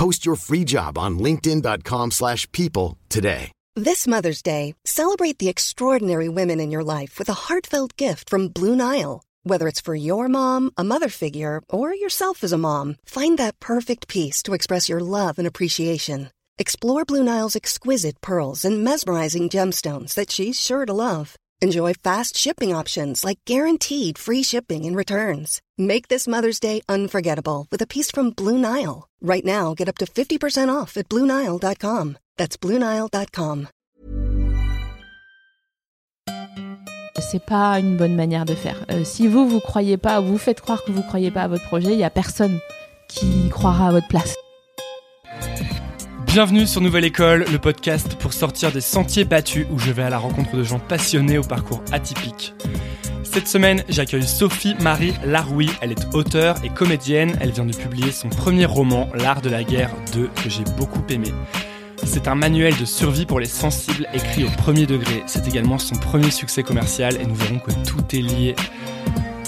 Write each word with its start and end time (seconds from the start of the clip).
Post 0.00 0.24
your 0.24 0.36
free 0.36 0.64
job 0.64 0.96
on 0.96 1.18
linkedin.com/people 1.18 2.10
slash 2.10 2.50
people 2.52 2.96
today. 3.10 3.52
This 3.76 4.06
Mother's 4.06 4.42
Day, 4.42 4.74
celebrate 4.84 5.38
the 5.38 5.50
extraordinary 5.50 6.28
women 6.28 6.58
in 6.58 6.70
your 6.70 6.82
life 6.82 7.18
with 7.18 7.28
a 7.28 7.40
heartfelt 7.44 7.96
gift 7.98 8.30
from 8.30 8.48
Blue 8.48 8.74
Nile. 8.74 9.22
Whether 9.44 9.68
it's 9.68 9.80
for 9.86 9.94
your 9.94 10.28
mom, 10.28 10.70
a 10.76 10.84
mother 10.84 11.10
figure, 11.10 11.60
or 11.68 11.94
yourself 11.94 12.42
as 12.44 12.52
a 12.52 12.64
mom, 12.68 12.96
find 13.04 13.38
that 13.38 13.60
perfect 13.60 14.08
piece 14.08 14.42
to 14.44 14.54
express 14.54 14.88
your 14.88 15.00
love 15.00 15.38
and 15.38 15.46
appreciation. 15.46 16.30
Explore 16.58 17.04
Blue 17.04 17.22
Nile's 17.22 17.56
exquisite 17.56 18.20
pearls 18.20 18.64
and 18.64 18.82
mesmerizing 18.82 19.48
gemstones 19.50 20.14
that 20.14 20.30
she's 20.30 20.60
sure 20.60 20.86
to 20.86 20.94
love. 20.94 21.36
Enjoy 21.62 21.92
fast 21.92 22.36
shipping 22.36 22.74
options 22.74 23.22
like 23.22 23.44
guaranteed 23.46 24.18
free 24.18 24.42
shipping 24.42 24.86
and 24.86 24.96
returns. 24.96 25.60
Make 25.80 26.08
this 26.08 26.28
Mother's 26.28 26.60
Day 26.60 26.82
unforgettable 26.90 27.66
with 27.70 27.80
a 27.80 27.86
piece 27.86 28.10
from 28.10 28.32
Blue 28.32 28.58
Nile. 28.58 29.08
Right 29.22 29.42
now, 29.42 29.72
get 29.72 29.88
up 29.88 29.96
to 29.96 30.04
50% 30.04 30.68
off 30.68 30.98
at 30.98 31.08
BlueNile.com. 31.08 32.18
That's 32.36 32.58
BlueNile.com. 32.58 33.68
C'est 37.18 37.46
pas 37.46 37.78
une 37.78 37.96
bonne 37.96 38.14
manière 38.14 38.44
de 38.44 38.54
faire. 38.54 38.84
Euh, 38.90 39.04
si 39.04 39.26
vous, 39.26 39.48
vous 39.48 39.60
croyez 39.60 39.96
pas, 39.96 40.20
vous 40.20 40.36
faites 40.36 40.60
croire 40.60 40.84
que 40.84 40.90
vous 40.90 41.02
croyez 41.02 41.30
pas 41.30 41.42
à 41.44 41.48
votre 41.48 41.64
projet, 41.64 41.92
il 41.92 41.98
y 41.98 42.04
a 42.04 42.10
personne 42.10 42.58
qui 43.08 43.48
croira 43.50 43.88
à 43.88 43.92
votre 43.92 44.08
place. 44.08 44.34
Bienvenue 46.26 46.66
sur 46.66 46.80
Nouvelle 46.80 47.04
École, 47.04 47.44
le 47.50 47.58
podcast 47.58 48.16
pour 48.16 48.32
sortir 48.32 48.70
des 48.72 48.80
sentiers 48.80 49.24
battus 49.24 49.66
où 49.70 49.78
je 49.78 49.92
vais 49.92 50.02
à 50.02 50.10
la 50.10 50.18
rencontre 50.18 50.56
de 50.56 50.62
gens 50.62 50.78
passionnés 50.78 51.38
au 51.38 51.42
parcours 51.42 51.82
atypique. 51.92 52.52
Cette 53.32 53.46
semaine, 53.46 53.84
j'accueille 53.88 54.26
Sophie 54.26 54.74
Marie 54.80 55.14
Laroui. 55.24 55.70
Elle 55.80 55.92
est 55.92 56.14
auteure 56.14 56.56
et 56.64 56.68
comédienne. 56.68 57.38
Elle 57.40 57.52
vient 57.52 57.64
de 57.64 57.72
publier 57.72 58.10
son 58.10 58.28
premier 58.28 58.64
roman, 58.64 59.08
L'Art 59.14 59.40
de 59.40 59.48
la 59.48 59.62
guerre 59.62 59.92
2, 60.14 60.28
que 60.42 60.50
j'ai 60.50 60.64
beaucoup 60.76 61.04
aimé. 61.08 61.32
C'est 62.02 62.26
un 62.26 62.34
manuel 62.34 62.76
de 62.76 62.84
survie 62.84 63.26
pour 63.26 63.38
les 63.38 63.46
sensibles 63.46 64.08
écrit 64.12 64.42
au 64.42 64.50
premier 64.58 64.84
degré. 64.84 65.22
C'est 65.26 65.46
également 65.46 65.78
son 65.78 65.94
premier 65.94 66.32
succès 66.32 66.64
commercial 66.64 67.18
et 67.20 67.24
nous 67.24 67.36
verrons 67.36 67.60
que 67.60 67.70
tout 67.86 68.04
est 68.12 68.20
lié. 68.20 68.56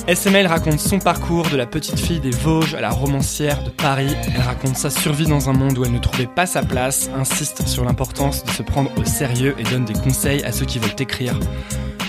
SML 0.06 0.46
raconte 0.46 0.78
son 0.78 1.00
parcours 1.00 1.48
de 1.48 1.56
la 1.56 1.66
petite 1.66 1.98
fille 1.98 2.20
des 2.20 2.30
Vosges 2.30 2.74
à 2.74 2.80
la 2.80 2.90
romancière 2.90 3.64
de 3.64 3.70
Paris. 3.70 4.14
Elle 4.32 4.42
raconte 4.42 4.76
sa 4.76 4.90
survie 4.90 5.26
dans 5.26 5.50
un 5.50 5.54
monde 5.54 5.76
où 5.76 5.84
elle 5.84 5.92
ne 5.92 5.98
trouvait 5.98 6.28
pas 6.28 6.46
sa 6.46 6.62
place, 6.62 7.10
insiste 7.16 7.66
sur 7.66 7.84
l'importance 7.84 8.44
de 8.44 8.50
se 8.50 8.62
prendre 8.62 8.92
au 8.96 9.04
sérieux 9.04 9.56
et 9.58 9.64
donne 9.64 9.84
des 9.84 9.94
conseils 9.94 10.44
à 10.44 10.52
ceux 10.52 10.66
qui 10.66 10.78
veulent 10.78 10.94
écrire. 11.00 11.34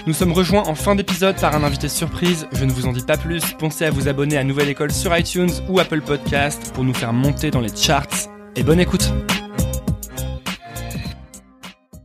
Nous 0.06 0.14
sommes 0.14 0.34
rejoints 0.34 0.64
en 0.68 0.76
fin 0.76 0.96
d'épisode 0.96 1.40
par 1.40 1.56
un 1.56 1.64
invité 1.64 1.88
surprise. 1.88 2.46
Je 2.52 2.66
ne 2.66 2.72
vous 2.74 2.88
en 2.88 2.92
dis 2.92 3.06
pas 3.06 3.16
plus. 3.16 3.42
Pensez 3.58 3.86
à 3.86 3.90
vous 3.90 4.10
abonner 4.10 4.36
à 4.36 4.44
Nouvelle 4.44 4.68
École 4.68 4.92
sur 4.92 5.18
iTunes 5.18 5.50
ou 5.70 5.80
Apple 5.80 6.02
Podcast 6.02 6.74
pour 6.74 6.84
nous 6.84 6.94
faire 6.94 7.14
monter 7.14 7.52
dans 7.52 7.62
les 7.62 7.74
charts. 7.74 8.28
Et 8.58 8.64
bonne 8.64 8.82
écoute. 8.82 9.10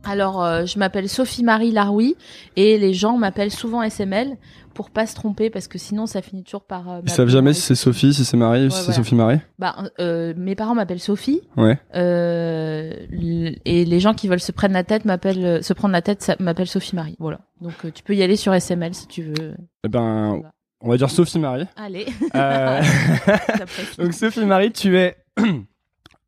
Alors, 0.05 0.41
euh, 0.41 0.65
je 0.65 0.79
m'appelle 0.79 1.09
Sophie-Marie 1.09 1.71
Laroui 1.71 2.15
et 2.55 2.77
les 2.77 2.93
gens 2.93 3.17
m'appellent 3.17 3.51
souvent 3.51 3.83
SML 3.83 4.37
pour 4.73 4.89
pas 4.89 5.05
se 5.07 5.15
tromper 5.15 5.49
parce 5.49 5.67
que 5.67 5.77
sinon 5.77 6.05
ça 6.05 6.21
finit 6.21 6.43
toujours 6.43 6.63
par. 6.63 6.89
euh, 6.89 7.01
Ils 7.03 7.09
savent 7.09 7.29
jamais 7.29 7.53
si 7.53 7.61
c'est 7.61 7.75
Sophie, 7.75 8.13
si 8.13 8.23
c'est 8.25 8.37
Marie, 8.37 8.61
ou 8.61 8.63
Ouais, 8.65 8.69
si 8.71 8.83
c'est. 8.83 8.93
Sophie 8.93 9.15
Marie. 9.15 9.39
Bah, 9.57 9.75
euh, 9.99 10.33
mes 10.37 10.55
parents 10.55 10.75
m'appellent 10.75 10.99
Sophie 10.99 11.41
Ouais. 11.57 11.77
euh, 11.95 12.93
et 13.65 13.85
les 13.85 13.99
gens 13.99 14.13
qui 14.13 14.27
veulent 14.27 14.39
se 14.39 14.51
prendre 14.51 14.73
la 14.73 14.83
tête 14.83 15.05
m'appellent 15.05 15.63
se 15.63 15.73
prendre 15.73 15.91
la 15.93 16.01
tête 16.01 16.21
ça 16.21 16.35
m'appelle 16.39 16.67
Sophie 16.67 16.95
Marie. 16.95 17.15
Voilà. 17.19 17.39
Donc 17.61 17.73
tu 17.93 18.03
peux 18.03 18.15
y 18.15 18.23
aller 18.23 18.35
sur 18.35 18.53
SML 18.53 18.93
si 18.93 19.07
tu 19.07 19.23
veux. 19.23 19.55
Eh 19.83 19.87
ben, 19.89 20.41
on 20.81 20.89
va 20.89 20.97
dire 20.97 21.09
Sophie 21.09 21.39
Marie. 21.39 21.65
Allez. 21.75 22.05
Donc 23.97 24.13
Sophie 24.13 24.45
Marie, 24.45 24.71
tu 24.71 24.97
es. 24.97 25.15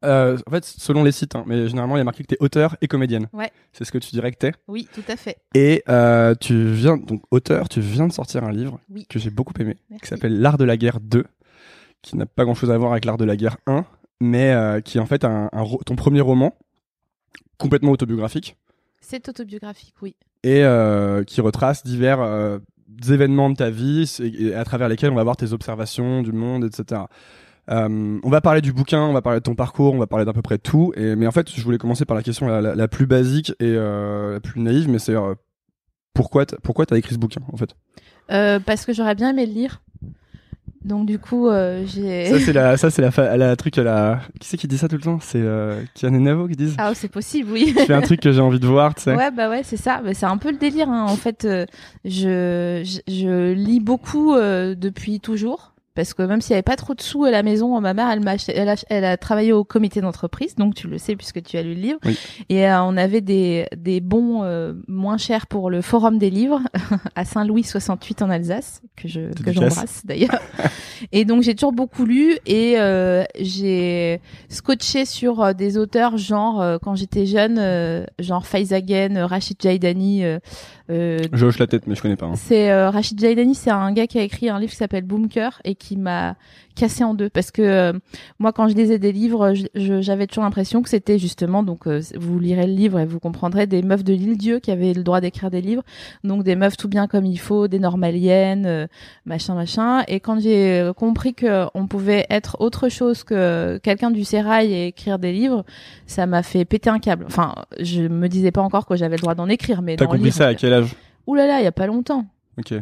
euh, 0.03 0.38
en 0.47 0.51
fait, 0.51 0.66
selon 0.66 1.03
les 1.03 1.12
sites, 1.12 1.35
hein, 1.35 1.44
mais 1.47 1.67
généralement 1.67 1.95
il 1.95 2.00
y 2.00 2.01
a 2.01 2.06
marqué 2.06 2.23
que 2.23 2.28
tu 2.29 2.35
es 2.35 2.38
auteur 2.41 2.75
et 2.81 2.88
comédienne. 2.88 3.28
Ouais. 3.34 3.51
C'est 3.73 3.84
ce 3.85 3.91
que 3.91 3.97
tu 3.97 4.12
dirais 4.12 4.31
que 4.31 4.38
t'es. 4.38 4.51
Oui, 4.67 4.88
tout 4.94 5.03
à 5.07 5.16
fait. 5.16 5.38
Et 5.53 5.84
euh, 5.89 6.34
tu 6.39 6.72
viens, 6.72 6.97
donc 6.97 7.23
auteur, 7.31 7.69
tu 7.69 7.81
viens 7.81 8.07
de 8.07 8.13
sortir 8.13 8.44
un 8.44 8.51
livre 8.51 8.79
Oui. 8.89 9.06
que 9.09 9.19
j'ai 9.19 9.29
beaucoup 9.29 9.53
aimé, 9.59 9.78
Merci. 9.89 10.01
qui 10.03 10.07
s'appelle 10.09 10.39
L'Art 10.39 10.57
de 10.57 10.63
la 10.66 10.78
guerre 10.78 11.00
2, 11.00 11.23
qui 12.01 12.17
n'a 12.17 12.25
pas 12.25 12.44
grand 12.45 12.56
chose 12.56 12.72
à 12.72 12.78
voir 12.78 12.91
avec 12.91 13.06
L'Art 13.06 13.17
de 13.17 13.25
la 13.25 13.35
guerre 13.35 13.57
1, 13.67 13.85
mais 14.19 14.51
euh, 14.51 14.81
qui 14.81 14.97
est 14.97 15.01
en 15.01 15.06
fait 15.06 15.23
un, 15.23 15.50
ton 15.85 15.95
premier 15.95 16.22
roman, 16.22 16.56
complètement 17.57 17.91
autobiographique, 17.91 18.57
C'est 19.01 19.29
autobiographique, 19.29 19.94
oui. 20.01 20.16
et 20.44 20.63
qui 21.28 21.41
retrace 21.41 21.83
divers 21.83 22.59
événements 23.09 23.50
de 23.50 23.56
ta 23.56 23.69
vie, 23.69 24.12
et 24.22 24.53
à 24.53 24.63
travers 24.66 24.89
lesquels 24.89 25.12
on 25.12 25.16
va 25.16 25.23
voir 25.23 25.38
tes 25.38 25.53
observations 25.53 26.22
du 26.22 26.31
monde, 26.31 26.66
etc. 26.66 27.01
Euh, 27.71 28.19
on 28.23 28.29
va 28.29 28.41
parler 28.41 28.61
du 28.61 28.73
bouquin, 28.73 29.01
on 29.01 29.13
va 29.13 29.21
parler 29.21 29.39
de 29.39 29.43
ton 29.43 29.55
parcours, 29.55 29.93
on 29.93 29.97
va 29.97 30.07
parler 30.07 30.25
d'à 30.25 30.33
peu 30.33 30.41
près 30.41 30.57
tout. 30.57 30.91
Et, 30.97 31.15
mais 31.15 31.25
en 31.27 31.31
fait, 31.31 31.49
je 31.49 31.63
voulais 31.63 31.77
commencer 31.77 32.03
par 32.05 32.15
la 32.17 32.23
question 32.23 32.47
la, 32.47 32.59
la- 32.61 32.75
la 32.75 32.87
plus 32.87 33.05
basique 33.05 33.51
et 33.59 33.73
euh, 33.75 34.33
la 34.33 34.39
plus 34.41 34.59
naïve, 34.59 34.89
mais 34.89 34.99
c'est 34.99 35.15
euh, 35.15 35.35
pourquoi 36.13 36.45
t'as, 36.45 36.57
pourquoi 36.61 36.85
t'as 36.85 36.97
écrit 36.97 37.13
ce 37.15 37.19
bouquin 37.19 37.41
en 37.51 37.57
fait? 37.57 37.75
Parce 38.65 38.85
que 38.85 38.93
j'aurais 38.93 39.15
bien 39.15 39.29
aimé 39.29 39.45
le 39.45 39.53
lire. 39.53 39.81
Donc 40.83 41.05
du 41.05 41.19
coup, 41.19 41.47
j'ai. 41.85 42.25
Ça 42.25 42.39
c'est 42.39 42.53
la, 42.53 42.75
ça 42.81 42.89
c'est 42.89 43.01
la, 43.01 43.11
fa- 43.11 43.37
la 43.37 43.55
truc, 43.55 43.75
la... 43.77 44.21
qui 44.39 44.47
c'est 44.47 44.57
qui 44.57 44.67
dit 44.67 44.77
ça 44.77 44.88
tout 44.88 44.95
le 44.95 45.01
temps? 45.01 45.19
C'est 45.21 45.41
euh, 45.41 45.81
Kian 45.95 46.13
et 46.13 46.19
Navo 46.19 46.47
qui 46.47 46.55
disent? 46.55 46.75
Ah, 46.77 46.93
c'est 46.95 47.07
possible, 47.07 47.51
oui. 47.51 47.73
Fais 47.77 47.93
un 47.93 48.01
truc 48.01 48.19
que 48.19 48.31
j'ai 48.31 48.41
envie 48.41 48.59
de 48.59 48.67
voir, 48.67 48.95
tu 48.95 49.03
sais. 49.03 49.15
Ouais, 49.15 49.31
bah 49.31 49.49
ouais, 49.49 49.61
c'est 49.63 49.77
ça. 49.77 50.01
Bah, 50.03 50.13
c'est 50.13 50.25
un 50.25 50.38
peu 50.38 50.51
le 50.51 50.57
délire. 50.57 50.89
hein. 50.89 51.05
En 51.07 51.15
fait, 51.15 51.41
je, 51.47 51.65
je, 52.05 52.83
je 53.07 53.53
lis 53.53 53.79
beaucoup 53.79 54.33
depuis 54.35 55.19
toujours. 55.19 55.73
Parce 55.96 56.13
que 56.13 56.24
même 56.24 56.41
s'il 56.41 56.53
n'y 56.53 56.56
avait 56.56 56.63
pas 56.63 56.75
trop 56.75 56.94
de 56.94 57.02
sous 57.02 57.25
à 57.25 57.31
la 57.31 57.44
maison, 57.44 57.79
ma 57.81 57.94
mère, 57.94 58.09
elle, 58.09 58.22
m'a 58.22 58.35
elle, 58.47 58.69
a, 58.69 58.75
elle 58.90 59.06
a 59.06 59.18
travaillé 59.18 59.52
au 59.52 59.63
comité 59.63 60.02
d'entreprise, 60.02 60.56
donc 60.56 60.74
tu 60.75 60.88
le 60.88 60.97
sais 60.97 61.16
puisque 61.16 61.44
tu 61.44 61.57
as 61.57 61.63
lu 61.63 61.74
le 61.75 61.81
livre. 61.81 62.00
Oui. 62.06 62.18
Et 62.50 62.68
euh, 62.68 62.81
on 62.83 62.95
avait 62.98 63.21
des, 63.21 63.68
des 63.75 64.00
bons 64.00 64.44
euh, 64.44 64.74
moins 64.88 65.18
chers 65.18 65.48
pour 65.48 65.69
le 65.69 65.81
Forum 65.81 66.18
des 66.18 66.30
livres 66.30 66.62
à 67.15 67.25
Saint-Louis 67.25 67.63
68 67.63 68.21
en 68.21 68.30
Alsace, 68.30 68.81
que 68.95 69.07
je 69.07 69.31
que 69.44 69.51
j'embrasse 69.51 70.06
d'ailleurs. 70.06 70.39
et 71.12 71.25
donc 71.25 71.44
j'ai 71.44 71.56
toujours 71.56 71.74
beaucoup 71.74 72.06
lu 72.06 72.38
et 72.45 72.75
euh, 72.77 73.24
j'ai 73.39 74.21
scotché 74.50 75.06
sur 75.06 75.42
euh, 75.42 75.54
des 75.54 75.77
auteurs 75.77 76.18
genre 76.18 76.62
euh, 76.62 76.77
quand 76.81 76.95
j'étais 76.95 77.25
jeune, 77.25 77.57
euh, 77.60 78.06
genre 78.19 78.45
Faizagen, 78.45 79.18
Rachid 79.18 79.57
Jaidani, 79.62 80.24
euh, 80.91 81.19
Je 81.31 81.45
hoche 81.45 81.57
la 81.59 81.67
tête, 81.67 81.88
mais 81.88 81.95
je 81.95 82.01
connais 82.01 82.15
pas. 82.15 82.25
hein. 82.27 82.35
c'est 82.35 82.71
euh, 82.71 82.89
Rachid 82.89 83.19
Jailani, 83.19 83.55
c'est 83.55 83.71
un 83.71 83.91
gars 83.93 84.07
qui 84.07 84.19
a 84.19 84.23
écrit 84.23 84.49
un 84.49 84.59
livre 84.59 84.71
qui 84.71 84.77
s'appelle 84.77 85.03
Boomker 85.03 85.49
et 85.63 85.75
qui 85.75 85.97
m'a 85.97 86.35
cassé 86.75 87.03
en 87.03 87.13
deux 87.13 87.29
parce 87.29 87.51
que 87.51 87.62
euh, 87.62 87.94
moi 88.39 88.51
quand 88.51 88.68
je 88.68 88.75
lisais 88.75 89.00
des 89.00 89.12
livres, 89.12 89.53
j'avais 89.75 90.27
toujours 90.27 90.44
l'impression 90.44 90.81
que 90.81 90.89
c'était 90.89 91.18
justement 91.18 91.63
donc 91.63 91.88
euh, 91.88 92.01
vous 92.18 92.39
lirez 92.39 92.68
le 92.68 92.73
livre 92.73 93.00
et 93.00 93.06
vous 93.06 93.19
comprendrez 93.19 93.68
des 93.68 93.81
meufs 93.81 94.03
de 94.03 94.13
l'île 94.13 94.38
Dieu 94.38 94.59
qui 94.59 94.71
avaient 94.71 94.94
le 94.94 95.03
droit 95.03 95.21
d'écrire 95.21 95.50
des 95.51 95.62
livres, 95.62 95.83
donc 96.23 96.44
des 96.44 96.56
meufs 96.56 96.77
tout 96.77 96.88
bien 96.88 97.07
comme 97.07 97.25
il 97.25 97.39
faut, 97.39 97.68
des 97.68 97.79
normaliennes, 97.79 98.65
euh, 98.65 98.88
machin 99.25 99.56
machin. 99.56 100.03
Et 100.07 100.19
quand 100.19 100.39
j'ai 100.39 100.91
compris 100.97 101.33
que 101.33 101.65
on 101.73 101.88
pouvait 101.88 102.25
être 102.29 102.57
autre 102.59 102.89
chose 102.89 103.24
que 103.24 103.79
quelqu'un 103.83 104.12
du 104.12 104.24
sérail 104.24 104.74
et 104.74 104.88
écrire 104.88 105.19
des 105.19 105.31
livres, 105.31 105.65
ça 106.06 106.25
m'a 106.25 106.44
fait 106.44 106.65
péter 106.65 106.89
un 106.89 107.00
câble. 107.00 107.25
Enfin, 107.27 107.56
je 107.79 108.01
me 108.01 108.27
disais 108.27 108.51
pas 108.51 108.62
encore 108.62 108.85
que 108.85 108.95
j'avais 108.95 109.15
le 109.15 109.21
droit 109.21 109.35
d'en 109.35 109.50
écrire, 109.50 109.81
mais 109.81 109.95
T'as 109.95 110.06
compris 110.06 110.31
ça 110.31 110.47
à 110.47 110.56
quel 110.56 110.74
âge? 110.74 110.95
Ouh 111.27 111.35
là 111.35 111.47
là, 111.47 111.59
il 111.59 111.63
y 111.63 111.67
a 111.67 111.71
pas 111.71 111.88
longtemps. 111.88 112.25
Ok. 112.57 112.74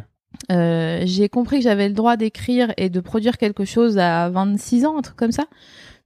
Euh, 0.50 1.02
j'ai 1.04 1.28
compris 1.28 1.58
que 1.58 1.64
j'avais 1.64 1.88
le 1.88 1.94
droit 1.94 2.16
d'écrire 2.16 2.72
et 2.76 2.90
de 2.90 3.00
produire 3.00 3.38
quelque 3.38 3.64
chose 3.64 3.98
à 3.98 4.30
26 4.30 4.86
ans, 4.86 4.98
un 4.98 5.02
truc 5.02 5.16
comme 5.16 5.32
ça. 5.32 5.44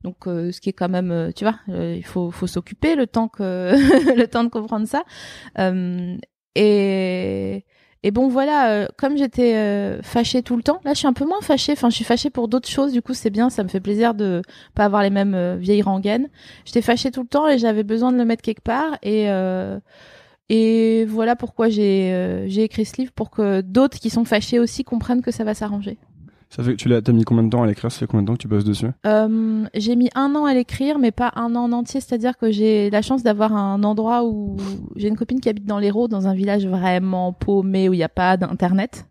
Donc, 0.04 0.26
euh, 0.26 0.52
ce 0.52 0.60
qui 0.60 0.69
est 0.69 0.75
quand 0.75 0.90
même, 0.90 1.10
euh, 1.10 1.31
tu 1.34 1.44
vois, 1.44 1.58
euh, 1.70 1.94
il 1.96 2.04
faut, 2.04 2.31
faut 2.31 2.46
s'occuper 2.46 2.94
le 2.94 3.06
temps 3.06 3.28
que, 3.28 3.72
le 4.16 4.26
temps 4.26 4.44
de 4.44 4.50
comprendre 4.50 4.86
ça. 4.86 5.02
Euh, 5.58 6.16
et, 6.54 7.64
et 8.02 8.10
bon, 8.10 8.28
voilà, 8.28 8.86
comme 8.98 9.16
j'étais 9.16 9.98
fâchée 10.02 10.42
tout 10.42 10.56
le 10.56 10.62
temps, 10.62 10.80
là, 10.84 10.92
je 10.92 10.98
suis 10.98 11.06
un 11.06 11.14
peu 11.14 11.25
moins 11.25 11.40
fâchée. 11.40 11.72
Enfin, 11.72 11.88
je 11.88 11.96
suis 11.96 12.04
fâchée 12.04 12.28
pour 12.28 12.48
d'autres 12.48 12.69
choses. 12.69 12.92
Du 12.92 13.00
coup, 13.00 13.14
c'est 13.14 13.30
bien, 13.30 13.48
ça 13.48 13.64
me 13.64 13.69
fait 13.69 13.80
plaisir 13.80 14.14
de 14.14 14.42
pas 14.75 14.84
avoir 14.84 15.02
les 15.02 15.10
mêmes 15.10 15.56
vieilles 15.56 15.82
rengaines. 15.82 16.28
J'étais 16.66 16.82
fâchée 16.82 17.10
tout 17.10 17.22
le 17.22 17.28
temps 17.28 17.48
et 17.48 17.58
j'avais 17.58 17.82
besoin 17.82 18.12
de 18.12 18.19
le 18.19 18.26
mettre 18.26 18.42
quelque 18.42 18.62
part. 18.62 18.98
Et 19.02 19.26
et 20.49 21.05
voilà 21.06 21.37
pourquoi 21.37 21.69
j'ai 21.69 22.12
euh, 22.12 22.49
j'ai 22.49 22.62
écrit 22.64 22.85
ce 22.85 22.96
livre 22.99 23.12
pour 23.12 23.31
que 23.31 23.61
d'autres 23.61 23.99
qui 23.99 24.11
sont 24.11 24.25
fâchés 24.25 24.58
aussi 24.58 24.85
comprennent 24.85 25.23
que 25.23 25.31
ça 25.31 25.44
va 25.44 25.55
s'arranger. 25.55 25.99
Ça 26.50 26.62
fait, 26.62 26.76
tu 26.76 26.88
l'as, 26.88 27.02
t'as 27.02 27.12
mis 27.12 27.25
combien 27.25 27.43
de 27.43 27.50
temps 27.50 27.64
à 27.64 27.67
l'écrire? 27.67 27.91
Ça 27.91 27.99
fait 27.99 28.06
combien 28.06 28.23
de 28.23 28.29
temps 28.29 28.35
que 28.35 28.43
tu 28.43 28.46
bosses 28.46 28.64
dessus? 28.64 28.87
Euh, 29.06 29.64
j'ai 29.75 29.96
mis 29.96 30.08
un 30.14 30.37
an 30.37 30.44
à 30.44 30.55
l'écrire, 30.55 31.00
mais 31.00 31.11
pas 31.11 31.32
un 31.35 31.56
an 31.56 31.64
en 31.64 31.73
entier. 31.73 32.00
C'est-à-dire 32.00 32.37
que 32.38 32.52
j'ai 32.52 32.91
la 32.91 33.02
chance 33.02 33.25
d'avoir 33.25 33.56
un 33.56 33.82
endroit 33.82 34.25
où 34.25 34.56
j'ai 34.94 35.08
une 35.08 35.17
copine 35.17 35.41
qui 35.41 35.49
habite 35.49 35.67
dans 35.67 35.81
l'Hérault, 35.81 36.06
dans 36.06 36.29
un 36.29 36.35
village 36.35 36.67
vraiment 36.67 37.32
paumé 37.32 37.88
où 37.88 37.93
il 37.93 37.97
n'y 37.97 38.05
a 38.05 38.08
pas 38.08 38.37
d'internet. 38.37 39.06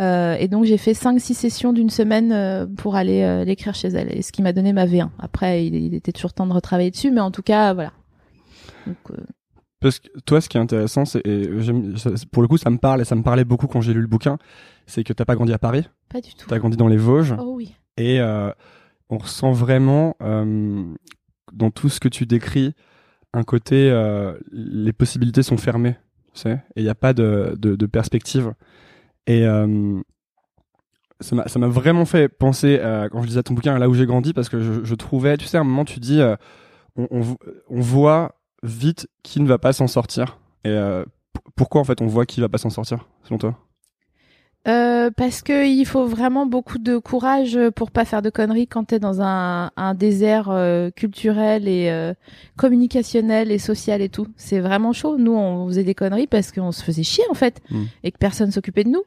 Euh, 0.00 0.36
et 0.38 0.48
donc 0.48 0.64
j'ai 0.64 0.78
fait 0.78 0.92
5-6 0.92 1.34
sessions 1.34 1.72
d'une 1.72 1.90
semaine 1.90 2.32
euh, 2.32 2.66
pour 2.66 2.96
aller 2.96 3.22
euh, 3.22 3.44
l'écrire 3.44 3.74
chez 3.74 3.88
elle, 3.88 4.16
et 4.16 4.22
ce 4.22 4.32
qui 4.32 4.40
m'a 4.40 4.52
donné 4.52 4.72
ma 4.72 4.86
V1. 4.86 5.10
Après, 5.18 5.66
il, 5.66 5.74
il 5.74 5.94
était 5.94 6.12
toujours 6.12 6.32
temps 6.32 6.46
de 6.46 6.52
retravailler 6.52 6.90
dessus, 6.90 7.10
mais 7.10 7.20
en 7.20 7.30
tout 7.30 7.42
cas, 7.42 7.74
voilà. 7.74 7.92
Donc, 8.86 8.96
Parce 9.82 9.98
que 9.98 10.08
toi, 10.24 10.40
ce 10.40 10.48
qui 10.48 10.56
est 10.56 10.60
intéressant, 10.60 11.04
c'est 11.04 11.20
et 11.26 11.48
pour 12.30 12.42
le 12.42 12.48
coup, 12.48 12.56
ça 12.56 12.70
me 12.70 12.78
parle 12.78 13.00
et 13.00 13.04
ça 13.04 13.14
me 13.16 13.22
parlait 13.22 13.44
beaucoup 13.44 13.66
quand 13.66 13.80
j'ai 13.80 13.92
lu 13.92 14.00
le 14.00 14.06
bouquin, 14.06 14.38
c'est 14.86 15.04
que 15.04 15.12
t'as 15.12 15.24
pas 15.24 15.34
grandi 15.34 15.52
à 15.52 15.58
Paris, 15.58 15.88
pas 16.08 16.20
du 16.20 16.34
tout. 16.34 16.46
t'as 16.48 16.58
grandi 16.58 16.76
dans 16.76 16.88
les 16.88 16.96
Vosges 16.96 17.34
Oh 17.38 17.54
oui. 17.56 17.74
et 17.96 18.20
euh, 18.20 18.50
on 19.10 19.18
ressent 19.18 19.52
vraiment 19.52 20.16
euh, 20.22 20.84
dans 21.52 21.70
tout 21.70 21.88
ce 21.88 22.00
que 22.00 22.08
tu 22.08 22.24
décris 22.26 22.74
un 23.34 23.42
côté 23.44 23.90
euh, 23.90 24.38
les 24.52 24.92
possibilités 24.92 25.42
sont 25.42 25.56
fermées, 25.56 25.96
tu 26.34 26.40
sais, 26.40 26.52
et 26.76 26.80
il 26.80 26.84
n'y 26.84 26.88
a 26.90 26.94
pas 26.94 27.12
de, 27.12 27.54
de, 27.58 27.76
de 27.76 27.86
perspective. 27.86 28.52
Et 29.26 29.44
ça 31.20 31.58
m'a 31.58 31.68
vraiment 31.68 32.04
fait 32.04 32.28
penser 32.28 32.80
quand 33.12 33.22
je 33.22 33.26
lisais 33.28 33.42
ton 33.42 33.54
bouquin 33.54 33.78
là 33.78 33.88
où 33.88 33.94
j'ai 33.94 34.06
grandi 34.06 34.32
parce 34.32 34.48
que 34.48 34.60
je, 34.60 34.84
je 34.84 34.94
trouvais, 34.94 35.36
tu 35.36 35.46
sais, 35.46 35.56
à 35.56 35.60
un 35.60 35.64
moment 35.64 35.84
tu 35.84 36.00
dis, 36.00 36.20
on, 36.96 37.08
on 37.70 37.80
voit 37.80 38.34
vite 38.62 39.08
qui 39.22 39.40
ne 39.40 39.46
va 39.46 39.58
pas 39.58 39.72
s'en 39.72 39.86
sortir. 39.86 40.38
Et 40.64 40.68
euh, 40.70 41.04
pourquoi 41.56 41.80
en 41.80 41.84
fait 41.84 42.00
on 42.00 42.06
voit 42.06 42.26
qui 42.26 42.40
va 42.40 42.48
pas 42.48 42.58
s'en 42.58 42.70
sortir 42.70 43.06
selon 43.24 43.38
toi? 43.38 43.58
Euh, 44.68 45.10
parce 45.16 45.42
que 45.42 45.66
il 45.66 45.84
faut 45.84 46.06
vraiment 46.06 46.46
beaucoup 46.46 46.78
de 46.78 46.96
courage 46.96 47.58
pour 47.74 47.90
pas 47.90 48.04
faire 48.04 48.22
de 48.22 48.30
conneries 48.30 48.68
quand 48.68 48.84
t'es 48.84 49.00
dans 49.00 49.20
un, 49.20 49.72
un 49.76 49.94
désert 49.94 50.50
euh, 50.50 50.90
culturel 50.90 51.66
et 51.66 51.90
euh, 51.90 52.14
communicationnel 52.56 53.50
et 53.50 53.58
social 53.58 54.00
et 54.02 54.08
tout. 54.08 54.28
C'est 54.36 54.60
vraiment 54.60 54.92
chaud. 54.92 55.16
Nous, 55.18 55.34
on 55.34 55.66
faisait 55.66 55.82
des 55.82 55.96
conneries 55.96 56.28
parce 56.28 56.52
qu'on 56.52 56.70
se 56.70 56.84
faisait 56.84 57.02
chier 57.02 57.24
en 57.28 57.34
fait 57.34 57.60
Mm. 57.70 57.82
et 58.04 58.12
que 58.12 58.18
personne 58.18 58.52
s'occupait 58.52 58.84
de 58.84 58.90
nous. 58.90 59.02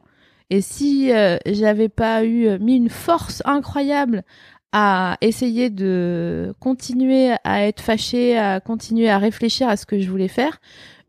Et 0.50 0.60
si 0.60 1.10
euh, 1.12 1.38
j'avais 1.46 1.88
pas 1.88 2.22
eu 2.22 2.46
euh, 2.46 2.58
mis 2.58 2.76
une 2.76 2.90
force 2.90 3.42
incroyable 3.46 4.24
à 4.72 5.16
essayer 5.20 5.70
de 5.70 6.54
continuer 6.60 7.32
à 7.44 7.66
être 7.66 7.80
fâchée, 7.80 8.36
à 8.36 8.60
continuer 8.60 9.08
à 9.08 9.18
réfléchir 9.18 9.68
à 9.68 9.76
ce 9.76 9.86
que 9.86 9.98
je 10.00 10.10
voulais 10.10 10.28
faire, 10.28 10.60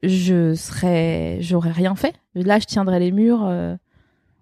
je 0.04 0.54
serais, 0.54 1.38
j'aurais 1.42 1.72
rien 1.72 1.96
fait. 1.96 2.14
Là, 2.36 2.60
je 2.60 2.66
tiendrais 2.66 3.00
les 3.00 3.12
murs. 3.12 3.46
euh, 3.46 3.76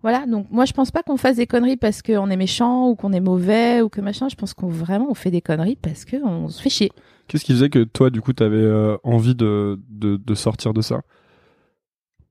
voilà, 0.03 0.27
donc 0.27 0.45
moi 0.51 0.65
je 0.65 0.73
pense 0.73 0.91
pas 0.91 1.01
qu'on 1.01 1.17
fasse 1.17 1.38
des 1.38 1.47
conneries 1.47 1.77
parce 1.77 2.03
qu'on 2.03 2.29
est 2.29 2.38
méchant 2.38 2.89
ou 2.89 2.95
qu'on 2.95 3.12
est 3.12 3.19
mauvais 3.19 3.81
ou 3.81 3.89
que 3.89 4.01
machin. 4.01 4.29
Je 4.29 4.35
pense 4.35 4.53
qu'on 4.53 4.67
vraiment 4.67 5.07
on 5.09 5.15
fait 5.15 5.31
des 5.31 5.41
conneries 5.41 5.77
parce 5.81 6.06
que 6.06 6.17
on 6.23 6.47
se 6.47 6.62
fait 6.62 6.69
chier. 6.69 6.91
Qu'est-ce 7.27 7.44
qui 7.44 7.53
faisait 7.53 7.71
que 7.71 7.83
toi, 7.83 8.12
du 8.12 8.21
coup, 8.21 8.31
t'avais 8.33 8.57
euh, 8.57 8.97
envie 9.03 9.33
de, 9.33 9.79
de, 9.89 10.17
de 10.17 10.35
sortir 10.35 10.73
de 10.75 10.81
ça? 10.83 11.01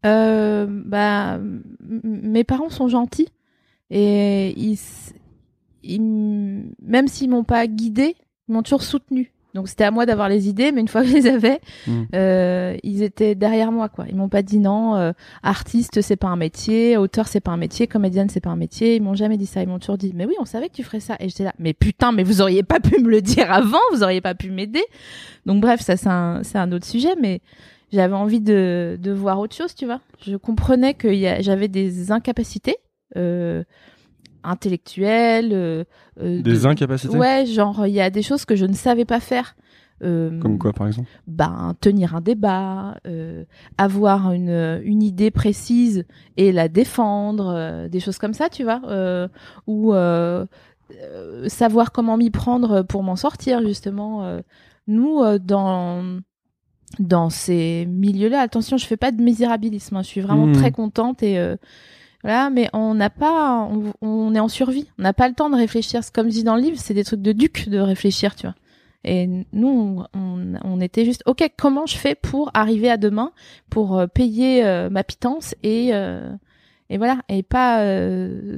Euh, 0.06 0.66
bah, 0.68 1.40
mes 2.04 2.44
parents 2.44 2.68
sont 2.68 2.86
gentils 2.86 3.28
et 3.90 4.54
ils, 4.56 4.78
ils 5.84 6.00
même 6.82 7.08
s'ils 7.08 7.30
m'ont 7.30 7.44
pas 7.44 7.66
guidé, 7.66 8.16
ils 8.48 8.52
m'ont 8.54 8.62
toujours 8.62 8.82
soutenu. 8.82 9.30
Donc 9.54 9.68
c'était 9.68 9.84
à 9.84 9.92
moi 9.92 10.04
d'avoir 10.04 10.28
les 10.28 10.48
idées, 10.48 10.72
mais 10.72 10.80
une 10.80 10.88
fois 10.88 11.02
que 11.02 11.06
je 11.08 11.14
les 11.14 11.26
avais, 11.28 11.60
Mm. 11.86 12.02
euh, 12.16 12.76
ils 12.82 13.04
étaient 13.04 13.36
derrière 13.36 13.70
moi 13.70 13.88
quoi. 13.88 14.06
Ils 14.08 14.16
m'ont 14.16 14.28
pas 14.28 14.42
dit 14.42 14.58
non, 14.58 14.96
euh, 14.96 15.12
artiste 15.44 16.00
c'est 16.00 16.16
pas 16.16 16.26
un 16.26 16.34
métier, 16.36 16.96
auteur 16.96 17.28
c'est 17.28 17.38
pas 17.40 17.52
un 17.52 17.56
métier, 17.56 17.86
comédienne 17.86 18.28
c'est 18.28 18.40
pas 18.40 18.50
un 18.50 18.56
métier. 18.56 18.96
Ils 18.96 19.02
m'ont 19.02 19.14
jamais 19.14 19.36
dit 19.36 19.46
ça. 19.46 19.62
Ils 19.62 19.68
m'ont 19.68 19.78
toujours 19.78 19.96
dit 19.98 20.12
mais 20.12 20.26
oui 20.26 20.34
on 20.40 20.44
savait 20.44 20.68
que 20.68 20.74
tu 20.74 20.82
ferais 20.82 20.98
ça. 20.98 21.16
Et 21.20 21.28
j'étais 21.28 21.44
là 21.44 21.54
mais 21.60 21.72
putain 21.72 22.10
mais 22.10 22.24
vous 22.24 22.40
auriez 22.42 22.64
pas 22.64 22.80
pu 22.80 23.00
me 23.00 23.08
le 23.08 23.22
dire 23.22 23.52
avant, 23.52 23.78
vous 23.92 24.02
auriez 24.02 24.20
pas 24.20 24.34
pu 24.34 24.50
m'aider. 24.50 24.82
Donc 25.46 25.60
bref 25.60 25.80
ça 25.80 25.96
c'est 25.96 26.08
un 26.08 26.42
un 26.54 26.72
autre 26.72 26.86
sujet, 26.86 27.14
mais 27.20 27.40
j'avais 27.92 28.14
envie 28.14 28.40
de, 28.40 28.98
de 29.00 29.12
voir 29.12 29.38
autre 29.38 29.54
chose, 29.54 29.72
tu 29.76 29.84
vois. 29.86 30.00
Je 30.26 30.34
comprenais 30.36 30.94
que 30.94 31.14
j'avais 31.42 31.68
des 31.68 32.10
incapacités 32.10 32.74
euh, 33.16 33.62
intellectuelles. 34.44 35.50
euh, 35.52 35.84
euh, 36.20 36.42
Des 36.42 36.60
de- 36.60 36.66
incapacités 36.66 37.16
Ouais, 37.16 37.44
genre 37.46 37.86
il 37.86 37.92
y 37.94 38.00
a 38.00 38.10
des 38.10 38.22
choses 38.22 38.44
que 38.44 38.56
je 38.56 38.66
ne 38.66 38.74
savais 38.74 39.04
pas 39.04 39.20
faire. 39.20 39.56
Euh, 40.02 40.40
Comme 40.40 40.58
quoi, 40.58 40.72
par 40.72 40.88
exemple 40.88 41.08
ben, 41.28 41.74
tenir 41.80 42.14
un 42.16 42.20
débat, 42.20 42.98
euh, 43.06 43.44
avoir 43.78 44.32
une, 44.32 44.80
une 44.84 45.02
idée 45.02 45.30
précise 45.30 46.04
et 46.36 46.50
la 46.52 46.68
défendre, 46.68 47.52
euh, 47.54 47.88
des 47.88 48.00
choses 48.00 48.18
comme 48.18 48.34
ça, 48.34 48.48
tu 48.48 48.64
vois, 48.64 48.80
ou 49.66 49.94
savoir 51.48 51.92
comment 51.92 52.16
m'y 52.16 52.30
prendre 52.30 52.82
pour 52.82 53.02
m'en 53.02 53.16
sortir, 53.16 53.62
justement. 53.66 54.38
nous, 54.86 55.22
dans 55.38 56.20
dans 57.00 57.28
ces 57.30 57.86
milieux-là, 57.86 58.40
attention, 58.40 58.76
je 58.76 58.86
fais 58.86 58.96
pas 58.96 59.10
de 59.10 59.20
misérabilisme, 59.20 59.96
hein, 59.96 60.02
je 60.02 60.08
suis 60.08 60.20
vraiment 60.20 60.46
Mhm. 60.46 60.52
très 60.52 60.70
contente 60.70 61.22
et 61.24 61.38
voilà, 62.24 62.48
mais 62.48 62.70
on 62.72 62.94
n'a 62.94 63.10
pas, 63.10 63.68
on, 63.70 63.92
on 64.00 64.34
est 64.34 64.40
en 64.40 64.48
survie, 64.48 64.88
on 64.98 65.02
n'a 65.02 65.12
pas 65.12 65.28
le 65.28 65.34
temps 65.34 65.50
de 65.50 65.56
réfléchir. 65.56 66.00
Comme 66.10 66.28
dis 66.28 66.42
dans 66.42 66.56
le 66.56 66.62
livre, 66.62 66.78
c'est 66.80 66.94
des 66.94 67.04
trucs 67.04 67.20
de 67.20 67.32
duc 67.32 67.68
de 67.68 67.78
réfléchir, 67.78 68.34
tu 68.34 68.46
vois. 68.46 68.54
Et 69.04 69.28
nous, 69.52 70.02
on, 70.14 70.54
on, 70.64 70.80
était 70.80 71.04
juste, 71.04 71.22
ok, 71.26 71.46
comment 71.58 71.84
je 71.84 71.98
fais 71.98 72.14
pour 72.14 72.50
arriver 72.54 72.90
à 72.90 72.96
demain, 72.96 73.32
pour 73.68 73.98
euh, 73.98 74.06
payer 74.06 74.64
euh, 74.64 74.88
ma 74.88 75.04
pitance 75.04 75.54
et 75.62 75.90
euh, 75.92 76.32
et 76.88 76.96
voilà, 76.96 77.18
et 77.28 77.42
pas 77.42 77.82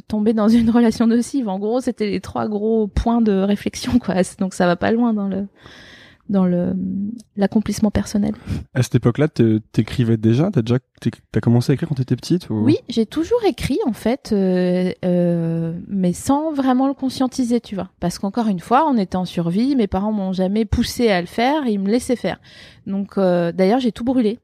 tomber 0.09 0.33
dans 0.33 0.49
une 0.49 0.71
relation 0.79 1.07
nocive. 1.07 1.49
En 1.49 1.59
gros, 1.59 1.81
c'était 1.81 2.09
les 2.09 2.21
trois 2.21 2.49
gros 2.49 2.87
points 2.87 3.21
de 3.21 3.33
réflexion, 3.33 3.99
quoi. 3.99 4.15
Donc 4.39 4.55
ça 4.55 4.67
va 4.67 4.77
pas 4.77 4.93
loin 4.93 5.13
dans 5.13 5.29
le 5.29 5.47
dans 6.29 6.45
le 6.45 6.75
l'accomplissement 7.37 7.91
personnel. 7.91 8.35
À 8.75 8.83
cette 8.83 8.95
époque-là, 8.97 9.29
t'é- 9.29 9.59
t'écrivais 9.73 10.17
déjà? 10.17 10.51
T'as 10.51 10.63
déjà 10.63 10.79
t'as 11.33 11.41
commencé 11.41 11.71
à 11.71 11.75
écrire 11.75 11.89
quand 11.89 11.95
t'étais 11.95 12.17
petite 12.17 12.51
ou... 12.51 12.55
Oui, 12.65 12.77
j'ai 12.89 13.07
toujours 13.07 13.45
écrit 13.47 13.79
en 13.87 13.93
fait, 13.93 14.31
euh, 14.33 14.91
euh, 15.05 15.73
mais 15.89 16.13
sans 16.13 16.53
vraiment 16.53 16.89
le 16.89 16.95
conscientiser, 16.95 17.61
tu 17.61 17.75
vois. 17.75 17.91
Parce 18.01 18.19
qu'encore 18.19 18.49
une 18.49 18.61
fois, 18.61 18.87
on 18.89 18.97
était 18.97 19.17
en 19.17 19.25
survie, 19.25 19.77
mes 19.77 19.87
parents 19.87 20.13
m'ont 20.13 20.33
jamais 20.33 20.65
poussé 20.65 21.09
à 21.11 21.21
le 21.21 21.27
faire, 21.27 21.67
ils 21.67 21.79
me 21.79 21.89
laissaient 21.91 22.17
faire. 22.17 22.41
Donc 22.87 23.19
euh, 23.19 23.53
d'ailleurs, 23.53 23.81
j'ai 23.81 23.93
tout 23.93 24.05
brûlé. 24.05 24.39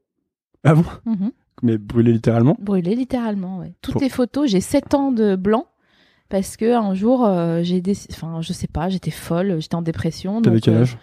Ah 0.64 0.74
bon? 0.74 0.84
Mhm. 1.06 1.32
Mais 1.62 1.78
brûlé 1.78 2.12
littéralement? 2.12 2.56
Brûlé 2.60 2.94
littéralement, 2.94 3.58
ouais. 3.58 3.72
Toutes 3.82 3.92
Pour- 3.94 4.02
les 4.02 4.08
photos, 4.08 4.50
j'ai 4.50 4.60
7 4.60 4.94
ans 4.94 5.12
de 5.12 5.36
blanc. 5.36 5.66
Parce 6.28 6.56
que 6.56 6.74
un 6.74 6.94
jour, 6.94 7.26
euh, 7.26 7.60
j'ai 7.62 7.82
enfin, 8.10 8.40
je 8.40 8.54
sais 8.54 8.66
pas, 8.66 8.88
j'étais 8.88 9.10
folle, 9.10 9.60
j'étais 9.60 9.74
en 9.74 9.82
dépression. 9.82 10.40
T'avais 10.40 10.60
quel 10.60 10.76
âge? 10.78 10.96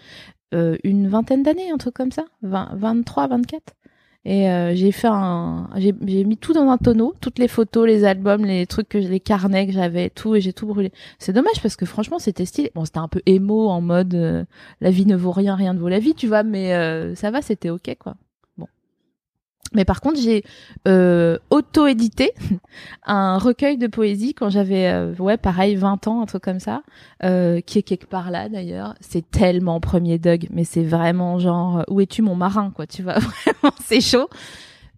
Euh, 0.54 0.76
une 0.84 1.08
vingtaine 1.08 1.42
d'années, 1.42 1.70
un 1.70 1.78
truc 1.78 1.94
comme 1.94 2.12
ça, 2.12 2.24
20, 2.42 2.70
23, 2.74 3.28
24. 3.28 3.74
Et 4.26 4.50
euh, 4.50 4.74
j'ai 4.74 4.92
fait 4.92 5.08
un, 5.10 5.70
j'ai 5.76 5.94
j'ai 6.06 6.24
mis 6.24 6.36
tout 6.36 6.52
dans 6.52 6.68
un 6.68 6.76
tonneau, 6.76 7.14
toutes 7.22 7.38
les 7.38 7.48
photos, 7.48 7.86
les 7.86 8.04
albums, 8.04 8.44
les 8.44 8.66
trucs 8.66 8.88
que 8.90 8.98
les 8.98 9.20
carnets 9.20 9.66
que 9.66 9.72
j'avais, 9.72 10.10
tout, 10.10 10.34
et 10.34 10.42
j'ai 10.42 10.52
tout 10.52 10.66
brûlé. 10.66 10.92
C'est 11.18 11.32
dommage 11.32 11.62
parce 11.62 11.74
que 11.74 11.86
franchement 11.86 12.18
c'était 12.18 12.44
stylé. 12.44 12.70
Bon, 12.74 12.84
c'était 12.84 12.98
un 12.98 13.08
peu 13.08 13.22
émo 13.24 13.68
en 13.68 13.80
mode 13.80 14.14
euh, 14.14 14.44
la 14.82 14.90
vie 14.90 15.06
ne 15.06 15.16
vaut 15.16 15.32
rien, 15.32 15.54
rien 15.54 15.72
ne 15.72 15.78
vaut 15.78 15.88
la 15.88 16.00
vie, 16.00 16.14
tu 16.14 16.26
vois, 16.26 16.42
mais 16.42 16.74
euh, 16.74 17.14
ça 17.14 17.30
va, 17.30 17.40
c'était 17.40 17.70
ok 17.70 17.96
quoi. 17.98 18.14
Mais 19.72 19.84
par 19.84 20.00
contre, 20.00 20.20
j'ai 20.20 20.44
euh, 20.88 21.38
auto-édité 21.50 22.32
un 23.06 23.38
recueil 23.38 23.78
de 23.78 23.86
poésie 23.86 24.34
quand 24.34 24.50
j'avais, 24.50 24.88
euh, 24.88 25.14
ouais, 25.18 25.36
pareil, 25.36 25.76
20 25.76 26.08
ans, 26.08 26.22
un 26.22 26.26
truc 26.26 26.42
comme 26.42 26.60
ça, 26.60 26.82
euh, 27.22 27.60
qui 27.60 27.78
est 27.78 27.82
quelque 27.82 28.06
part 28.06 28.30
là 28.30 28.48
d'ailleurs. 28.48 28.94
C'est 29.00 29.30
tellement 29.30 29.80
premier 29.80 30.18
Doug, 30.18 30.48
mais 30.50 30.64
c'est 30.64 30.82
vraiment 30.84 31.38
genre, 31.38 31.84
où 31.88 32.00
es-tu 32.00 32.22
mon 32.22 32.34
marin, 32.34 32.72
quoi, 32.74 32.86
tu 32.86 33.02
vois, 33.02 33.18
vraiment, 33.18 33.74
c'est 33.84 34.00
chaud. 34.00 34.28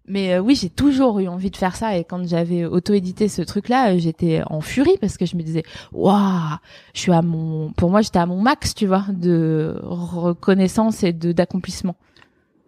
Mais 0.05 0.33
euh, 0.33 0.39
oui, 0.39 0.55
j'ai 0.55 0.69
toujours 0.69 1.19
eu 1.19 1.27
envie 1.27 1.49
de 1.49 1.55
faire 1.55 1.75
ça 1.75 1.97
et 1.97 2.03
quand 2.03 2.27
j'avais 2.27 2.65
auto-édité 2.65 3.29
ce 3.29 3.41
truc-là, 3.41 3.93
euh, 3.93 3.99
j'étais 3.99 4.41
en 4.47 4.59
furie 4.59 4.97
parce 4.99 5.17
que 5.17 5.25
je 5.25 5.37
me 5.37 5.43
disais, 5.43 5.63
waouh, 5.93 6.57
je 6.93 6.99
suis 6.99 7.13
à 7.13 7.21
mon, 7.21 7.71
pour 7.71 7.89
moi, 7.89 8.01
j'étais 8.01 8.19
à 8.19 8.25
mon 8.25 8.41
max, 8.41 8.75
tu 8.75 8.85
vois, 8.85 9.05
de 9.09 9.79
reconnaissance 9.81 11.03
et 11.03 11.13
de 11.13 11.31
d'accomplissement. 11.31 11.95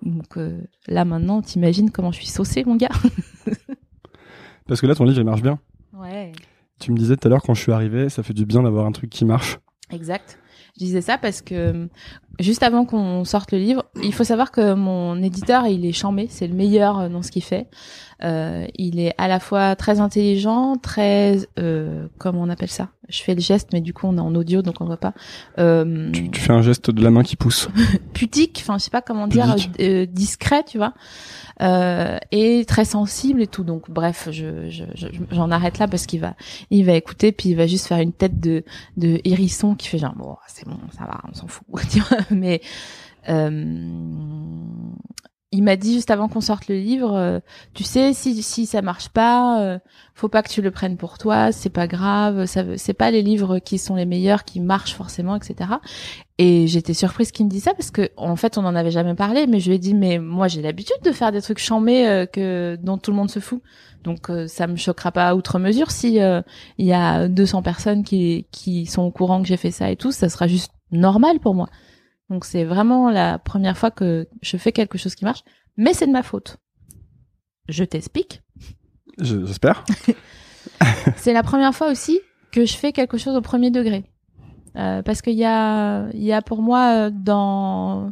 Donc 0.01 0.37
euh, 0.37 0.61
là 0.87 1.05
maintenant, 1.05 1.41
t'imagines 1.41 1.91
comment 1.91 2.11
je 2.11 2.17
suis 2.17 2.27
saucée, 2.27 2.63
mon 2.63 2.75
gars. 2.75 2.89
Parce 4.67 4.81
que 4.81 4.87
là, 4.87 4.95
ton 4.95 5.05
livre, 5.05 5.19
il 5.19 5.25
marche 5.25 5.41
bien. 5.41 5.59
Ouais. 5.93 6.31
Tu 6.79 6.91
me 6.91 6.97
disais 6.97 7.15
tout 7.15 7.27
à 7.27 7.29
l'heure, 7.29 7.41
quand 7.43 7.53
je 7.53 7.61
suis 7.61 7.71
arrivé, 7.71 8.09
ça 8.09 8.23
fait 8.23 8.33
du 8.33 8.45
bien 8.45 8.63
d'avoir 8.63 8.85
un 8.85 8.91
truc 8.91 9.09
qui 9.09 9.25
marche. 9.25 9.59
Exact. 9.91 10.39
Je 10.77 10.83
disais 10.83 11.01
ça 11.01 11.17
parce 11.17 11.41
que 11.41 11.87
juste 12.39 12.63
avant 12.63 12.85
qu'on 12.85 13.23
sorte 13.25 13.51
le 13.51 13.57
livre, 13.59 13.85
il 14.03 14.13
faut 14.13 14.23
savoir 14.23 14.51
que 14.51 14.73
mon 14.73 15.21
éditeur, 15.21 15.65
il 15.67 15.85
est 15.85 15.93
chambé, 15.93 16.27
c'est 16.29 16.47
le 16.47 16.53
meilleur 16.55 16.99
euh, 16.99 17.09
dans 17.09 17.21
ce 17.21 17.31
qu'il 17.31 17.43
fait. 17.43 17.67
Euh, 18.23 18.65
il 18.77 18.99
est 18.99 19.13
à 19.17 19.27
la 19.27 19.41
fois 19.41 19.75
très 19.75 19.99
intelligent, 19.99 20.77
très 20.77 21.37
euh, 21.59 22.07
comment 22.17 22.41
on 22.43 22.49
appelle 22.49 22.69
ça? 22.69 22.87
Je 23.09 23.21
fais 23.21 23.35
le 23.35 23.41
geste, 23.41 23.69
mais 23.73 23.81
du 23.81 23.93
coup 23.93 24.07
on 24.07 24.17
est 24.17 24.21
en 24.21 24.33
audio, 24.35 24.61
donc 24.61 24.79
on 24.79 24.85
voit 24.85 24.95
pas. 24.97 25.13
Euh, 25.59 26.11
Tu, 26.13 26.31
tu 26.31 26.39
fais 26.39 26.53
un 26.53 26.61
geste 26.61 26.89
de 26.91 27.03
la 27.03 27.11
main 27.11 27.23
qui 27.23 27.35
pousse. 27.35 27.67
pudique, 28.13 28.59
enfin 28.63 28.77
je 28.77 28.85
sais 28.85 28.89
pas 28.89 29.01
comment 29.01 29.27
dire, 29.27 29.47
Pudique. 29.53 29.79
euh, 29.81 30.05
discret, 30.05 30.63
tu 30.65 30.77
vois, 30.77 30.93
euh, 31.61 32.17
et 32.31 32.63
très 32.65 32.85
sensible 32.85 33.41
et 33.41 33.47
tout. 33.47 33.63
Donc 33.65 33.91
bref, 33.91 34.29
je 34.31 34.69
je- 34.69 34.85
je- 34.95 35.07
j'en 35.31 35.51
arrête 35.51 35.77
là 35.77 35.87
parce 35.89 36.05
qu'il 36.05 36.21
va 36.21 36.35
il 36.71 36.85
va 36.85 36.93
écouter 36.93 37.31
puis 37.33 37.49
il 37.49 37.55
va 37.55 37.67
juste 37.67 37.85
faire 37.87 37.99
une 37.99 38.13
tête 38.13 38.39
de 38.39 38.63
de 38.95 39.19
hérisson 39.25 39.75
qui 39.75 39.89
fait 39.89 39.97
genre 39.97 40.15
bon 40.15 40.37
c'est 40.47 40.65
bon 40.65 40.77
ça 40.97 41.03
va 41.03 41.19
on 41.29 41.33
s'en 41.35 41.47
fout. 41.47 41.65
Mais 42.31 42.61
euh, 43.29 44.09
il 45.55 45.63
m'a 45.63 45.77
dit 45.77 45.93
juste 45.93 46.11
avant 46.11 46.27
qu'on 46.27 46.41
sorte 46.41 46.67
le 46.67 46.75
livre, 46.75 47.15
euh, 47.15 47.39
tu 47.73 47.83
sais 47.83 48.13
si 48.13 48.43
si 48.43 48.65
ça 48.65 48.81
marche 48.81 49.09
pas, 49.09 49.61
euh, 49.61 49.79
faut 50.13 50.27
pas 50.27 50.43
que 50.43 50.49
tu 50.49 50.61
le 50.61 50.69
prennes 50.69 50.97
pour 50.97 51.17
toi, 51.17 51.51
c'est 51.51 51.69
pas 51.69 51.87
grave, 51.87 52.45
ça 52.45 52.63
c'est 52.75 52.93
pas 52.93 53.09
les 53.09 53.21
livres 53.21 53.59
qui 53.59 53.77
sont 53.77 53.95
les 53.95 54.05
meilleurs 54.05 54.43
qui 54.43 54.59
marchent 54.59 54.95
forcément, 54.95 55.35
etc. 55.35 55.71
Et 56.37 56.67
j'étais 56.67 56.93
surprise 56.93 57.31
qu'il 57.31 57.45
me 57.45 57.51
dise 57.51 57.63
ça 57.63 57.73
parce 57.73 57.89
que 57.89 58.09
en 58.17 58.35
fait 58.35 58.57
on 58.57 58.65
en 58.65 58.75
avait 58.75 58.91
jamais 58.91 59.15
parlé, 59.15 59.47
mais 59.47 59.61
je 59.61 59.69
lui 59.69 59.75
ai 59.75 59.79
dit 59.79 59.93
mais 59.93 60.19
moi 60.19 60.49
j'ai 60.49 60.61
l'habitude 60.61 61.01
de 61.03 61.11
faire 61.13 61.31
des 61.31 61.41
trucs 61.41 61.59
chambés 61.59 62.05
euh, 62.05 62.25
que 62.25 62.77
dont 62.81 62.97
tout 62.97 63.11
le 63.11 63.17
monde 63.17 63.31
se 63.31 63.39
fout, 63.39 63.61
donc 64.03 64.29
euh, 64.29 64.47
ça 64.47 64.67
me 64.67 64.75
choquera 64.75 65.13
pas 65.13 65.35
outre 65.35 65.57
mesure 65.57 65.89
si 65.89 66.17
il 66.17 66.85
y 66.85 66.93
a 66.93 67.27
200 67.29 67.61
personnes 67.61 68.03
qui 68.03 68.45
qui 68.51 68.85
sont 68.87 69.03
au 69.03 69.11
courant 69.11 69.41
que 69.41 69.47
j'ai 69.47 69.57
fait 69.57 69.71
ça 69.71 69.89
et 69.89 69.95
tout, 69.95 70.11
ça 70.11 70.27
sera 70.27 70.47
juste 70.47 70.71
normal 70.91 71.39
pour 71.39 71.55
moi. 71.55 71.69
Donc 72.29 72.45
c'est 72.45 72.63
vraiment 72.63 73.09
la 73.09 73.37
première 73.39 73.77
fois 73.77 73.91
que 73.91 74.27
je 74.41 74.57
fais 74.57 74.71
quelque 74.71 74.97
chose 74.97 75.15
qui 75.15 75.25
marche, 75.25 75.43
mais 75.77 75.93
c'est 75.93 76.07
de 76.07 76.11
ma 76.11 76.23
faute. 76.23 76.57
Je 77.69 77.83
t'explique. 77.83 78.41
Je- 79.19 79.45
J'espère. 79.45 79.83
C'est 81.17 81.33
la 81.33 81.43
première 81.43 81.73
fois 81.75 81.91
aussi 81.91 82.19
que 82.51 82.65
je 82.65 82.75
fais 82.75 82.91
quelque 82.91 83.17
chose 83.17 83.35
au 83.35 83.41
premier 83.41 83.69
degré. 83.71 84.03
Euh, 84.75 85.01
parce 85.03 85.21
qu'il 85.21 85.35
y 85.35 85.45
a, 85.45 86.09
il 86.13 86.23
y 86.23 86.33
a 86.33 86.41
pour 86.41 86.61
moi 86.61 87.05
euh, 87.07 87.11
dans 87.13 88.11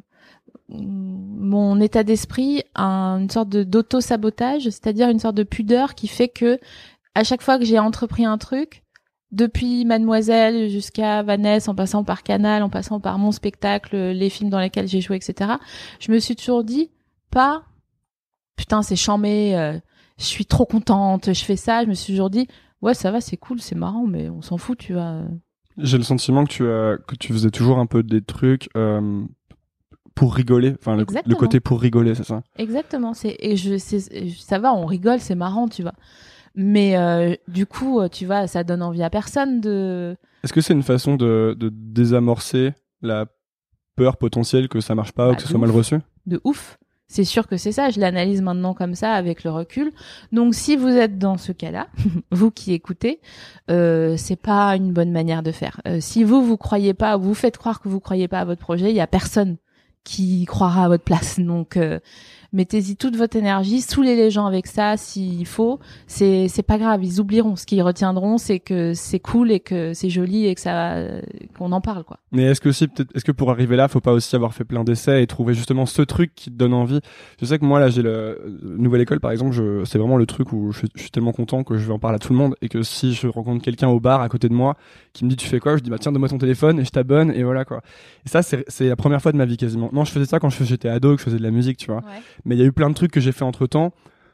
mon 0.70 1.80
état 1.82 2.04
d'esprit 2.04 2.64
un- 2.76 3.18
une 3.22 3.30
sorte 3.30 3.50
d'auto-sabotage, 3.50 4.64
c'est-à-dire 4.64 5.10
une 5.10 5.20
sorte 5.20 5.36
de 5.36 5.44
pudeur 5.44 5.96
qui 5.96 6.08
fait 6.08 6.30
que 6.30 6.60
à 7.16 7.24
chaque 7.24 7.42
fois 7.42 7.58
que 7.60 7.66
j'ai 7.66 7.80
entrepris 7.80 8.26
un 8.26 8.38
truc, 8.38 8.83
depuis 9.34 9.84
Mademoiselle 9.84 10.70
jusqu'à 10.70 11.24
Vanessa, 11.24 11.72
en 11.72 11.76
passant 11.76 12.04
par 12.04 12.24
Canal, 12.24 12.62
en 12.64 12.70
passant 12.70 13.00
par 13.00 13.18
mon 13.18 13.32
spectacle, 13.32 13.98
les 13.98 14.30
films 14.30 14.50
dans 14.50 14.60
lesquels 14.60 14.88
j'ai 14.88 15.02
joué, 15.02 15.18
etc., 15.18 15.54
je 16.00 16.12
me 16.12 16.20
suis 16.20 16.36
toujours 16.36 16.64
dit, 16.64 16.92
pas, 17.32 17.64
putain, 18.56 18.84
c'est 18.84 18.96
chambé, 18.96 19.56
euh, 19.56 19.78
je 20.20 20.24
suis 20.26 20.46
trop 20.46 20.66
contente, 20.66 21.34
je 21.34 21.44
fais 21.44 21.56
ça, 21.56 21.84
je 21.84 21.90
me 21.90 21.96
suis 21.96 22.14
toujours 22.14 22.30
dit, 22.30 22.48
ouais, 22.82 22.94
ça 22.94 23.10
va, 23.10 23.22
c'est 23.22 23.38
cool, 23.38 23.60
c'est 23.60 23.76
marrant, 23.76 24.06
mais 24.06 24.30
on 24.30 24.44
s'en 24.44 24.58
fout, 24.58 24.78
tu 24.78 24.94
vois. 24.94 25.24
J'ai 25.78 25.98
le 25.98 26.04
sentiment 26.04 26.44
que 26.46 26.52
tu, 26.52 26.70
as, 26.70 26.98
que 27.08 27.16
tu 27.16 27.34
faisais 27.34 27.50
toujours 27.50 27.80
un 27.80 27.88
peu 27.88 28.04
des 28.04 28.22
trucs 28.22 28.70
euh, 28.78 29.24
pour 30.14 30.36
rigoler. 30.36 30.76
Enfin, 30.80 30.96
le, 30.96 31.06
côté 31.36 31.60
pour 31.60 31.82
rigoler, 31.82 32.14
c'est 32.14 32.24
ça? 32.24 32.44
Exactement, 32.58 33.16
c'est 33.16 33.36
et 33.40 33.56
je 33.56 33.78
ça 34.38 34.60
va, 34.60 34.76
on 34.76 34.86
rigole, 34.86 35.20
c'est 35.20 35.34
marrant, 35.34 35.68
tu 35.68 35.82
vois. 35.82 35.96
Mais 36.56 36.96
euh, 36.98 37.36
du 37.48 37.66
coup, 37.66 38.00
euh, 38.00 38.08
tu 38.08 38.26
vois, 38.26 38.48
ça 38.48 38.64
donne 38.64 38.82
envie 38.82 39.04
à 39.04 39.10
personne 39.10 39.60
de 39.62 40.16
Est-ce 40.44 40.54
que 40.54 40.62
c'est 40.62 40.74
une 40.74 40.84
façon 40.84 41.16
de, 41.16 41.56
de 41.58 41.70
désamorcer 41.74 42.74
la 43.02 43.26
peur 43.96 44.18
potentielle 44.18 44.70
que 44.70 44.80
ça 44.80 44.96
marche 44.96 45.12
pas 45.12 45.28
ou 45.28 45.30
Bah, 45.32 45.36
que 45.36 45.42
ce 45.42 45.48
soit 45.48 45.60
mal 45.60 45.72
reçu? 45.72 45.98
De 46.26 46.40
ouf. 46.44 46.78
C'est 47.08 47.26
sûr 47.26 47.48
que 47.48 47.58
c'est 47.58 47.72
ça, 47.72 47.92
je 47.92 48.00
l'analyse 48.00 48.42
maintenant 48.42 48.74
comme 48.74 48.96
ça 48.96 49.14
avec 49.14 49.44
le 49.44 49.52
recul. 49.52 49.92
Donc 50.32 50.56
si 50.56 50.76
vous 50.76 50.88
êtes 50.88 51.20
dans 51.20 51.38
ce 51.38 51.52
cas-là, 51.52 51.88
vous 52.32 52.50
qui 52.50 52.74
écoutez, 52.74 53.20
euh, 53.70 54.16
c'est 54.18 54.36
pas 54.36 54.76
une 54.76 54.94
bonne 54.94 55.12
manière 55.12 55.44
de 55.44 55.52
faire. 55.52 55.80
Euh, 55.88 56.00
si 56.00 56.24
vous 56.24 56.44
vous 56.44 56.58
croyez 56.58 56.94
pas, 56.96 57.18
vous 57.18 57.36
faites 57.36 57.58
croire 57.58 57.82
que 57.82 57.90
vous 57.90 58.00
croyez 58.00 58.28
pas 58.28 58.40
à 58.40 58.46
votre 58.46 58.62
projet, 58.62 58.90
il 58.90 58.96
y 58.96 59.02
a 59.02 59.06
personne 59.06 59.58
qui 60.04 60.46
croira 60.46 60.86
à 60.86 60.88
votre 60.88 61.04
place. 61.04 61.40
Donc 61.40 61.78
euh, 61.78 62.00
mettez-y 62.54 62.96
toute 62.96 63.16
votre 63.18 63.36
énergie, 63.36 63.82
saoulez 63.82 64.16
les 64.16 64.32
gens 64.32 64.46
avec 64.46 64.68
ça 64.68 64.96
s'il 64.98 65.46
faut. 65.46 65.80
C'est 66.08 66.48
c'est 66.48 66.64
pas 66.64 66.78
grave, 66.78 67.04
ils 67.04 67.20
oublieront. 67.20 67.56
Ce 67.56 67.66
qu'ils 67.66 67.82
retiendront, 67.82 68.38
c'est 68.38 68.60
que 68.60 68.94
c'est 68.94 69.20
cool 69.20 69.52
et 69.52 69.60
que 69.60 69.94
c'est 69.94 70.10
joli 70.10 70.46
et 70.48 70.56
que 70.56 70.62
ça 70.62 70.96
qu'on 71.58 71.72
en 71.72 71.82
parle 71.82 72.04
quoi. 72.04 72.20
Mais 72.32 72.44
est-ce 72.44 72.62
que 72.62 72.70
aussi, 72.70 72.88
peut-être, 72.88 73.16
est-ce 73.16 73.26
que 73.26 73.32
pour 73.32 73.52
arriver 73.52 73.76
là, 73.76 73.88
faut 73.88 74.00
pas 74.02 74.14
aussi 74.14 74.36
avoir 74.36 74.54
fait 74.54 74.64
plein 74.64 74.84
d'essais 74.84 75.22
et 75.22 75.28
trouver 75.28 75.54
justement 75.54 75.86
ce 75.86 76.02
truc 76.02 76.34
qui 76.36 76.50
te 76.52 76.56
donne 76.56 76.74
envie? 76.74 77.00
Je 77.40 77.46
sais 77.46 77.60
que 77.60 77.66
moi, 77.66 77.80
là, 77.80 77.90
j'ai 77.90 78.02
le 78.02 78.10
euh, 78.10 78.38
nouvelle 78.78 79.02
école, 79.02 79.20
par 79.20 79.32
exemple, 79.32 79.52
je, 79.52 79.84
c'est 79.86 79.98
vraiment 79.98 80.18
le 80.18 80.26
truc 80.26 80.52
où 80.54 80.72
je, 80.72 80.80
suis- 80.80 80.88
je 80.96 81.02
suis 81.02 81.12
tellement 81.12 81.32
content 81.34 81.64
que 81.64 81.78
je 81.78 81.86
vais 81.86 81.94
en 81.94 82.00
parler 82.00 82.16
à 82.16 82.20
tout 82.20 82.32
le 82.34 82.38
monde 82.40 82.56
et 82.62 82.70
que 82.70 82.82
si 82.84 83.14
je 83.14 83.28
rencontre 83.28 83.64
quelqu'un 83.64 83.88
au 83.90 84.00
bar 84.00 84.22
à 84.22 84.30
côté 84.30 84.50
de 84.50 84.54
moi 84.54 84.76
qui 85.14 85.26
me 85.26 85.30
dit 85.30 85.36
tu 85.36 85.48
fais 85.48 85.60
quoi, 85.60 85.78
je 85.78 85.84
dis 85.84 85.90
bah 85.90 85.98
tiens 86.00 86.12
donne-moi 86.12 86.30
ton 86.30 86.38
téléphone 86.38 86.80
et 86.80 86.86
je 86.86 86.90
t'abonne 86.90 87.32
et 87.32 87.44
voilà 87.44 87.66
quoi. 87.66 87.82
Et 88.26 88.30
ça, 88.30 88.42
c'est, 88.42 88.64
c'est 88.68 88.88
la 88.90 88.96
première 88.96 89.22
fois 89.22 89.32
de 89.32 89.38
ma 89.38 89.46
vie 89.46 89.58
quasiment. 89.58 89.90
Non, 89.94 90.04
je 90.06 90.12
faisais 90.12 90.26
ça 90.26 90.40
quand 90.40 90.50
j'étais 90.50 90.90
ado, 90.90 91.14
que 91.16 91.20
je 91.20 91.26
faisais 91.26 91.38
de 91.38 91.44
la 91.44 91.52
musique, 91.52 91.78
tu 91.78 91.88
vois. 91.92 92.02
Mais 92.46 92.56
il 92.56 92.60
y 92.60 92.62
a 92.62 92.66
eu 92.66 92.72
plein 92.72 92.90
de 92.90 92.96
trucs 92.96 93.12
que 93.12 93.20
j'ai 93.20 93.32
fait 93.32 93.46
entre 93.46 93.68
temps 93.68 93.94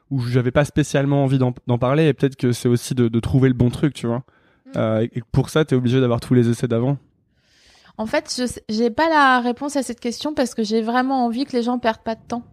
où 0.09 0.19
j'avais 0.21 0.51
pas 0.51 0.65
spécialement 0.65 1.23
envie 1.23 1.37
d'en, 1.37 1.51
parler 1.77 2.07
et 2.07 2.13
peut-être 2.13 2.35
que 2.35 2.51
c'est 2.51 2.67
aussi 2.67 2.95
de, 2.95 3.07
de 3.07 3.19
trouver 3.19 3.47
le 3.47 3.53
bon 3.53 3.69
truc, 3.69 3.93
tu 3.93 4.07
vois. 4.07 4.23
Euh, 4.75 5.07
et, 5.13 5.21
pour 5.31 5.49
ça, 5.49 5.65
t'es 5.65 5.75
obligé 5.75 5.99
d'avoir 6.01 6.19
tous 6.19 6.33
les 6.33 6.49
essais 6.49 6.67
d'avant. 6.67 6.97
En 7.97 8.05
fait, 8.05 8.33
je 8.35 8.59
j'ai 8.73 8.89
pas 8.89 9.09
la 9.09 9.39
réponse 9.39 9.75
à 9.75 9.83
cette 9.83 9.99
question 9.99 10.33
parce 10.33 10.55
que 10.55 10.63
j'ai 10.63 10.81
vraiment 10.81 11.25
envie 11.25 11.45
que 11.45 11.55
les 11.55 11.63
gens 11.63 11.79
perdent 11.79 12.03
pas 12.03 12.15
de 12.15 12.21
temps. 12.27 12.43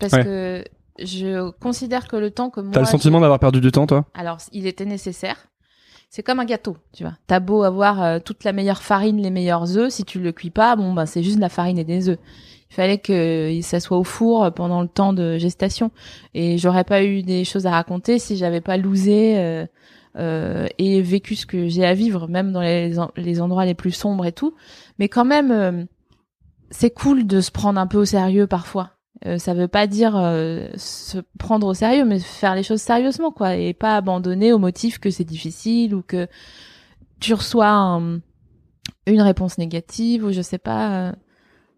Parce 0.00 0.12
Ouais. 0.14 0.24
que 0.24 0.64
je 0.98 1.50
considère 1.50 2.08
que 2.08 2.16
le 2.16 2.30
temps 2.30 2.50
que 2.50 2.60
moi. 2.60 2.72
T'as 2.72 2.80
le 2.80 2.86
sentiment 2.86 3.20
d'avoir 3.20 3.38
perdu 3.38 3.60
du 3.60 3.70
temps, 3.70 3.86
toi? 3.86 4.06
Alors, 4.14 4.38
il 4.52 4.66
était 4.66 4.86
nécessaire. 4.86 5.46
C'est 6.14 6.22
comme 6.22 6.38
un 6.38 6.44
gâteau, 6.44 6.76
tu 6.92 7.02
vois. 7.02 7.14
T'as 7.26 7.40
beau 7.40 7.64
avoir 7.64 8.00
euh, 8.00 8.18
toute 8.20 8.44
la 8.44 8.52
meilleure 8.52 8.84
farine, 8.84 9.20
les 9.20 9.30
meilleurs 9.30 9.76
œufs, 9.76 9.92
si 9.92 10.04
tu 10.04 10.20
le 10.20 10.30
cuis 10.30 10.50
pas, 10.50 10.76
bon, 10.76 10.92
ben, 10.92 11.06
c'est 11.06 11.24
juste 11.24 11.38
de 11.38 11.40
la 11.40 11.48
farine 11.48 11.76
et 11.76 11.82
des 11.82 12.08
œufs. 12.08 12.20
Il 12.70 12.74
fallait 12.74 12.98
que 12.98 13.58
ça 13.62 13.80
soit 13.80 13.98
au 13.98 14.04
four 14.04 14.54
pendant 14.54 14.80
le 14.80 14.86
temps 14.86 15.12
de 15.12 15.38
gestation. 15.38 15.90
Et 16.32 16.56
j'aurais 16.56 16.84
pas 16.84 17.02
eu 17.02 17.22
des 17.24 17.42
choses 17.42 17.66
à 17.66 17.72
raconter 17.72 18.20
si 18.20 18.36
j'avais 18.36 18.60
pas 18.60 18.76
lousé 18.76 19.36
euh, 19.38 19.66
euh, 20.14 20.68
et 20.78 21.02
vécu 21.02 21.34
ce 21.34 21.46
que 21.46 21.66
j'ai 21.66 21.84
à 21.84 21.94
vivre, 21.94 22.28
même 22.28 22.52
dans 22.52 22.60
les, 22.60 22.94
les 23.16 23.40
endroits 23.40 23.64
les 23.64 23.74
plus 23.74 23.90
sombres 23.90 24.24
et 24.24 24.32
tout. 24.32 24.54
Mais 25.00 25.08
quand 25.08 25.24
même, 25.24 25.50
euh, 25.50 25.84
c'est 26.70 26.90
cool 26.90 27.26
de 27.26 27.40
se 27.40 27.50
prendre 27.50 27.80
un 27.80 27.88
peu 27.88 27.98
au 27.98 28.04
sérieux 28.04 28.46
parfois. 28.46 28.93
Euh, 29.26 29.38
ça 29.38 29.54
veut 29.54 29.68
pas 29.68 29.86
dire 29.86 30.16
euh, 30.16 30.68
se 30.76 31.18
prendre 31.38 31.66
au 31.68 31.74
sérieux, 31.74 32.04
mais 32.04 32.18
faire 32.18 32.54
les 32.54 32.62
choses 32.64 32.80
sérieusement, 32.82 33.30
quoi, 33.30 33.54
et 33.56 33.72
pas 33.72 33.96
abandonner 33.96 34.52
au 34.52 34.58
motif 34.58 34.98
que 34.98 35.08
c'est 35.10 35.24
difficile 35.24 35.94
ou 35.94 36.02
que 36.02 36.26
tu 37.20 37.32
reçois 37.32 37.68
un- 37.70 38.20
une 39.06 39.22
réponse 39.22 39.56
négative 39.58 40.24
ou 40.24 40.32
je 40.32 40.42
sais 40.42 40.58
pas. 40.58 41.08
euh, 41.08 41.12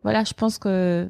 voilà, 0.03 0.25
je 0.25 0.33
pense 0.35 0.59
que 0.59 1.09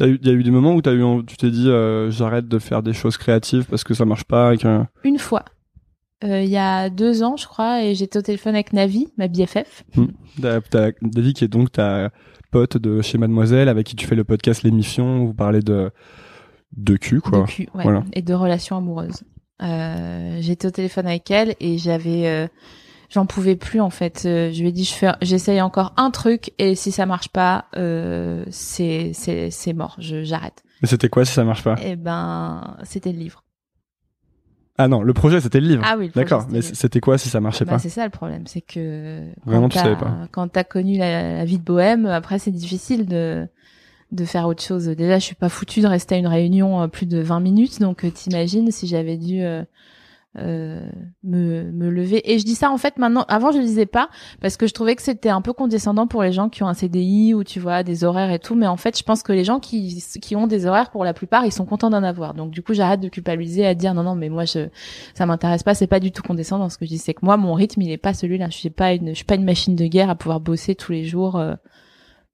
il 0.00 0.24
y 0.26 0.30
a 0.30 0.32
eu 0.32 0.42
des 0.44 0.50
moments 0.50 0.74
où 0.74 0.82
t'as 0.82 0.92
eu, 0.94 1.02
tu 1.26 1.36
t'es 1.36 1.50
dit, 1.50 1.68
euh, 1.68 2.10
j'arrête 2.10 2.46
de 2.46 2.58
faire 2.58 2.82
des 2.82 2.92
choses 2.92 3.16
créatives 3.16 3.64
parce 3.66 3.82
que 3.84 3.94
ça 3.94 4.04
marche 4.04 4.24
pas 4.24 4.54
et 4.54 4.58
que... 4.58 4.84
une 5.04 5.18
fois, 5.18 5.44
il 6.22 6.44
y 6.48 6.56
a 6.56 6.88
deux 6.90 7.22
ans, 7.22 7.36
je 7.36 7.46
crois, 7.46 7.82
et 7.82 7.94
j'étais 7.94 8.18
au 8.18 8.22
téléphone 8.22 8.54
avec 8.54 8.72
Navi, 8.72 9.08
ma 9.16 9.26
BFF. 9.28 9.84
T'as 10.40 10.90
David 11.02 11.34
qui 11.36 11.44
est 11.44 11.48
donc 11.48 11.72
ta 11.72 12.10
pote 12.50 12.76
de 12.76 13.00
chez 13.02 13.18
Mademoiselle 13.18 13.68
avec 13.68 13.86
qui 13.86 13.96
tu 13.96 14.06
fais 14.06 14.14
le 14.14 14.24
podcast 14.24 14.62
L'émission 14.62 15.22
où 15.22 15.26
vous 15.28 15.34
parlez 15.34 15.60
de, 15.60 15.90
de 16.76 16.96
cul, 16.96 17.20
quoi. 17.20 17.40
de 17.42 17.46
cul, 17.46 17.68
ouais, 17.74 17.82
Voilà. 17.82 18.04
et 18.12 18.22
de 18.22 18.34
relations 18.34 18.76
amoureuses. 18.76 19.22
Euh, 19.62 20.38
j'étais 20.40 20.68
au 20.68 20.70
téléphone 20.70 21.06
avec 21.06 21.30
elle 21.30 21.54
et 21.60 21.78
j'avais, 21.78 22.28
euh, 22.28 22.46
j'en 23.10 23.26
pouvais 23.26 23.56
plus 23.56 23.80
en 23.80 23.90
fait. 23.90 24.22
Euh, 24.24 24.52
je 24.52 24.60
lui 24.60 24.68
ai 24.68 24.72
dit, 24.72 24.84
je 24.84 24.94
fais, 24.94 25.10
j'essaye 25.20 25.60
encore 25.60 25.92
un 25.96 26.10
truc 26.10 26.52
et 26.58 26.74
si 26.74 26.92
ça 26.92 27.06
marche 27.06 27.28
pas, 27.30 27.64
euh, 27.76 28.44
c'est 28.50 29.10
c'est 29.14 29.50
c'est 29.50 29.72
mort. 29.72 29.96
Je 29.98 30.22
j'arrête. 30.22 30.62
Mais 30.80 30.88
c'était 30.88 31.08
quoi 31.08 31.24
si 31.24 31.32
ça 31.32 31.42
marche 31.44 31.64
pas? 31.64 31.74
Eh 31.82 31.96
ben, 31.96 32.76
c'était 32.84 33.10
le 33.12 33.18
livre. 33.18 33.42
Ah 34.78 34.88
non, 34.88 35.02
le 35.02 35.12
projet 35.12 35.40
c'était 35.40 35.60
le 35.60 35.68
livre. 35.68 35.82
Ah 35.84 35.96
oui, 35.98 36.06
le 36.06 36.10
projet, 36.12 36.24
D'accord. 36.24 36.46
Mais 36.50 36.62
c'était 36.62 37.00
quoi 37.00 37.18
si 37.18 37.28
ça 37.28 37.40
marchait 37.40 37.64
Bah, 37.64 37.72
pas 37.72 37.78
c'est 37.78 37.88
ça 37.88 38.04
le 38.04 38.10
problème, 38.10 38.46
c'est 38.46 38.60
que 38.60 39.22
Vraiment, 39.44 39.62
quand 39.62 39.68
tu 39.70 39.78
savais 39.78 39.96
pas. 39.96 40.28
Quand 40.30 40.48
t'as 40.48 40.64
connu 40.64 40.96
la, 40.96 41.38
la 41.38 41.44
vie 41.44 41.58
de 41.58 41.64
bohème, 41.64 42.06
après 42.06 42.38
c'est 42.38 42.52
difficile 42.52 43.06
de 43.06 43.46
de 44.12 44.24
faire 44.24 44.46
autre 44.46 44.62
chose. 44.62 44.86
Déjà, 44.86 45.18
je 45.18 45.24
suis 45.24 45.34
pas 45.34 45.48
foutue 45.48 45.80
de 45.80 45.86
rester 45.86 46.14
à 46.14 46.18
une 46.18 46.26
réunion 46.26 46.82
euh, 46.82 46.86
plus 46.86 47.06
de 47.06 47.20
20 47.20 47.40
minutes, 47.40 47.80
donc 47.80 48.04
euh, 48.04 48.10
t'imagines 48.10 48.70
si 48.70 48.86
j'avais 48.86 49.16
dû 49.16 49.42
euh, 49.42 49.62
euh, 50.36 50.88
me, 51.24 51.70
me 51.72 51.88
lever. 51.88 52.30
Et 52.30 52.38
je 52.38 52.44
dis 52.44 52.54
ça 52.54 52.70
en 52.70 52.76
fait 52.76 52.98
maintenant. 52.98 53.24
Avant, 53.28 53.50
je 53.50 53.58
le 53.58 53.64
disais 53.64 53.86
pas 53.86 54.08
parce 54.40 54.56
que 54.56 54.66
je 54.66 54.74
trouvais 54.74 54.94
que 54.94 55.02
c'était 55.02 55.30
un 55.30 55.40
peu 55.40 55.52
condescendant 55.52 56.06
pour 56.06 56.22
les 56.22 56.32
gens 56.32 56.48
qui 56.48 56.62
ont 56.62 56.68
un 56.68 56.74
CDI 56.74 57.34
ou 57.34 57.44
tu 57.44 57.60
vois 57.60 57.82
des 57.82 58.04
horaires 58.04 58.30
et 58.30 58.38
tout. 58.38 58.54
Mais 58.54 58.66
en 58.66 58.76
fait, 58.76 58.96
je 58.96 59.02
pense 59.02 59.22
que 59.22 59.32
les 59.32 59.44
gens 59.44 59.58
qui 59.58 60.02
qui 60.20 60.36
ont 60.36 60.46
des 60.46 60.66
horaires, 60.66 60.90
pour 60.90 61.04
la 61.04 61.14
plupart, 61.14 61.44
ils 61.46 61.52
sont 61.52 61.64
contents 61.64 61.90
d'en 61.90 62.02
avoir. 62.02 62.34
Donc 62.34 62.50
du 62.50 62.62
coup, 62.62 62.74
j'arrête 62.74 63.00
de 63.00 63.08
culpabiliser 63.08 63.66
à 63.66 63.74
dire 63.74 63.94
non 63.94 64.02
non, 64.02 64.14
mais 64.14 64.28
moi 64.28 64.44
je 64.44 64.68
ça 65.14 65.26
m'intéresse 65.26 65.62
pas. 65.62 65.74
C'est 65.74 65.86
pas 65.86 66.00
du 66.00 66.12
tout 66.12 66.22
condescendant. 66.22 66.68
Ce 66.68 66.78
que 66.78 66.84
je 66.84 66.90
dis, 66.90 66.98
c'est 66.98 67.14
que 67.14 67.24
moi, 67.24 67.36
mon 67.36 67.54
rythme, 67.54 67.80
il 67.82 67.90
est 67.90 67.96
pas 67.96 68.14
celui-là. 68.14 68.48
Je 68.50 68.58
suis 68.58 68.70
pas 68.70 68.92
une 68.92 69.08
je 69.08 69.14
suis 69.14 69.24
pas 69.24 69.36
une 69.36 69.44
machine 69.44 69.76
de 69.76 69.86
guerre 69.86 70.10
à 70.10 70.14
pouvoir 70.14 70.40
bosser 70.40 70.74
tous 70.74 70.92
les 70.92 71.04
jours. 71.04 71.36
euh, 71.36 71.54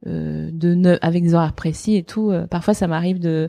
euh, 0.07 0.51
de 0.53 0.75
ne, 0.75 0.99
avec 1.01 1.23
des 1.23 1.35
horaires 1.35 1.55
précis 1.55 1.97
et 1.97 2.03
tout. 2.03 2.31
Parfois, 2.51 2.75
ça 2.75 2.87
m'arrive 2.87 3.19
de 3.21 3.49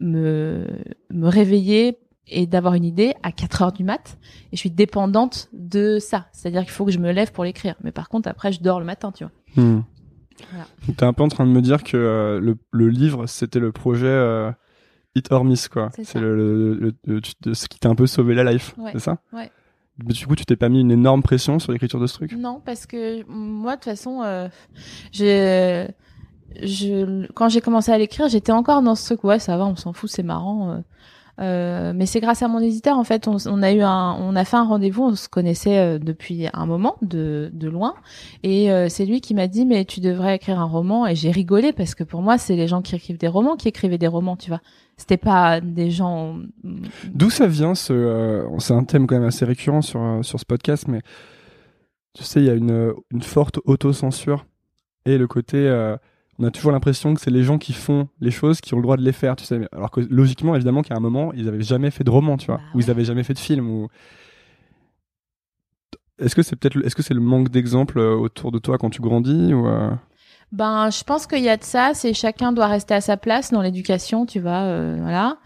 me, 0.00 0.66
me 1.10 1.28
réveiller 1.28 1.98
et 2.30 2.46
d'avoir 2.46 2.74
une 2.74 2.84
idée 2.84 3.14
à 3.22 3.32
4 3.32 3.62
heures 3.62 3.72
du 3.72 3.84
mat 3.84 4.16
et 4.52 4.56
je 4.56 4.60
suis 4.60 4.70
dépendante 4.70 5.48
de 5.52 5.98
ça. 5.98 6.26
C'est-à-dire 6.32 6.62
qu'il 6.62 6.70
faut 6.70 6.84
que 6.84 6.92
je 6.92 6.98
me 6.98 7.12
lève 7.12 7.32
pour 7.32 7.44
l'écrire. 7.44 7.74
Mais 7.84 7.92
par 7.92 8.08
contre, 8.08 8.28
après, 8.28 8.52
je 8.52 8.60
dors 8.62 8.78
le 8.80 8.86
matin, 8.86 9.12
tu 9.12 9.24
vois. 9.24 9.62
Hmm. 9.62 9.82
Voilà. 10.50 10.66
Donc, 10.86 10.96
T'es 10.96 11.04
un 11.04 11.12
peu 11.12 11.22
en 11.22 11.28
train 11.28 11.44
de 11.46 11.50
me 11.50 11.60
dire 11.60 11.82
que 11.84 11.96
euh, 11.96 12.40
le, 12.40 12.56
le 12.70 12.88
livre 12.88 13.26
c'était 13.26 13.58
le 13.58 13.72
projet 13.72 14.06
euh, 14.06 14.50
Hit 15.14 15.30
or 15.32 15.44
Miss 15.44 15.68
quoi. 15.68 15.90
C'est 16.02 16.18
le, 16.20 16.94
le- 17.04 17.20
ce 17.54 17.68
qui 17.68 17.78
t'a 17.78 17.88
un 17.90 17.94
peu 17.94 18.06
sauvé 18.06 18.34
la 18.34 18.50
life, 18.50 18.74
Ouais. 18.78 18.90
c'est 18.92 19.00
ça 19.00 19.18
Ouais. 19.32 19.50
Mais 20.02 20.14
du 20.14 20.26
coup, 20.26 20.34
tu 20.34 20.46
t'es 20.46 20.56
pas 20.56 20.70
mis 20.70 20.80
une 20.80 20.90
énorme 20.92 21.22
pression 21.22 21.58
sur 21.58 21.72
l'écriture 21.72 22.00
de 22.00 22.06
ce 22.06 22.14
truc? 22.14 22.32
Non, 22.32 22.62
parce 22.64 22.86
que 22.86 23.22
moi, 23.28 23.72
de 23.72 23.80
toute 23.80 23.84
façon, 23.84 24.22
euh, 24.22 24.48
j'ai, 25.12 25.88
je, 26.62 27.26
quand 27.32 27.48
j'ai 27.50 27.60
commencé 27.60 27.92
à 27.92 27.98
l'écrire, 27.98 28.28
j'étais 28.28 28.52
encore 28.52 28.80
dans 28.82 28.94
ce 28.94 29.04
truc. 29.04 29.24
Ouais, 29.24 29.38
ça 29.38 29.58
va, 29.58 29.66
on 29.66 29.76
s'en 29.76 29.92
fout, 29.92 30.08
c'est 30.10 30.22
marrant. 30.22 30.82
Euh. 31.38 31.92
Mais 31.94 32.06
c'est 32.06 32.20
grâce 32.20 32.42
à 32.42 32.48
mon 32.48 32.60
éditeur 32.60 32.98
en 32.98 33.04
fait. 33.04 33.28
On, 33.28 33.62
a 33.62 33.72
eu 33.72 33.80
un, 33.80 34.16
on 34.20 34.36
a 34.36 34.44
fait 34.44 34.56
un 34.56 34.64
rendez-vous. 34.64 35.04
On 35.04 35.14
se 35.14 35.28
connaissait 35.28 35.78
euh, 35.78 35.98
depuis 35.98 36.48
un 36.52 36.66
moment 36.66 36.96
de, 37.02 37.50
loin, 37.62 37.94
et 38.42 38.70
euh, 38.70 38.88
c'est 38.88 39.06
lui 39.06 39.20
qui 39.20 39.34
m'a 39.34 39.46
dit 39.46 39.64
mais 39.64 39.84
tu 39.84 40.00
devrais 40.00 40.36
écrire 40.36 40.58
un 40.58 40.64
roman. 40.64 41.06
Et 41.06 41.14
j'ai 41.14 41.30
rigolé 41.30 41.72
parce 41.72 41.94
que 41.94 42.04
pour 42.04 42.22
moi, 42.22 42.38
c'est 42.38 42.56
les 42.56 42.68
gens 42.68 42.82
qui 42.82 42.94
écrivent 42.94 43.18
des 43.18 43.28
romans 43.28 43.56
qui 43.56 43.68
écrivaient 43.68 43.98
des 43.98 44.06
romans, 44.06 44.36
tu 44.36 44.50
vois. 44.50 44.60
C'était 44.96 45.16
pas 45.16 45.60
des 45.60 45.90
gens. 45.90 46.38
D'où 47.14 47.30
ça 47.30 47.46
vient 47.46 47.74
ce 47.74 48.44
C'est 48.58 48.74
un 48.74 48.84
thème 48.84 49.06
quand 49.06 49.14
même 49.14 49.28
assez 49.28 49.44
récurrent 49.44 49.82
sur 49.82 50.20
sur 50.22 50.38
ce 50.38 50.44
podcast, 50.44 50.88
mais 50.88 51.00
tu 52.14 52.24
sais, 52.24 52.40
il 52.40 52.46
y 52.46 52.50
a 52.50 52.54
une 52.54 53.22
forte 53.22 53.60
autocensure 53.64 54.46
et 55.06 55.16
le 55.16 55.26
côté. 55.26 55.68
On 56.40 56.44
a 56.44 56.50
toujours 56.50 56.72
l'impression 56.72 57.12
que 57.14 57.20
c'est 57.20 57.30
les 57.30 57.42
gens 57.44 57.58
qui 57.58 57.72
font 57.74 58.08
les 58.20 58.30
choses 58.30 58.60
qui 58.62 58.72
ont 58.74 58.78
le 58.78 58.82
droit 58.82 58.96
de 58.96 59.02
les 59.02 59.12
faire, 59.12 59.36
tu 59.36 59.44
sais. 59.44 59.60
Alors 59.72 59.90
que 59.90 60.00
logiquement, 60.00 60.54
évidemment, 60.56 60.82
qu'à 60.82 60.94
un 60.96 61.00
moment, 61.00 61.32
ils 61.34 61.46
avaient 61.48 61.62
jamais 61.62 61.90
fait 61.90 62.02
de 62.02 62.10
roman, 62.10 62.36
tu 62.38 62.46
vois, 62.46 62.56
Bah 62.56 62.62
ou 62.74 62.80
ils 62.80 62.84
ouais. 62.86 62.90
avaient 62.90 63.04
jamais 63.04 63.22
fait 63.24 63.34
de 63.34 63.38
film. 63.38 63.68
Ou 63.68 63.88
est-ce 66.18 66.34
que 66.34 66.42
c'est 66.42 66.56
peut-être, 66.56 66.74
le- 66.74 66.86
est-ce 66.86 66.94
que 66.94 67.02
c'est 67.02 67.14
le 67.14 67.20
manque 67.20 67.48
d'exemples 67.50 67.98
euh, 67.98 68.14
autour 68.14 68.52
de 68.52 68.58
toi 68.58 68.78
quand 68.78 68.90
tu 68.90 69.00
grandis 69.00 69.54
ou 69.54 69.66
euh, 69.68 69.90
Ben, 70.52 70.90
je 70.90 71.02
pense 71.04 71.26
qu'il 71.26 71.42
y 71.42 71.48
a 71.48 71.56
de 71.56 71.64
ça. 71.64 71.92
C'est 71.94 72.12
chacun 72.14 72.52
doit 72.52 72.66
rester 72.66 72.94
à 72.94 73.00
sa 73.00 73.16
place 73.16 73.50
dans 73.52 73.62
l'éducation, 73.62 74.26
tu 74.26 74.40
vois. 74.40 74.62
euh, 74.62 74.98
voilà. 75.00 75.38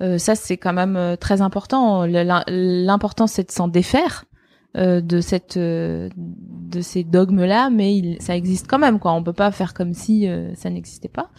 Euh, 0.00 0.18
ça, 0.18 0.34
c'est 0.34 0.56
quand 0.56 0.72
même 0.72 1.16
très 1.18 1.40
important. 1.42 2.04
L'important, 2.06 3.26
c'est 3.26 3.46
de 3.48 3.52
s'en 3.52 3.68
défaire 3.68 4.24
de 4.74 5.20
cette, 5.20 5.56
euh, 5.56 6.08
de 6.16 6.80
ces 6.80 7.04
dogmes-là, 7.04 7.70
mais 7.70 7.96
il, 7.96 8.22
ça 8.22 8.36
existe 8.36 8.66
quand 8.66 8.78
même, 8.78 8.98
quoi. 8.98 9.12
On 9.12 9.22
peut 9.22 9.32
pas 9.32 9.50
faire 9.52 9.74
comme 9.74 9.92
si 9.92 10.28
euh, 10.28 10.54
ça 10.54 10.70
n'existait 10.70 11.08
pas. 11.08 11.30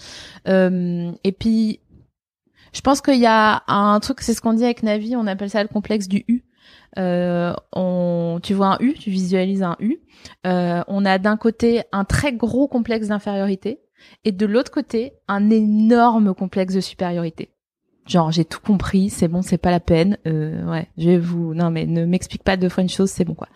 Euh, 0.48 1.12
et 1.24 1.32
puis, 1.32 1.80
je 2.74 2.82
pense 2.82 3.02
qu'il 3.02 3.20
y 3.20 3.26
a 3.26 3.64
un 3.68 4.00
truc, 4.00 4.22
c'est 4.22 4.34
ce 4.34 4.42
qu'on 4.42 4.54
dit 4.54 4.64
avec 4.64 4.84
Navi. 4.84 5.16
On 5.16 5.28
appelle 5.28 5.50
ça 5.50 5.62
le 5.62 5.70
complexe 5.70 6.08
du 6.08 6.26
U. 6.28 6.44
Euh, 6.98 7.54
on, 7.74 8.40
tu 8.42 8.54
vois 8.54 8.76
un 8.76 8.78
U, 8.80 8.94
tu 8.94 9.10
visualises 9.10 9.64
un 9.64 9.76
U. 9.80 10.00
Euh, 10.46 10.84
on 10.88 11.06
a 11.06 11.18
d'un 11.18 11.38
côté 11.38 11.84
un 11.92 12.04
très 12.04 12.34
gros 12.34 12.68
complexe 12.68 13.08
d'infériorité 13.08 13.80
et 14.26 14.32
de 14.32 14.46
l'autre 14.46 14.72
côté 14.72 15.14
un 15.28 15.50
énorme 15.50 16.34
complexe 16.34 16.74
de 16.74 16.82
supériorité. 16.82 17.53
Genre 18.06 18.32
j'ai 18.32 18.44
tout 18.44 18.60
compris, 18.60 19.10
c'est 19.10 19.30
bon, 19.30 19.42
c'est 19.42 19.58
pas 19.58 19.72
la 19.72 19.80
peine. 19.80 20.18
Euh, 20.28 20.64
ouais, 20.70 20.88
je 20.98 21.10
vais 21.10 21.18
vous, 21.18 21.54
non 21.54 21.72
mais 21.72 21.86
ne 21.86 22.06
m'explique 22.06 22.44
pas 22.44 22.58
deux 22.58 22.70
fois 22.70 22.84
une 22.84 22.90
chose, 22.90 23.10
c'est 23.10 23.24
bon 23.24 23.34
quoi. 23.34 23.48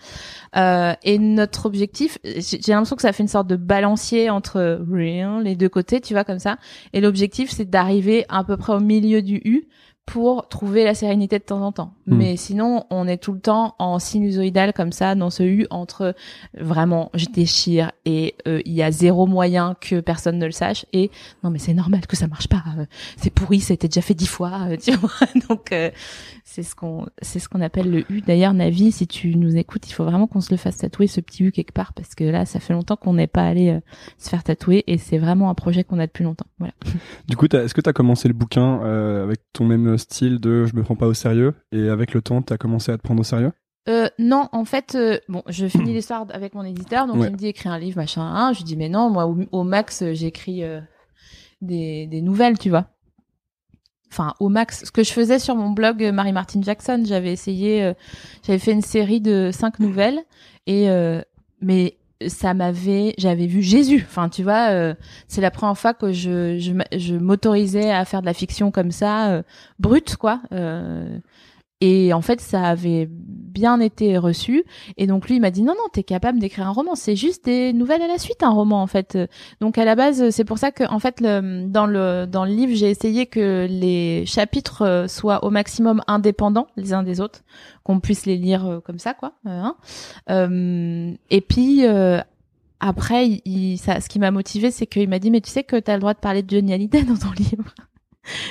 Euh, 0.55 0.93
et 1.03 1.19
notre 1.19 1.65
objectif, 1.65 2.17
j'ai 2.23 2.71
l'impression 2.71 2.95
que 2.95 3.01
ça 3.01 3.11
fait 3.11 3.23
une 3.23 3.29
sorte 3.29 3.47
de 3.47 3.57
balancier 3.57 4.29
entre 4.29 4.79
les 5.43 5.55
deux 5.55 5.69
côtés, 5.69 5.99
tu 5.99 6.13
vois 6.13 6.23
comme 6.23 6.39
ça. 6.39 6.57
Et 6.93 7.01
l'objectif 7.01 7.49
c'est 7.51 7.69
d'arriver 7.69 8.25
à 8.29 8.43
peu 8.43 8.55
près 8.55 8.73
au 8.73 8.79
milieu 8.79 9.21
du 9.21 9.41
U 9.43 9.67
pour 10.07 10.47
trouver 10.47 10.85
la 10.85 10.95
sérénité 10.95 11.37
de 11.37 11.43
temps 11.43 11.61
en 11.61 11.73
temps. 11.73 11.93
Hmm. 12.07 12.15
Mais 12.15 12.37
sinon, 12.37 12.85
on 12.89 13.07
est 13.07 13.17
tout 13.17 13.33
le 13.33 13.41
temps 13.41 13.75
en 13.77 13.99
sinusoïdal 13.99 14.71
comme 14.71 14.93
ça 14.93 15.15
dans 15.15 15.29
ce 15.29 15.43
U 15.43 15.67
entre 15.69 16.15
vraiment 16.57 17.11
je 17.13 17.25
déchire 17.25 17.91
et 18.05 18.35
euh, 18.47 18.61
il 18.65 18.71
y 18.71 18.81
a 18.81 18.89
zéro 18.89 19.27
moyen 19.27 19.75
que 19.79 19.99
personne 19.99 20.39
ne 20.39 20.45
le 20.45 20.51
sache. 20.51 20.85
Et 20.93 21.11
non 21.43 21.49
mais 21.49 21.59
c'est 21.59 21.73
normal 21.73 22.07
que 22.07 22.15
ça 22.15 22.27
marche 22.27 22.47
pas 22.47 22.63
euh, 22.79 22.85
c'est 23.17 23.31
pourri 23.31 23.59
ça 23.59 23.73
a 23.73 23.75
été 23.75 23.89
déjà 23.89 24.01
fait 24.01 24.13
dix 24.13 24.27
fois 24.27 24.67
euh, 24.69 24.77
tu 24.81 24.93
vois. 24.93 25.11
Donc 25.49 25.73
euh, 25.73 25.91
c'est 26.45 26.63
ce 26.63 26.73
qu'on 26.73 27.05
c'est 27.21 27.39
ce 27.39 27.49
qu'on 27.49 27.61
appelle 27.61 27.91
le 27.91 28.05
U. 28.09 28.21
D'ailleurs 28.21 28.53
Navi 28.53 28.93
si 28.93 29.07
tu 29.07 29.35
nous 29.35 29.57
écoutes 29.57 29.89
il 29.89 29.93
faut 29.93 30.05
vraiment 30.05 30.27
qu'on 30.27 30.41
se 30.41 30.51
le 30.51 30.57
fasse 30.57 30.77
tatouer 30.77 31.07
ce 31.07 31.19
petit 31.19 31.43
U 31.43 31.51
quelque 31.51 31.73
part 31.73 31.91
parce 31.91 32.15
que 32.15 32.23
là 32.23 32.45
ça 32.45 32.61
fait 32.61 32.71
longtemps 32.71 32.95
qu'on 32.95 33.13
n'est 33.13 33.27
pas 33.27 33.43
allé 33.43 33.71
euh, 33.71 33.79
se 34.17 34.29
faire 34.29 34.43
tatouer 34.43 34.83
et 34.87 34.97
c'est 34.97 35.17
vraiment 35.17 35.49
un 35.49 35.53
projet 35.53 35.83
qu'on 35.83 35.99
a 35.99 36.07
depuis 36.07 36.23
longtemps. 36.23 36.47
Voilà. 36.59 36.73
Du 37.27 37.35
coup, 37.35 37.45
est-ce 37.45 37.73
que 37.73 37.81
tu 37.81 37.89
as 37.89 37.93
commencé 37.93 38.27
le 38.27 38.33
bouquin 38.33 38.81
euh, 38.83 39.23
avec 39.23 39.39
ton 39.53 39.65
même 39.65 39.96
style 39.97 40.39
de 40.39 40.65
je 40.65 40.75
me 40.75 40.83
prends 40.83 40.95
pas 40.95 41.07
au 41.07 41.13
sérieux 41.13 41.53
et 41.71 41.89
avec 41.89 42.13
le 42.13 42.21
temps, 42.21 42.41
tu 42.41 42.53
as 42.53 42.57
commencé 42.57 42.91
à 42.91 42.97
te 42.97 43.03
prendre 43.03 43.21
au 43.21 43.23
sérieux? 43.23 43.51
Euh, 43.89 44.07
non, 44.19 44.49
en 44.51 44.65
fait, 44.65 44.95
euh, 44.95 45.17
bon, 45.29 45.43
je 45.47 45.67
finis 45.69 45.93
l'histoire 45.93 46.25
avec 46.31 46.53
mon 46.55 46.63
éditeur, 46.63 47.07
donc 47.07 47.17
Ouais. 47.17 47.27
il 47.27 47.31
me 47.33 47.37
dit 47.37 47.47
écris 47.47 47.69
un 47.69 47.79
livre, 47.79 47.97
machin. 47.97 48.21
Hein. 48.21 48.51
Je 48.53 48.59
lui 48.59 48.65
dis 48.65 48.75
mais 48.77 48.89
non, 48.89 49.09
moi 49.09 49.25
au, 49.27 49.37
au 49.51 49.63
max 49.63 50.01
euh, 50.01 50.13
j'écris 50.13 50.63
euh, 50.63 50.81
des, 51.61 52.05
des 52.07 52.21
nouvelles, 52.21 52.57
tu 52.57 52.69
vois. 52.69 52.87
Enfin, 54.11 54.33
au 54.39 54.47
max, 54.49 54.85
ce 54.85 54.91
que 54.91 55.03
je 55.03 55.11
faisais 55.11 55.37
sur 55.39 55.55
mon 55.55 55.69
blog 55.71 56.01
Marie 56.13 56.31
Martin 56.31 56.61
Jackson, 56.61 57.03
j'avais 57.05 57.31
essayé, 57.33 57.91
j'avais 58.45 58.57
fait 58.59 58.71
une 58.71 58.81
série 58.81 59.19
de 59.19 59.49
cinq 59.51 59.79
nouvelles 59.79 60.19
et 60.65 60.87
mais 61.59 61.96
ça 62.25 62.53
m'avait, 62.53 63.13
j'avais 63.17 63.47
vu 63.47 63.61
Jésus. 63.61 64.03
Enfin, 64.07 64.29
tu 64.29 64.43
vois, 64.43 64.69
euh, 64.71 64.93
c'est 65.27 65.41
la 65.41 65.51
première 65.51 65.77
fois 65.77 65.93
que 65.93 66.11
je 66.11 66.57
je, 66.59 66.71
je 66.97 67.15
m'autorisais 67.15 67.91
à 67.91 68.05
faire 68.05 68.21
de 68.21 68.25
la 68.25 68.33
fiction 68.33 68.71
comme 68.71 68.91
ça, 68.91 69.29
euh, 69.29 69.43
brute 69.79 70.15
quoi. 70.17 70.41
Euh, 70.51 71.19
et 71.81 72.11
en 72.13 72.21
fait, 72.21 72.41
ça 72.41 72.63
avait 72.63 73.07
bien 73.11 73.79
été 73.79 74.17
reçu. 74.17 74.63
Et 74.97 75.07
donc 75.07 75.27
lui, 75.27 75.35
il 75.35 75.41
m'a 75.41 75.51
dit 75.51 75.61
non, 75.63 75.73
non, 75.73 75.89
t'es 75.91 76.03
capable 76.03 76.39
d'écrire 76.39 76.67
un 76.67 76.71
roman. 76.71 76.95
C'est 76.95 77.15
juste 77.15 77.45
des 77.45 77.73
nouvelles 77.73 78.01
à 78.01 78.07
la 78.07 78.17
suite, 78.17 78.43
un 78.43 78.49
roman 78.49 78.81
en 78.81 78.87
fait. 78.87 79.17
Donc 79.61 79.77
à 79.77 79.85
la 79.85 79.95
base, 79.95 80.29
c'est 80.29 80.43
pour 80.43 80.57
ça 80.57 80.71
que 80.71 80.83
en 80.89 80.99
fait, 80.99 81.21
dans 81.21 81.85
le 81.87 82.25
dans 82.25 82.45
le 82.45 82.51
livre, 82.51 82.73
j'ai 82.75 82.89
essayé 82.89 83.25
que 83.25 83.67
les 83.69 84.25
chapitres 84.25 84.83
euh, 84.83 85.07
soient 85.07 85.43
au 85.43 85.49
maximum 85.49 86.01
indépendants 86.07 86.67
les 86.77 86.93
uns 86.93 87.03
des 87.03 87.19
autres, 87.21 87.41
qu'on 87.83 87.99
puisse 87.99 88.25
les 88.25 88.37
lire 88.37 88.65
euh, 88.65 88.79
comme 88.79 88.99
ça, 88.99 89.13
quoi. 89.13 89.33
euh, 89.47 89.49
hein. 89.61 89.75
Euh, 90.29 91.13
et 91.29 91.41
puis 91.41 91.85
euh, 91.85 92.19
après, 92.79 93.41
il, 93.45 93.77
ça, 93.77 94.01
ce 94.01 94.09
qui 94.09 94.19
m'a 94.19 94.29
motivé, 94.31 94.69
c'est 94.71 94.85
qu'il 94.85 95.09
m'a 95.09 95.19
dit 95.19 95.31
mais 95.31 95.41
tu 95.41 95.49
sais 95.49 95.63
que 95.63 95.75
t'as 95.79 95.93
le 95.93 95.99
droit 95.99 96.13
de 96.13 96.19
parler 96.19 96.43
de 96.43 96.49
Johnny 96.49 96.73
Hallyday 96.73 97.03
dans 97.03 97.17
ton 97.17 97.31
livre. 97.31 97.73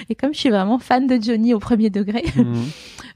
Et 0.08 0.14
comme 0.14 0.32
je 0.32 0.38
suis 0.40 0.48
vraiment 0.48 0.78
fan 0.78 1.06
de 1.06 1.22
Johnny 1.22 1.52
au 1.52 1.58
premier 1.58 1.90
degré, 1.90 2.24
euh, 2.38 2.54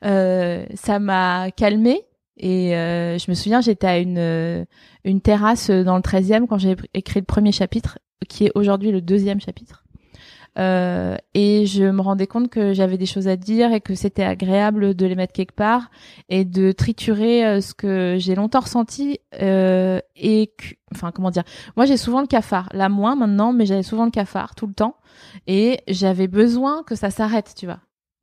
ça 0.02 0.98
m'a 0.98 1.50
calmée. 1.50 2.04
Et 2.36 2.74
euh, 2.74 3.18
je 3.18 3.30
me 3.30 3.34
souviens, 3.34 3.60
j'étais 3.60 3.86
à 3.86 3.98
une, 3.98 4.16
euh, 4.18 4.64
une 5.04 5.20
terrasse 5.20 5.70
dans 5.70 5.96
le 5.96 6.02
13e 6.02 6.46
quand 6.46 6.56
j'ai 6.56 6.74
écrit 6.94 7.20
le 7.20 7.26
premier 7.26 7.52
chapitre, 7.52 7.98
qui 8.28 8.46
est 8.46 8.52
aujourd'hui 8.54 8.92
le 8.92 9.02
deuxième 9.02 9.40
chapitre. 9.40 9.84
Euh, 10.58 11.16
et 11.34 11.64
je 11.66 11.84
me 11.84 12.00
rendais 12.00 12.26
compte 12.26 12.50
que 12.50 12.72
j'avais 12.72 12.98
des 12.98 13.06
choses 13.06 13.28
à 13.28 13.36
dire 13.36 13.72
et 13.72 13.80
que 13.80 13.94
c'était 13.94 14.24
agréable 14.24 14.94
de 14.94 15.06
les 15.06 15.14
mettre 15.14 15.32
quelque 15.32 15.54
part 15.54 15.90
et 16.28 16.44
de 16.44 16.72
triturer 16.72 17.46
euh, 17.46 17.60
ce 17.60 17.72
que 17.72 18.16
j'ai 18.18 18.34
longtemps 18.34 18.60
ressenti 18.60 19.20
euh, 19.40 20.00
et 20.16 20.52
que, 20.58 20.74
enfin 20.92 21.12
comment 21.12 21.30
dire 21.30 21.44
moi 21.76 21.86
j'ai 21.86 21.96
souvent 21.96 22.20
le 22.20 22.26
cafard 22.26 22.68
là 22.72 22.88
moins 22.88 23.14
maintenant 23.14 23.52
mais 23.52 23.64
j'avais 23.64 23.84
souvent 23.84 24.04
le 24.04 24.10
cafard 24.10 24.56
tout 24.56 24.66
le 24.66 24.74
temps 24.74 24.96
et 25.46 25.82
j'avais 25.86 26.26
besoin 26.26 26.82
que 26.82 26.96
ça 26.96 27.10
s'arrête 27.10 27.54
tu 27.56 27.66
vois 27.66 27.78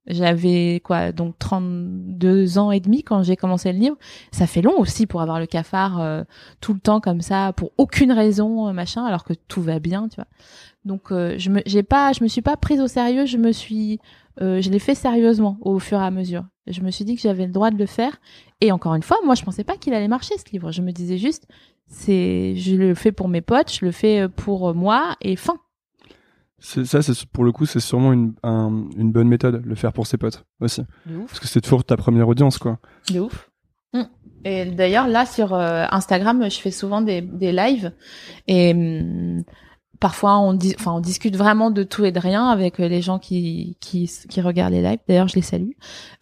J'avais 0.10 0.82
quoi, 0.86 1.12
donc 1.12 1.38
32 1.38 2.58
ans 2.58 2.72
et 2.72 2.80
demi 2.80 3.04
quand 3.04 3.24
j'ai 3.24 3.36
commencé 3.36 3.74
le 3.74 3.80
livre. 3.80 3.98
Ça 4.32 4.48
fait 4.48 4.62
long 4.62 4.80
aussi 4.80 5.06
pour 5.06 5.22
avoir 5.22 5.39
le 5.39 5.46
cafard 5.46 6.00
euh, 6.00 6.24
tout 6.62 6.74
le 6.74 6.80
temps 6.80 7.02
comme 7.02 7.20
ça, 7.20 7.52
pour 7.54 7.72
aucune 7.78 8.13
raison, 8.13 8.70
euh, 8.70 8.72
machin, 8.72 9.04
alors 9.04 9.26
que 9.26 9.34
tout 9.34 9.62
va 9.62 9.80
bien, 9.80 10.08
tu 10.08 10.15
vois. 10.15 10.28
Donc 10.86 11.12
euh, 11.12 11.36
je 11.38 11.50
me, 11.50 11.62
j'ai 11.65 11.84
pas, 11.84 12.13
je 12.13 12.24
me 12.24 12.30
suis 12.30 12.41
pas 12.41 12.56
prise 12.56 12.80
au 12.80 12.88
sérieux. 12.88 13.26
Je 13.26 13.38
me 13.38 13.52
suis, 13.52 14.00
je 14.39 14.70
l'ai 14.70 14.80
fait 14.80 14.96
sérieusement 14.96 15.58
au 15.60 15.78
fur 15.78 16.00
et 16.00 16.06
à 16.06 16.12
mesure. 16.12 16.46
Je 16.67 16.82
me 16.82 16.91
suis 16.91 17.04
dit 17.04 17.15
que 17.15 17.22
j'avais 17.22 17.46
le 17.46 17.52
droit 17.52 17.70
de 17.70 17.78
le 17.78 17.86
faire. 17.86 18.17
Et 18.62 18.72
encore 18.72 18.96
une 18.96 19.04
fois, 19.04 19.17
moi, 19.26 19.36
je 19.36 19.43
pensais 19.43 19.65
pas 19.65 19.76
qu'il 19.76 19.93
allait 19.93 20.08
marcher 20.08 20.36
ce 20.38 20.50
livre. 20.54 20.72
Je 20.72 20.82
me 20.82 20.91
disais 20.91 21.17
juste, 21.17 21.48
c'est, 21.88 22.56
je 22.56 22.76
le 22.76 22.96
fais 22.96 23.12
pour 23.12 23.28
mes 23.28 23.41
potes, 23.41 23.74
je 23.74 23.86
le 23.86 23.91
fais 23.91 24.30
pour 24.30 24.74
moi 24.74 25.17
et 25.22 25.36
fin. 25.36 25.60
Ça, 26.60 27.02
c'est 27.04 27.26
pour 27.28 27.43
le 27.43 27.52
coup, 27.52 27.65
c'est 27.65 27.80
sûrement 27.80 28.13
une, 28.13 28.34
une 28.43 29.12
bonne 29.12 29.28
méthode, 29.28 29.63
le 29.63 29.76
faire 29.76 29.93
pour 29.93 30.08
ses 30.08 30.17
potes 30.17 30.43
aussi. 30.60 30.82
Parce 31.28 31.39
que 31.39 31.48
c'est 31.48 31.62
toujours 31.62 31.84
ta 31.84 31.98
première 31.98 32.28
audience, 32.28 32.58
quoi. 32.58 32.80
De 33.12 33.20
ouf. 33.20 33.50
Mm. 33.93 34.04
Et 34.43 34.65
d'ailleurs, 34.65 35.08
là, 35.08 35.26
sur 35.26 35.54
euh, 35.54 35.86
Instagram, 35.91 36.50
je 36.50 36.60
fais 36.60 36.72
souvent 36.72 37.02
des, 37.02 37.22
des 37.22 37.52
lives. 37.52 37.91
Et 38.48 38.72
hum, 38.72 39.43
parfois 40.00 40.40
on, 40.40 40.54
dit, 40.54 40.76
enfin, 40.80 40.94
on 40.94 41.00
discute 41.00 41.36
vraiment 41.36 41.72
de 41.72 41.84
tout 41.84 42.06
et 42.06 42.12
de 42.12 42.20
rien 42.20 42.48
avec 42.48 42.80
euh, 42.80 42.88
les 42.88 43.02
gens 43.02 43.20
qui, 43.20 43.78
qui, 43.80 44.10
qui 44.30 44.42
regardent 44.42 44.74
les 44.74 44.82
lives. 44.82 45.00
D'ailleurs, 45.08 45.28
je 45.28 45.36
les 45.36 45.42
salue. 45.42 45.72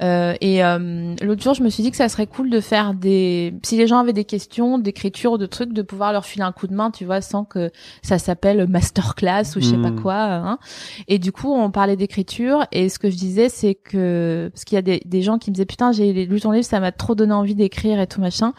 Euh, 0.02 0.34
et 0.42 0.64
euh, 0.64 1.16
l'autre 1.22 1.42
jour, 1.42 1.54
je 1.54 1.64
me 1.64 1.70
suis 1.70 1.84
dit 1.84 1.92
que 1.92 1.98
ça 1.98 2.10
serait 2.10 2.28
cool 2.28 2.50
de 2.50 2.60
faire 2.60 2.94
des... 2.94 3.54
Si 3.64 3.78
les 3.78 3.88
gens 3.88 4.00
avaient 4.00 4.14
des 4.14 4.26
questions, 4.26 4.78
d'écriture, 4.78 5.38
de 5.38 5.46
trucs, 5.46 5.74
de 5.74 5.82
pouvoir 5.82 6.14
leur 6.14 6.26
filer 6.26 6.44
un 6.44 6.52
coup 6.52 6.68
de 6.68 6.74
main, 6.74 6.92
tu 6.92 7.06
vois, 7.06 7.22
sans 7.22 7.44
que 7.44 7.72
ça 8.02 8.18
s'appelle 8.18 8.68
masterclass 8.68 9.56
ou 9.56 9.60
je 9.60 9.66
sais 9.66 9.78
pas 9.78 9.92
hmm. 9.92 10.02
quoi. 10.02 10.16
Hein. 10.16 10.60
Et 11.08 11.20
du 11.20 11.32
coup, 11.32 11.54
on 11.54 11.72
parlait 11.72 11.96
d'écriture. 11.96 12.66
Et 12.72 12.90
ce 12.90 13.00
que 13.00 13.10
je 13.10 13.16
disais, 13.16 13.50
c'est 13.50 13.76
que... 13.76 14.50
Parce 14.54 14.64
qu'il 14.64 14.76
y 14.76 14.80
a 14.80 14.82
des, 14.82 15.02
des 15.06 15.22
gens 15.22 15.38
qui 15.38 15.52
me 15.52 15.56
disaient, 15.56 15.66
putain, 15.66 15.92
j'ai 15.92 16.26
lu 16.26 16.40
ton 16.42 16.52
livre, 16.52 16.66
ça 16.66 16.80
m'a 16.80 16.92
trop 16.92 17.16
donné 17.16 17.34
envie 17.34 17.56
d'écrire 17.56 18.00
et 18.00 18.08
tout 18.08 18.22
machin. 18.22 18.54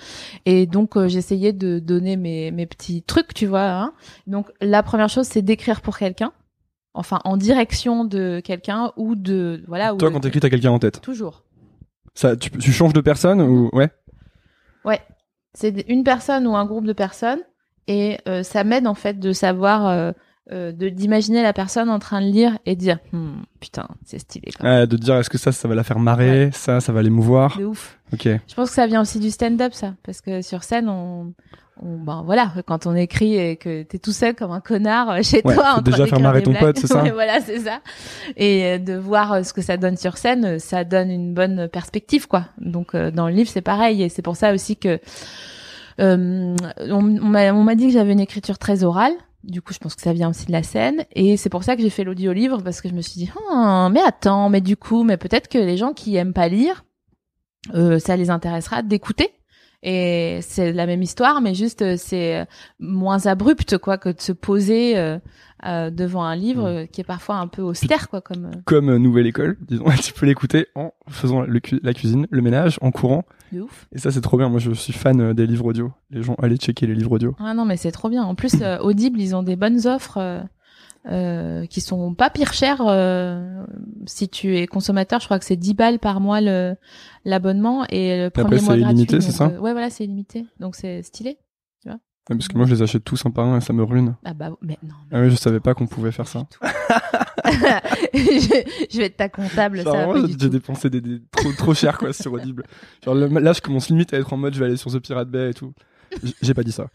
Et 0.45 0.67
donc, 0.67 0.97
euh, 0.97 1.09
j'essayais 1.09 1.53
de 1.53 1.79
donner 1.79 2.17
mes, 2.17 2.51
mes 2.51 2.67
petits 2.67 3.03
trucs, 3.03 3.35
tu 3.35 3.47
vois. 3.47 3.69
Hein. 3.71 3.93
Donc, 4.27 4.49
la 4.61 4.83
première 4.83 5.06
chose, 5.09 5.27
c'est 5.27 5.43
d'écrire 5.43 5.81
pour 5.81 5.99
quelqu'un. 5.99 6.33
Enfin, 6.95 7.21
en 7.25 7.37
direction 7.37 8.05
de 8.05 8.41
quelqu'un 8.43 8.93
ou 8.97 9.15
de 9.17 9.63
voilà. 9.69 9.95
Toi, 9.95 10.11
quand 10.11 10.21
t'écris, 10.21 10.41
t'as 10.41 10.51
quelqu'un 10.51 10.71
en 10.71 10.79
tête. 10.79 11.01
Toujours. 11.01 11.43
Ça, 12.15 12.37
tu, 12.37 12.51
tu 12.51 12.73
changes 12.73 12.95
de 12.95 13.03
personne 13.03 13.43
ou 13.43 13.69
ouais? 13.75 13.91
Ouais, 14.85 15.01
c'est 15.53 15.85
une 15.89 16.05
personne 16.05 16.47
ou 16.47 16.57
un 16.57 16.65
groupe 16.65 16.87
de 16.87 16.93
personnes 16.93 17.41
et 17.89 18.19
euh, 18.29 18.43
ça 18.43 18.65
m'aide 18.65 18.87
en 18.87 18.95
fait 18.95 19.19
de 19.19 19.33
savoir 19.33 19.87
euh, 19.87 20.13
euh, 20.53 20.73
de 20.73 20.89
d'imaginer 20.89 21.43
la 21.43 21.53
personne 21.53 21.89
en 21.91 21.99
train 21.99 22.21
de 22.21 22.27
lire 22.27 22.59
et 22.67 22.77
dire 22.77 22.99
hmm, 23.13 23.43
putain 23.61 23.89
c'est 24.05 24.19
stylé 24.19 24.53
de 24.61 24.97
dire 24.97 25.17
est-ce 25.17 25.31
que 25.31 25.39
ça 25.39 25.53
ça 25.53 25.67
va 25.67 25.75
la 25.75 25.83
faire 25.83 25.99
marrer? 25.99 26.51
Ça 26.53 26.81
ça 26.81 26.93
va 26.93 27.03
l'émouvoir 27.03 27.59
de 27.59 27.65
ouf 27.65 27.99
ok 28.13 28.29
je 28.47 28.55
pense 28.55 28.69
que 28.69 28.75
ça 28.75 28.87
vient 28.87 29.01
aussi 29.01 29.19
du 29.19 29.31
stand-up 29.31 29.73
ça 29.73 29.95
parce 30.05 30.21
que 30.21 30.43
sur 30.43 30.63
scène 30.63 30.89
on 30.89 31.33
ben 31.83 32.23
voilà, 32.25 32.53
quand 32.67 32.87
on 32.87 32.95
écrit 32.95 33.37
et 33.37 33.57
que 33.57 33.83
t'es 33.83 33.99
tout 33.99 34.13
seul 34.13 34.35
comme 34.35 34.51
un 34.51 34.61
connard 34.61 35.11
euh, 35.11 35.23
chez 35.23 35.43
toi, 35.43 35.77
en 35.77 35.83
déjà 35.83 36.07
faire 36.07 36.21
marrer 36.21 36.43
ton 36.43 36.55
pote, 36.55 36.79
c'est 36.79 36.87
ça. 36.87 37.05
voilà, 37.13 37.41
c'est 37.41 37.61
ça. 37.61 37.81
Et 38.37 38.65
euh, 38.65 38.79
de 38.79 38.95
voir 38.95 39.33
euh, 39.33 39.43
ce 39.43 39.53
que 39.53 39.61
ça 39.61 39.77
donne 39.77 39.97
sur 39.97 40.17
scène, 40.17 40.59
ça 40.59 40.85
donne 40.85 41.11
une 41.11 41.35
bonne 41.35 41.69
perspective, 41.69 42.29
quoi. 42.29 42.47
Donc 42.59 42.97
dans 42.97 43.29
le 43.29 43.35
livre, 43.35 43.51
c'est 43.51 43.61
pareil, 43.61 44.03
et 44.03 44.09
c'est 44.09 44.23
pour 44.23 44.37
ça 44.37 44.55
aussi 44.55 44.77
que 44.77 44.99
euh, 46.01 46.55
on, 46.81 47.19
on 47.21 47.63
m'a 47.63 47.75
dit 47.75 47.87
que 47.89 47.93
j'avais 47.93 48.13
une 48.13 48.21
écriture 48.21 48.59
très 48.59 48.85
orale. 48.85 49.13
Du 49.45 49.63
coup, 49.63 49.73
je 49.73 49.79
pense 49.79 49.95
que 49.95 50.03
ça 50.03 50.13
vient 50.13 50.31
aussi 50.31 50.47
de 50.47 50.53
la 50.53 50.63
scène, 50.63 51.05
et 51.13 51.37
c'est 51.37 51.51
pour 51.51 51.63
ça 51.63 51.77
que 51.77 51.83
j'ai 51.83 51.91
fait 51.91 52.03
l'audio-livre 52.03 52.63
parce 52.63 52.81
que 52.81 52.89
je 52.89 52.95
me 52.95 53.01
suis 53.01 53.15
dit, 53.15 53.31
oh, 53.53 53.89
mais 53.93 54.01
attends, 54.01 54.49
mais 54.49 54.61
du 54.61 54.77
coup, 54.77 55.05
mais 55.05 55.17
peut-être 55.17 55.49
que 55.49 55.59
les 55.59 55.77
gens 55.77 55.93
qui 55.93 56.17
aiment 56.17 56.33
pas 56.33 56.49
lire, 56.49 56.85
euh, 57.75 57.99
ça 57.99 58.17
les 58.17 58.31
intéressera 58.31 58.83
d'écouter 58.83 59.31
et 59.89 60.41
c'est 60.43 60.73
la 60.73 60.85
même 60.85 61.01
histoire, 61.01 61.41
mais 61.41 61.55
juste 61.55 61.81
euh, 61.81 61.95
c'est 61.97 62.41
euh, 62.41 62.45
moins 62.81 63.27
abrupt 63.27 63.79
quoi 63.79 63.99
que 63.99 64.09
de 64.09 64.21
se 64.21 64.33
poser 64.33 64.99
euh, 64.99 65.91
devant 65.91 66.25
un 66.25 66.35
livre 66.35 66.83
mm. 66.83 66.89
qui 66.89 67.03
est 67.03 67.05
parfois 67.05 67.37
un 67.37 67.47
peu 67.47 67.63
austère 67.63 68.09
quoi 68.09 68.21
comme. 68.21 68.51
Comme 68.65 68.97
nouvelle 68.97 69.29
école, 69.29 69.57
disons, 69.61 69.85
tu 70.03 70.13
peux 70.13 70.27
l'écouter 70.27 70.67
en 70.75 70.93
faisant 71.09 71.45
la 71.47 71.95
cuisine, 71.95 72.27
le 72.29 72.43
ménage, 72.43 72.79
en 72.83 72.91
courant. 72.91 73.27
De 73.53 73.61
ouf. 73.61 73.87
Et 73.93 73.99
ça 73.99 74.11
c'est 74.11 74.21
trop 74.23 74.37
bien. 74.37 74.49
Moi 74.49 74.59
je 74.59 74.73
suis 74.73 74.93
fan 74.93 75.33
des 75.33 75.47
livres 75.47 75.67
audio. 75.67 75.93
Les 76.11 76.25
gens 76.25 76.35
allez 76.43 76.57
checker 76.57 76.89
les 76.89 76.97
livres 76.97 77.13
audio. 77.13 77.37
Ah 77.39 77.55
non 77.55 77.65
mais 77.65 77.77
c'est 77.77 77.93
trop 77.93 78.09
bien. 78.09 78.25
En 78.25 78.35
plus 78.35 78.57
Audible 78.81 79.21
ils 79.21 79.37
ont 79.37 79.45
des 79.45 79.55
bonnes 79.55 79.87
offres. 79.87 80.19
Euh, 81.09 81.67
qui 81.67 81.81
sont 81.81 82.15
pas 82.15 82.31
pire 82.31 82.53
chers 82.53 82.81
euh, 82.81 83.65
si 84.07 84.29
tu 84.29 84.57
es 84.57 84.67
consommateur. 84.67 85.21
Je 85.21 85.27
crois 85.27 85.39
que 85.39 85.45
c'est 85.45 85.55
10 85.55 85.75
balles 85.75 85.99
par 86.01 86.21
mois 86.21 86.41
le 86.41 86.75
l'abonnement 87.25 87.87
et 87.91 88.25
le 88.25 88.31
premier 88.31 88.61
mois 88.61 88.77
gratuit. 88.77 88.97
Limité, 88.97 89.21
c'est 89.21 89.31
ça 89.31 89.47
euh, 89.47 89.59
Ouais, 89.59 89.71
voilà, 89.71 89.89
c'est 89.89 90.05
limité. 90.05 90.47
Donc 90.59 90.75
c'est 90.75 91.03
stylé, 91.03 91.39
tu 91.81 91.89
vois. 91.89 91.99
parce 92.27 92.49
que 92.49 92.57
moi 92.57 92.67
je 92.67 92.75
les 92.75 92.83
achète 92.83 93.05
tous 93.05 93.25
un 93.25 93.31
par 93.31 93.47
un 93.47 93.59
et 93.59 93.61
ça 93.61 93.73
me 93.73 93.85
ruine. 93.85 94.17
Ah 94.25 94.35
bah 94.35 94.51
mais 94.63 94.79
non. 94.83 94.95
Ah 95.13 95.21
oui, 95.21 95.31
je 95.31 95.37
savais 95.37 95.61
pas 95.61 95.75
qu'on 95.75 95.87
pouvait 95.87 96.11
faire 96.11 96.27
ça. 96.27 96.45
je, 98.13 98.99
vais 98.99 99.05
être 99.05 99.17
ta 99.17 99.29
comptable. 99.29 99.85
ça 99.85 100.09
j'ai 100.27 100.49
dépensé 100.49 100.91
des, 100.91 101.01
des, 101.01 101.23
trop 101.31 101.53
trop 101.53 101.75
cher 101.75 101.99
quoi 101.99 102.13
sur 102.13 102.33
Audible. 102.33 102.65
Genre 103.05 103.15
là 103.15 103.53
je 103.53 103.61
commence 103.61 103.91
limite 103.91 104.13
à 104.13 104.19
être 104.19 104.33
en 104.33 104.39
mode 104.39 104.55
je 104.55 104.59
vais 104.59 104.67
aller 104.67 104.77
sur 104.77 104.91
The 104.91 104.99
Pirate 104.99 105.31
Bay 105.31 105.51
et 105.51 105.55
tout. 105.55 105.73
J'ai 106.43 106.55
pas 106.55 106.65
dit 106.65 106.73
ça. 106.73 106.89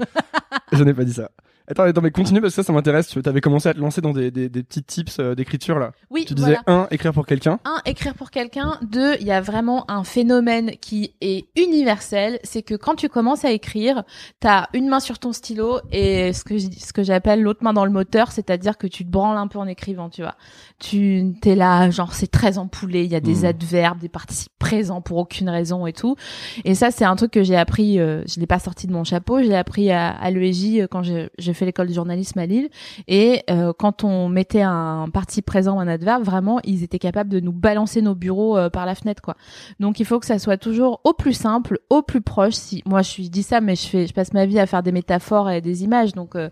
je 0.73 0.83
n'ai 0.83 0.93
pas 0.93 1.05
dit 1.05 1.13
ça. 1.13 1.31
Attends, 1.71 1.83
attends, 1.83 2.01
mais 2.01 2.11
continue 2.11 2.41
parce 2.41 2.53
que 2.53 2.61
ça, 2.61 2.67
ça 2.67 2.73
m'intéresse. 2.73 3.07
Tu 3.07 3.21
avais 3.23 3.39
commencé 3.39 3.69
à 3.69 3.73
te 3.73 3.79
lancer 3.79 4.01
dans 4.01 4.11
des, 4.11 4.29
des, 4.29 4.49
des 4.49 4.61
petits 4.61 4.83
tips 4.83 5.19
euh, 5.19 5.35
d'écriture 5.35 5.79
là. 5.79 5.93
Oui. 6.09 6.25
Tu 6.25 6.33
disais 6.33 6.57
un, 6.67 6.85
écrire 6.91 7.13
pour 7.13 7.25
quelqu'un. 7.25 7.59
Un, 7.63 7.77
écrire 7.85 8.13
pour 8.13 8.29
quelqu'un. 8.29 8.77
Deux, 8.81 9.15
il 9.21 9.25
y 9.25 9.31
a 9.31 9.39
vraiment 9.39 9.89
un 9.89 10.03
phénomène 10.03 10.71
qui 10.81 11.13
est 11.21 11.45
universel, 11.55 12.39
c'est 12.43 12.61
que 12.61 12.75
quand 12.75 12.95
tu 12.95 13.07
commences 13.07 13.45
à 13.45 13.51
écrire, 13.51 14.03
t'as 14.41 14.67
une 14.73 14.89
main 14.89 14.99
sur 14.99 15.17
ton 15.17 15.31
stylo 15.31 15.79
et 15.93 16.33
ce 16.33 16.43
que 16.43 16.59
ce 16.59 16.91
que 16.91 17.03
j'appelle 17.03 17.41
l'autre 17.41 17.63
main 17.63 17.71
dans 17.71 17.85
le 17.85 17.91
moteur, 17.91 18.33
c'est-à-dire 18.33 18.77
que 18.77 18.87
tu 18.87 19.05
te 19.05 19.09
branles 19.09 19.37
un 19.37 19.47
peu 19.47 19.57
en 19.57 19.67
écrivant, 19.67 20.09
tu 20.09 20.23
vois. 20.23 20.35
Tu 20.77 21.33
t'es 21.41 21.55
là, 21.55 21.89
genre 21.89 22.13
c'est 22.13 22.31
très 22.31 22.57
empoulé, 22.57 23.05
il 23.05 23.11
y 23.11 23.15
a 23.15 23.21
des 23.21 23.43
hmm. 23.43 23.45
adverbes, 23.45 23.99
des 23.99 24.09
participes 24.09 24.51
présents 24.59 25.01
pour 25.01 25.17
aucune 25.17 25.49
raison 25.49 25.87
et 25.87 25.93
tout. 25.93 26.17
Et 26.65 26.75
ça, 26.75 26.91
c'est 26.91 27.05
un 27.05 27.15
truc 27.15 27.31
que 27.31 27.43
j'ai 27.43 27.55
appris. 27.55 27.97
Euh, 27.99 28.23
je 28.27 28.41
l'ai 28.41 28.47
pas 28.47 28.59
sorti 28.59 28.87
de 28.87 28.91
mon 28.91 29.05
chapeau, 29.05 29.41
j'ai 29.41 29.55
appris 29.55 29.89
à, 29.89 30.09
à 30.11 30.31
l'EJ 30.31 30.81
euh, 30.81 30.87
quand 30.87 31.03
j'ai 31.03 31.53
fait 31.53 31.60
l'école 31.65 31.87
de 31.87 31.93
journalisme 31.93 32.39
à 32.39 32.45
Lille. 32.45 32.69
Et 33.07 33.43
euh, 33.49 33.73
quand 33.77 34.03
on 34.03 34.29
mettait 34.29 34.61
un 34.61 35.07
parti 35.11 35.41
présent 35.41 35.77
ou 35.77 35.79
un 35.79 35.87
adverbe, 35.87 36.23
vraiment, 36.23 36.59
ils 36.63 36.83
étaient 36.83 36.99
capables 36.99 37.29
de 37.29 37.39
nous 37.39 37.51
balancer 37.51 38.01
nos 38.01 38.15
bureaux 38.15 38.57
euh, 38.57 38.69
par 38.69 38.85
la 38.85 38.95
fenêtre, 38.95 39.21
quoi. 39.21 39.35
Donc 39.79 39.99
il 39.99 40.05
faut 40.05 40.19
que 40.19 40.25
ça 40.25 40.39
soit 40.39 40.57
toujours 40.57 41.01
au 41.03 41.13
plus 41.13 41.33
simple, 41.33 41.79
au 41.89 42.01
plus 42.01 42.21
proche. 42.21 42.53
Si 42.53 42.83
moi 42.85 43.01
je 43.01 43.21
dis 43.23 43.43
ça, 43.43 43.61
mais 43.61 43.75
je 43.75 44.13
passe 44.13 44.33
ma 44.33 44.45
vie 44.45 44.59
à 44.59 44.65
faire 44.65 44.83
des 44.83 44.91
métaphores 44.91 45.49
et 45.49 45.61
des 45.61 45.83
images, 45.83 46.13
donc 46.13 46.35
euh, 46.35 46.49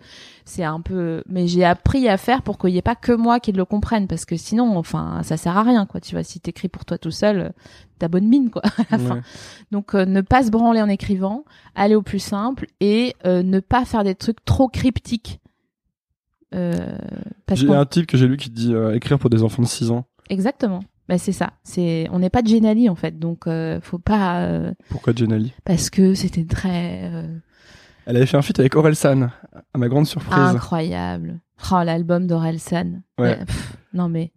c'est 0.50 0.64
un 0.64 0.82
peu. 0.82 1.24
Mais 1.28 1.48
j'ai 1.48 1.64
appris 1.64 2.10
à 2.10 2.18
faire 2.18 2.42
pour 2.42 2.58
qu'il 2.58 2.72
n'y 2.72 2.78
ait 2.78 2.82
pas 2.82 2.96
que 2.96 3.12
moi 3.12 3.40
qui 3.40 3.52
le 3.52 3.66
comprenne, 3.66 4.08
parce 4.08 4.26
que 4.26 4.36
sinon, 4.38 4.78
enfin, 4.78 5.22
ça 5.24 5.38
sert 5.38 5.58
à 5.58 5.64
rien, 5.64 5.86
quoi. 5.86 6.02
Tu 6.02 6.16
vois, 6.16 6.24
si 6.24 6.40
t'écris 6.40 6.68
pour 6.68 6.86
toi 6.86 6.98
tout 6.98 7.12
seul, 7.12 7.54
ta 8.00 8.08
bonne 8.08 8.28
mine, 8.28 8.50
quoi, 8.50 8.64
à 8.90 8.98
la 8.98 9.00
fin. 9.00 9.22
Donc 9.72 9.94
ne 9.94 10.22
pas 10.22 10.44
se 10.44 10.52
branler 10.52 10.82
en 10.82 10.90
écrivant, 10.90 11.46
aller 11.76 11.96
au 11.96 12.02
plus 12.02 12.20
simple 12.20 12.68
et 12.80 13.16
ne 13.26 13.60
pas 13.60 13.86
faire 13.86 14.04
des 14.04 14.16
trucs 14.16 14.44
trop 14.44 14.68
cryptiques 14.68 15.40
euh, 16.56 16.98
j'ai 17.54 17.70
un 17.70 17.86
type 17.86 18.08
que 18.08 18.18
j'ai 18.18 18.28
lu 18.28 18.38
qui 18.38 18.50
dit 18.50 18.74
euh, 18.74 18.96
écrire 18.96 19.20
pour 19.20 19.30
des 19.30 19.44
enfants 19.44 19.62
de 19.62 19.68
6 19.68 19.92
ans. 19.92 20.06
Exactement. 20.30 20.82
Bah, 21.08 21.18
c'est 21.18 21.32
ça. 21.32 21.54
C'est 21.64 22.08
on 22.12 22.20
n'est 22.20 22.30
pas 22.30 22.42
de 22.42 22.48
Genali 22.48 22.90
en 22.90 22.96
fait, 22.96 23.18
donc 23.18 23.48
euh, 23.48 23.80
faut 23.82 23.98
pas. 23.98 24.44
Euh, 24.44 24.72
Pourquoi 24.90 25.14
Genali 25.14 25.54
Parce 25.66 25.90
que 25.90 26.14
c'était 26.14 26.46
très. 26.46 27.12
Elle 28.10 28.18
avait 28.18 28.26
fait 28.26 28.38
un 28.38 28.42
feat 28.42 28.60
avec 28.60 28.76
Orelsan, 28.76 29.30
à 29.72 29.78
ma 29.78 29.88
grande 29.88 30.08
surprise. 30.08 30.34
Incroyable. 30.36 31.42
Oh 31.72 31.84
l'album 31.84 32.26
d'Orelsan. 32.26 33.04
Ouais. 33.20 33.38
non 33.94 34.10
mais. 34.10 34.32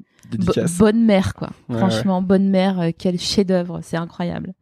bonne 0.78 1.06
mère 1.06 1.32
quoi. 1.32 1.48
Franchement, 1.70 2.20
bonne 2.20 2.50
mère, 2.50 2.90
quel 2.98 3.18
chef-d'œuvre, 3.18 3.80
c'est 3.82 3.96
incroyable. 3.96 4.52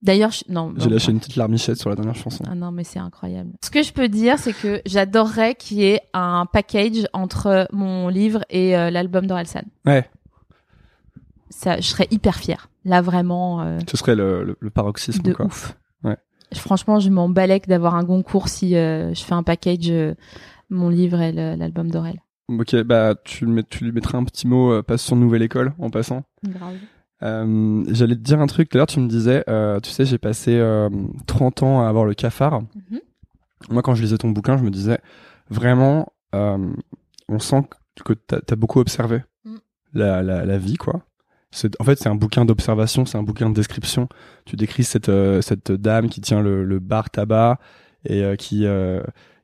D'ailleurs, 0.00 0.32
non. 0.48 0.72
J'ai 0.78 0.88
lâché 0.88 1.12
une 1.12 1.18
petite 1.18 1.36
larmichette 1.36 1.78
sur 1.78 1.90
la 1.90 1.96
dernière 1.96 2.14
chanson. 2.14 2.44
Ah 2.48 2.54
non, 2.54 2.70
mais 2.70 2.84
c'est 2.84 2.98
incroyable. 2.98 3.50
Ce 3.62 3.70
que 3.70 3.82
je 3.82 3.92
peux 3.92 4.08
dire, 4.08 4.38
c'est 4.38 4.52
que 4.54 4.80
j'adorerais 4.86 5.54
qu'il 5.54 5.78
y 5.78 5.84
ait 5.84 6.00
un 6.14 6.46
package 6.50 7.06
entre 7.12 7.68
mon 7.72 8.08
livre 8.08 8.40
et 8.48 8.74
euh, 8.74 8.90
l'album 8.90 9.26
d'Orelsan. 9.26 9.64
Ouais. 9.84 10.08
Ça, 11.50 11.76
je 11.76 11.88
serais 11.88 12.08
hyper 12.10 12.36
fière. 12.36 12.70
Là, 12.86 13.02
vraiment. 13.02 13.60
Euh, 13.62 13.78
Ce 13.90 13.98
serait 13.98 14.14
le, 14.14 14.56
le, 14.58 14.70
paroxysme. 14.70 15.22
De 15.22 15.32
quoi. 15.34 15.46
ouf. 15.46 15.74
Franchement, 16.52 17.00
je 17.00 17.10
m'en 17.10 17.28
balèque 17.28 17.66
d'avoir 17.66 17.94
un 17.94 18.04
concours 18.04 18.48
si 18.48 18.76
euh, 18.76 19.12
je 19.14 19.22
fais 19.24 19.34
un 19.34 19.42
package, 19.42 19.92
mon 20.70 20.88
livre 20.88 21.20
et 21.20 21.32
l'album 21.32 21.90
d'Aurel. 21.90 22.20
Ok, 22.48 22.76
bah 22.82 23.14
tu, 23.24 23.46
tu 23.70 23.84
lui 23.84 23.92
mettras 23.92 24.18
un 24.18 24.24
petit 24.24 24.46
mot, 24.46 24.82
passe 24.82 25.02
sur 25.02 25.16
Nouvelle 25.16 25.42
École 25.42 25.72
en 25.78 25.90
passant. 25.90 26.24
Grave. 26.46 26.76
Euh, 27.22 27.84
J'allais 27.88 28.16
te 28.16 28.20
dire 28.20 28.40
un 28.40 28.46
truc, 28.46 28.68
tout 28.68 28.76
à 28.76 28.78
l'heure 28.78 28.86
tu 28.86 29.00
me 29.00 29.08
disais, 29.08 29.44
euh, 29.48 29.80
tu 29.80 29.90
sais, 29.90 30.04
j'ai 30.04 30.18
passé 30.18 30.56
euh, 30.56 30.90
30 31.26 31.62
ans 31.62 31.82
à 31.82 31.88
avoir 31.88 32.04
le 32.04 32.14
cafard. 32.14 32.62
Mhm. 32.62 33.00
Moi, 33.70 33.82
quand 33.82 33.94
je 33.94 34.02
lisais 34.02 34.18
ton 34.18 34.30
bouquin, 34.30 34.58
je 34.58 34.62
me 34.62 34.70
disais, 34.70 34.98
vraiment, 35.48 36.12
euh, 36.34 36.58
on 37.28 37.38
sent 37.38 37.62
que 38.04 38.12
tu 38.12 38.34
as, 38.34 38.56
beaucoup 38.56 38.80
observé. 38.80 39.22
Mm. 39.44 39.56
la, 39.94 40.22
la, 40.22 40.44
la 40.44 40.58
vie, 40.58 40.76
quoi. 40.76 41.02
En 41.78 41.84
fait, 41.84 41.98
c'est 41.98 42.08
un 42.08 42.14
bouquin 42.14 42.44
d'observation, 42.44 43.06
c'est 43.06 43.18
un 43.18 43.22
bouquin 43.22 43.48
de 43.48 43.54
description. 43.54 44.08
Tu 44.44 44.56
décris 44.56 44.84
cette, 44.84 45.08
euh, 45.08 45.40
cette 45.40 45.72
dame 45.72 46.08
qui 46.08 46.20
tient 46.20 46.42
le, 46.42 46.64
le 46.64 46.78
bar 46.80 47.10
tabac 47.10 47.58
et 48.04 48.22
euh, 48.22 48.36
qui, 48.36 48.66
euh, 48.66 49.02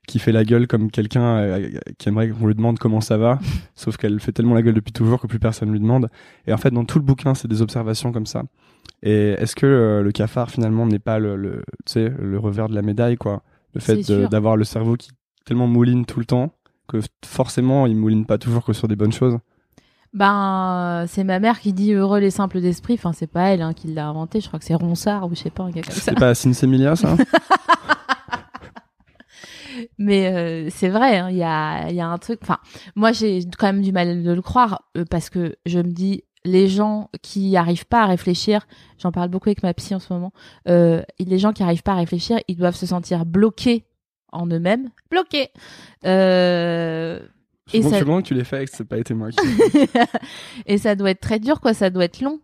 qui 0.09 0.18
fait 0.18 0.33
la 0.33 0.44
gueule 0.44 0.66
comme 0.66 0.90
quelqu'un 0.90 1.61
qui 1.99 2.09
aimerait 2.09 2.31
qu'on 2.31 2.46
lui 2.46 2.55
demande 2.55 2.79
comment 2.79 3.01
ça 3.01 3.16
va, 3.16 3.38
sauf 3.75 3.96
qu'elle 3.96 4.18
fait 4.20 4.33
tellement 4.33 4.55
la 4.55 4.62
gueule 4.62 4.75
depuis 4.75 4.92
toujours 4.92 5.20
que 5.20 5.27
plus 5.27 5.38
personne 5.38 5.70
lui 5.70 5.81
demande. 5.81 6.09
Et 6.46 6.53
en 6.53 6.57
fait, 6.57 6.70
dans 6.70 6.85
tout 6.85 6.99
le 6.99 7.05
bouquin, 7.05 7.35
c'est 7.35 7.49
des 7.49 7.62
observations 7.62 8.12
comme 8.12 8.27
ça. 8.27 8.42
Et 9.03 9.31
est-ce 9.38 9.55
que 9.55 10.03
le 10.05 10.12
cafard, 10.12 10.51
finalement, 10.51 10.87
n'est 10.87 10.99
pas 10.99 11.18
le, 11.18 11.37
le, 11.37 12.38
revers 12.38 12.68
de 12.68 12.75
la 12.75 12.83
médaille, 12.83 13.16
quoi? 13.16 13.42
Le 13.73 13.81
fait 13.81 14.03
d'avoir 14.29 14.57
le 14.57 14.64
cerveau 14.64 14.96
qui 14.96 15.11
tellement 15.46 15.68
mouline 15.68 16.05
tout 16.05 16.18
le 16.18 16.27
temps 16.27 16.53
que 16.88 16.99
forcément, 17.25 17.87
il 17.87 17.96
mouline 17.96 18.27
pas 18.27 18.37
toujours 18.37 18.64
que 18.64 18.73
sur 18.73 18.88
des 18.88 18.96
bonnes 18.96 19.12
choses. 19.12 19.38
Ben, 20.12 21.05
c'est 21.09 21.23
ma 21.23 21.38
mère 21.38 21.61
qui 21.61 21.73
dit 21.73 21.92
heureux 21.92 22.18
les 22.18 22.31
simples 22.31 22.61
d'esprit. 22.61 22.94
Enfin, 22.94 23.12
c'est 23.12 23.29
pas 23.29 23.51
elle 23.51 23.62
hein, 23.62 23.73
qui 23.73 23.88
l'a 23.88 24.09
inventé. 24.09 24.40
Je 24.40 24.49
crois 24.49 24.59
que 24.59 24.64
c'est 24.64 24.75
Ronsard 24.75 25.27
ou 25.27 25.35
je 25.35 25.40
sais 25.40 25.51
pas, 25.51 25.62
un 25.64 25.70
gars 25.70 25.83
comme 25.83 25.92
ça. 25.92 26.01
C'est 26.01 26.18
pas 26.18 26.35
Sinsemilia, 26.35 26.96
ça 26.96 27.16
Mais 29.99 30.27
euh, 30.27 30.68
c'est 30.70 30.88
vrai, 30.88 31.18
hein, 31.18 31.31
il 31.31 31.37
y, 31.37 31.44
a, 31.44 31.88
il 31.88 31.94
y 31.94 32.01
a 32.01 32.09
un 32.09 32.18
truc. 32.18 32.40
Enfin, 32.42 32.59
moi, 32.96 33.12
j'ai 33.12 33.40
quand 33.59 33.66
même 33.66 33.83
du 33.83 33.92
mal 33.92 34.23
de 34.23 34.33
le 34.33 34.42
croire 34.42 34.83
euh, 34.96 35.05
parce 35.09 35.31
que 35.31 35.57
je 35.64 35.79
me 35.79 35.90
dis, 35.90 36.25
les 36.44 36.68
gens 36.68 37.09
qui 37.23 37.57
arrivent 37.57 37.87
pas 37.87 38.03
à 38.03 38.07
réfléchir, 38.07 38.66
j'en 38.99 39.12
parle 39.12 39.29
beaucoup 39.29 39.49
avec 39.49 39.62
ma 39.62 39.75
psy 39.75 39.94
en 39.94 40.01
ce 40.01 40.12
moment, 40.12 40.33
euh, 40.68 41.03
les 41.18 41.38
gens 41.38 41.53
qui 41.53 41.62
arrivent 41.62 41.83
pas 41.83 41.92
à 41.92 41.96
réfléchir, 41.96 42.38
ils 42.49 42.57
doivent 42.57 42.77
se 42.77 42.87
sentir 42.87 43.27
bloqués 43.27 43.87
en 44.33 44.46
eux-mêmes. 44.46 44.90
Bloqués 45.11 45.51
euh, 46.07 47.20
Et 47.72 47.83
me 47.83 47.88
ça- 47.90 48.00
que 48.00 48.20
tu 48.22 48.35
l'aies 48.35 48.44
fait 48.44 48.62
et 48.62 48.66
que 48.66 48.72
c'est 48.76 48.85
pas 48.85 48.98
été 48.98 49.14
moi 49.14 49.30
qui. 49.30 49.38
Et 50.66 50.78
ça 50.78 50.94
doit 50.94 51.11
être 51.11 51.20
très 51.20 51.38
dur, 51.38 51.61
quoi. 51.61 51.74
Ça 51.74 51.90
doit 51.90 52.04
être 52.04 52.20
long 52.20 52.40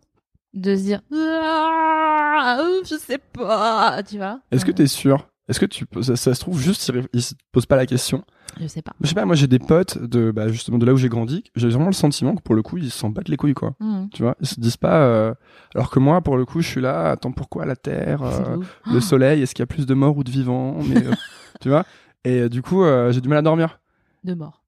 de 0.53 0.75
se 0.75 0.81
dire, 0.81 1.01
Ah, 1.13 2.59
je 2.89 2.95
sais 2.95 3.17
pas, 3.17 4.01
tu 4.03 4.17
vois. 4.17 4.39
Est-ce 4.51 4.65
que 4.65 4.71
Euh, 4.71 4.75
t'es 4.75 4.87
sûr? 4.87 5.27
Est-ce 5.49 5.61
que 5.61 5.65
tu 5.65 5.85
ça, 6.01 6.17
ça 6.17 6.33
se 6.35 6.41
trouve 6.41 6.59
juste 6.59 6.91
ils, 7.13 7.21
se 7.21 7.33
posent 7.53 7.65
pas 7.65 7.77
la 7.77 7.85
question 7.85 8.25
Je 8.59 8.67
sais 8.67 8.81
pas. 8.81 8.91
Je 8.99 9.07
sais 9.07 9.15
pas, 9.15 9.23
moi 9.25 9.35
j'ai 9.35 9.47
des 9.47 9.59
potes 9.59 9.97
de 9.97 10.29
bah, 10.31 10.49
justement 10.49 10.77
de 10.77 10.85
là 10.85 10.93
où 10.93 10.97
j'ai 10.97 11.07
grandi, 11.07 11.41
j'ai 11.55 11.69
vraiment 11.69 11.85
le 11.85 11.93
sentiment 11.93 12.35
que 12.35 12.41
pour 12.41 12.53
le 12.53 12.61
coup 12.61 12.75
ils 12.77 12.91
s'en 12.91 13.09
battent 13.11 13.29
les 13.29 13.37
couilles 13.37 13.53
quoi. 13.53 13.73
Mhm. 13.79 14.09
Tu 14.13 14.23
vois, 14.23 14.35
ils 14.41 14.47
se 14.47 14.59
disent 14.59 14.75
pas. 14.75 15.03
euh, 15.05 15.33
Alors 15.73 15.89
que 15.89 15.99
moi 15.99 16.19
pour 16.19 16.35
le 16.35 16.43
coup 16.43 16.59
je 16.61 16.67
suis 16.67 16.81
là. 16.81 17.11
Attends 17.11 17.31
pourquoi 17.31 17.65
la 17.65 17.77
Terre, 17.77 18.23
euh, 18.23 18.57
le 18.91 18.99
Soleil, 18.99 19.41
est-ce 19.41 19.55
qu'il 19.55 19.61
y 19.61 19.63
a 19.63 19.67
plus 19.67 19.85
de 19.85 19.93
morts 19.93 20.17
ou 20.17 20.25
de 20.25 20.31
vivants? 20.31 20.77
Mais 20.83 20.97
euh, 21.07 21.11
tu 21.61 21.69
vois. 21.69 21.85
Et 22.25 22.49
du 22.49 22.61
coup 22.61 22.83
j'ai 23.11 23.21
du 23.21 23.29
mal 23.29 23.37
à 23.37 23.41
dormir. 23.41 23.79
De 24.25 24.33
mort. 24.33 24.63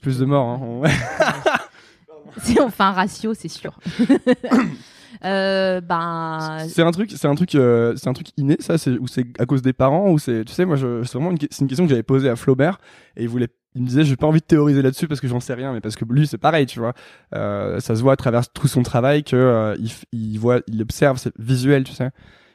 Plus 0.00 0.18
de 0.18 0.24
morts. 0.24 0.48
Hein. 0.48 0.82
Si 2.38 2.58
on 2.60 2.68
fait 2.70 2.82
un 2.82 2.92
ratio, 2.92 3.34
c'est 3.34 3.48
sûr. 3.48 3.78
euh, 5.24 5.80
ben, 5.80 6.58
C'est 6.68 6.82
un 6.82 6.90
truc, 6.90 7.12
c'est 7.14 7.28
un 7.28 7.34
truc, 7.34 7.54
euh, 7.54 7.94
c'est 7.96 8.08
un 8.08 8.12
truc 8.12 8.28
inné, 8.36 8.56
ça, 8.60 8.78
c'est 8.78 8.92
ou 8.92 9.06
c'est 9.06 9.26
à 9.38 9.46
cause 9.46 9.62
des 9.62 9.72
parents 9.72 10.10
ou 10.10 10.18
c'est, 10.18 10.44
tu 10.44 10.52
sais, 10.52 10.64
moi, 10.64 10.76
c'est 10.76 11.12
vraiment 11.14 11.30
une, 11.30 11.38
c'est 11.50 11.60
une 11.60 11.68
question 11.68 11.84
que 11.84 11.90
j'avais 11.90 12.02
posée 12.02 12.28
à 12.28 12.36
Flaubert 12.36 12.78
et 13.16 13.22
il 13.22 13.28
voulait, 13.28 13.48
il 13.74 13.82
me 13.82 13.86
disait, 13.86 14.04
j'ai 14.04 14.16
pas 14.16 14.26
envie 14.26 14.40
de 14.40 14.44
théoriser 14.46 14.82
là-dessus 14.82 15.08
parce 15.08 15.20
que 15.20 15.28
j'en 15.28 15.40
sais 15.40 15.54
rien, 15.54 15.72
mais 15.72 15.80
parce 15.80 15.96
que 15.96 16.04
lui, 16.04 16.26
c'est 16.26 16.38
pareil, 16.38 16.66
tu 16.66 16.78
vois, 16.78 16.94
Euh, 17.34 17.80
ça 17.80 17.94
se 17.96 18.02
voit 18.02 18.12
à 18.12 18.16
travers 18.16 18.48
tout 18.48 18.68
son 18.68 18.82
travail 18.82 19.24
que 19.24 19.36
euh, 19.36 19.76
il 20.12 20.38
voit, 20.38 20.60
il 20.68 20.80
observe, 20.82 21.18
c'est 21.18 21.32
visuel, 21.38 21.84
tu 21.84 21.92
sais. 21.92 22.10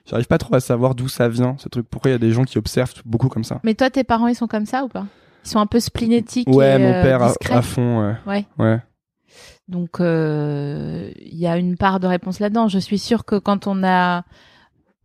J'arrive 0.05 0.27
pas 0.27 0.37
trop 0.37 0.55
à 0.55 0.61
savoir 0.61 0.95
d'où 0.95 1.09
ça 1.09 1.27
vient, 1.27 1.55
ce 1.57 1.67
truc. 1.67 1.85
Pourquoi 1.89 2.11
il 2.11 2.13
y 2.13 2.15
a 2.15 2.19
des 2.19 2.31
gens 2.31 2.45
qui 2.45 2.57
observent 2.57 2.93
beaucoup 3.03 3.27
comme 3.27 3.43
ça 3.43 3.59
mais 3.63 3.73
toi, 3.75 3.89
tes 3.89 4.05
parents, 4.05 4.27
ils 4.27 4.35
sont 4.35 4.47
comme 4.47 4.65
ça 4.65 4.85
ou 4.85 4.87
pas? 4.87 5.05
Ils 5.47 5.51
sont 5.51 5.59
un 5.59 5.65
peu 5.65 5.79
splénétiques 5.79 6.49
Ouais, 6.49 6.75
et 6.75 6.77
mon 6.77 6.91
euh, 6.91 7.01
père 7.03 7.23
à, 7.23 7.31
à 7.51 7.61
fond, 7.61 8.01
ouais. 8.05 8.15
Ouais. 8.27 8.45
Ouais. 8.59 8.79
Donc, 9.69 10.01
euh, 10.01 11.09
il 11.21 11.37
y 11.37 11.47
a 11.47 11.57
une 11.57 11.77
part 11.77 12.01
de 12.01 12.07
réponse 12.07 12.39
là-dedans. 12.41 12.67
Je 12.67 12.79
suis 12.79 12.99
sûre 12.99 13.23
que 13.23 13.37
quand 13.39 13.65
on 13.65 13.81
a... 13.83 14.23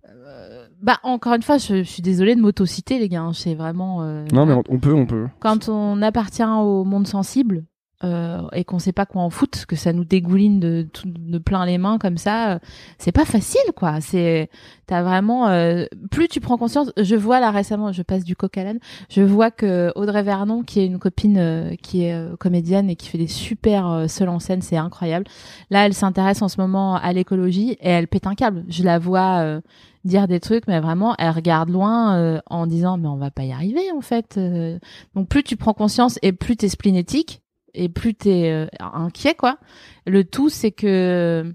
euh, 0.08 0.66
bah, 0.82 0.98
encore 1.04 1.34
une 1.34 1.42
fois, 1.42 1.58
je, 1.58 1.76
je 1.84 1.88
suis 1.88 2.02
désolée 2.02 2.34
de 2.34 2.40
m'autociter, 2.40 2.98
les 2.98 3.08
gars. 3.08 3.22
hein. 3.22 3.32
C'est 3.32 3.54
vraiment... 3.54 4.02
euh, 4.02 4.24
Non, 4.32 4.44
mais 4.46 4.52
on, 4.54 4.62
on 4.68 4.78
peut, 4.80 4.92
on 4.92 5.06
peut. 5.06 5.28
quand 5.38 5.68
on 5.68 6.02
appartient 6.02 6.42
au 6.44 6.82
monde 6.84 7.06
sensible 7.06 7.64
euh, 8.04 8.40
et 8.52 8.64
qu'on 8.64 8.78
sait 8.78 8.92
pas 8.92 9.06
quoi 9.06 9.22
en 9.22 9.30
foutre, 9.30 9.66
que 9.66 9.76
ça 9.76 9.92
nous 9.92 10.04
dégouline 10.04 10.60
de, 10.60 10.86
de 11.04 11.38
plein 11.38 11.64
les 11.66 11.78
mains 11.78 11.98
comme 11.98 12.16
ça, 12.16 12.52
euh, 12.52 12.58
c'est 12.98 13.12
pas 13.12 13.24
facile 13.24 13.60
quoi. 13.76 14.00
C'est 14.00 14.50
t'as 14.86 15.02
vraiment 15.02 15.48
euh, 15.48 15.84
plus 16.10 16.28
tu 16.28 16.40
prends 16.40 16.58
conscience. 16.58 16.92
Je 16.96 17.16
vois 17.16 17.40
là 17.40 17.50
récemment, 17.50 17.92
je 17.92 18.02
passe 18.02 18.24
du 18.24 18.36
coq 18.36 18.56
à 18.58 18.64
l'âne, 18.64 18.78
je 19.08 19.22
vois 19.22 19.50
que 19.50 19.92
Audrey 19.94 20.22
Vernon, 20.22 20.62
qui 20.62 20.80
est 20.80 20.86
une 20.86 20.98
copine 20.98 21.38
euh, 21.38 21.74
qui 21.82 22.04
est 22.04 22.14
euh, 22.14 22.36
comédienne 22.36 22.90
et 22.90 22.96
qui 22.96 23.08
fait 23.08 23.18
des 23.18 23.26
super 23.28 24.06
seuls 24.08 24.28
en 24.28 24.38
scène, 24.38 24.62
c'est 24.62 24.76
incroyable. 24.76 25.26
Là, 25.70 25.86
elle 25.86 25.94
s'intéresse 25.94 26.42
en 26.42 26.48
ce 26.48 26.60
moment 26.60 26.96
à 26.96 27.12
l'écologie 27.12 27.72
et 27.80 27.88
elle 27.88 28.08
pète 28.08 28.26
un 28.26 28.34
câble. 28.34 28.64
Je 28.68 28.82
la 28.82 28.98
vois. 28.98 29.60
dire 30.04 30.26
des 30.26 30.40
trucs 30.40 30.66
mais 30.66 30.80
vraiment 30.80 31.14
elle 31.18 31.30
regarde 31.30 31.68
loin 31.68 32.16
euh, 32.16 32.40
en 32.46 32.66
disant 32.66 32.98
mais 32.98 33.08
on 33.08 33.16
va 33.16 33.30
pas 33.30 33.44
y 33.44 33.52
arriver 33.52 33.90
en 33.92 34.00
fait 34.00 34.36
euh, 34.36 34.78
donc 35.14 35.28
plus 35.28 35.42
tu 35.42 35.56
prends 35.56 35.74
conscience 35.74 36.18
et 36.22 36.32
plus 36.32 36.56
t'es 36.56 36.68
splénétique 36.68 37.41
et 37.74 37.88
plus 37.88 38.14
t'es 38.14 38.50
euh, 38.50 38.66
inquiet 38.80 39.34
quoi. 39.34 39.58
Le 40.06 40.24
tout 40.24 40.48
c'est 40.48 40.72
que 40.72 41.54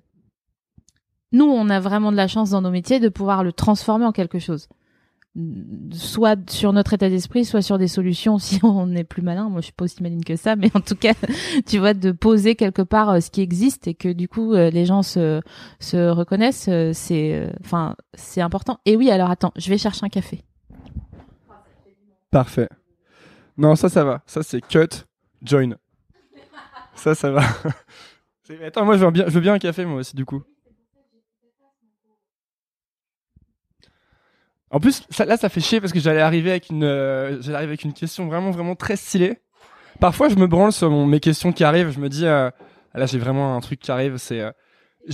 nous 1.31 1.45
on 1.45 1.69
a 1.69 1.79
vraiment 1.79 2.11
de 2.11 2.17
la 2.17 2.27
chance 2.27 2.49
dans 2.49 2.61
nos 2.61 2.71
métiers 2.71 2.99
de 2.99 3.09
pouvoir 3.09 3.43
le 3.43 3.53
transformer 3.53 4.05
en 4.05 4.11
quelque 4.11 4.39
chose. 4.39 4.67
Soit 5.91 6.49
sur 6.49 6.73
notre 6.73 6.93
état 6.93 7.09
d'esprit, 7.09 7.45
soit 7.45 7.61
sur 7.61 7.77
des 7.77 7.87
solutions 7.87 8.37
si 8.39 8.59
on 8.63 8.95
est 8.95 9.03
plus 9.03 9.21
malin. 9.21 9.49
Moi 9.49 9.61
je 9.61 9.65
suis 9.65 9.73
pas 9.73 9.85
aussi 9.85 10.01
maline 10.01 10.23
que 10.23 10.35
ça, 10.35 10.55
mais 10.55 10.71
en 10.73 10.81
tout 10.81 10.95
cas 10.95 11.13
tu 11.65 11.77
vois 11.77 11.93
de 11.93 12.11
poser 12.11 12.55
quelque 12.55 12.81
part 12.81 13.09
euh, 13.09 13.19
ce 13.19 13.29
qui 13.29 13.41
existe 13.41 13.87
et 13.87 13.93
que 13.93 14.09
du 14.09 14.27
coup 14.27 14.53
euh, 14.53 14.69
les 14.69 14.85
gens 14.85 15.03
se 15.03 15.41
se 15.79 16.09
reconnaissent, 16.09 16.69
c'est 16.93 17.51
enfin 17.63 17.95
c'est 18.13 18.41
important. 18.41 18.79
Et 18.85 18.95
oui 18.95 19.11
alors 19.11 19.29
attends, 19.29 19.51
je 19.55 19.69
vais 19.69 19.77
chercher 19.77 20.05
un 20.05 20.09
café. 20.09 20.43
Parfait. 22.31 22.69
Non, 23.57 23.75
ça, 23.75 23.89
ça 23.89 24.03
va. 24.03 24.21
Ça, 24.27 24.43
c'est 24.43 24.61
cut, 24.61 25.05
join. 25.41 25.75
Ça, 26.97 27.15
ça 27.15 27.31
va. 27.31 27.43
Attends, 28.65 28.85
moi, 28.85 28.97
je 28.97 29.05
veux 29.05 29.11
bien, 29.11 29.25
je 29.27 29.31
veux 29.31 29.41
bien 29.41 29.53
un 29.53 29.59
café, 29.59 29.85
moi 29.85 29.99
aussi, 29.99 30.15
du 30.15 30.25
coup. 30.25 30.43
En 34.69 34.79
plus, 34.79 35.03
là, 35.19 35.37
ça 35.37 35.47
fait 35.47 35.61
chier 35.61 35.79
parce 35.79 35.93
que 35.93 35.99
j'allais 35.99 36.21
arriver 36.21 36.51
avec 36.51 36.69
une, 36.69 36.83
euh, 36.83 37.39
arriver 37.47 37.55
avec 37.55 37.83
une 37.83 37.93
question 37.93 38.27
vraiment, 38.27 38.51
vraiment 38.51 38.75
très 38.75 38.97
stylée. 38.97 39.39
Parfois, 39.99 40.29
je 40.29 40.35
me 40.35 40.47
branle 40.47 40.73
sur 40.73 40.91
mes 40.91 41.19
questions 41.19 41.53
qui 41.53 41.63
arrivent. 41.63 41.91
Je 41.91 41.99
me 41.99 42.09
dis, 42.09 42.25
euh, 42.25 42.49
là, 42.93 43.05
j'ai 43.05 43.17
vraiment 43.17 43.55
un 43.55 43.61
truc 43.61 43.79
qui 43.79 43.91
arrive. 43.91 44.17
Euh, 44.31 44.51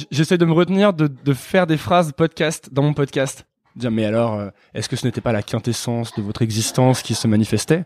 j'essaie 0.09 0.37
de 0.37 0.45
me 0.45 0.53
retenir 0.53 0.93
de, 0.93 1.07
de 1.07 1.33
faire 1.33 1.67
des 1.67 1.77
phrases 1.77 2.11
podcast 2.13 2.69
dans 2.71 2.81
mon 2.81 2.93
podcast. 2.93 3.45
Dire, 3.75 3.91
mais 3.91 4.05
alors, 4.05 4.51
est-ce 4.73 4.89
que 4.89 4.95
ce 4.95 5.05
n'était 5.05 5.21
pas 5.21 5.31
la 5.31 5.41
quintessence 5.41 6.13
de 6.15 6.21
votre 6.21 6.41
existence 6.43 7.01
qui 7.01 7.15
se 7.15 7.27
manifestait? 7.27 7.85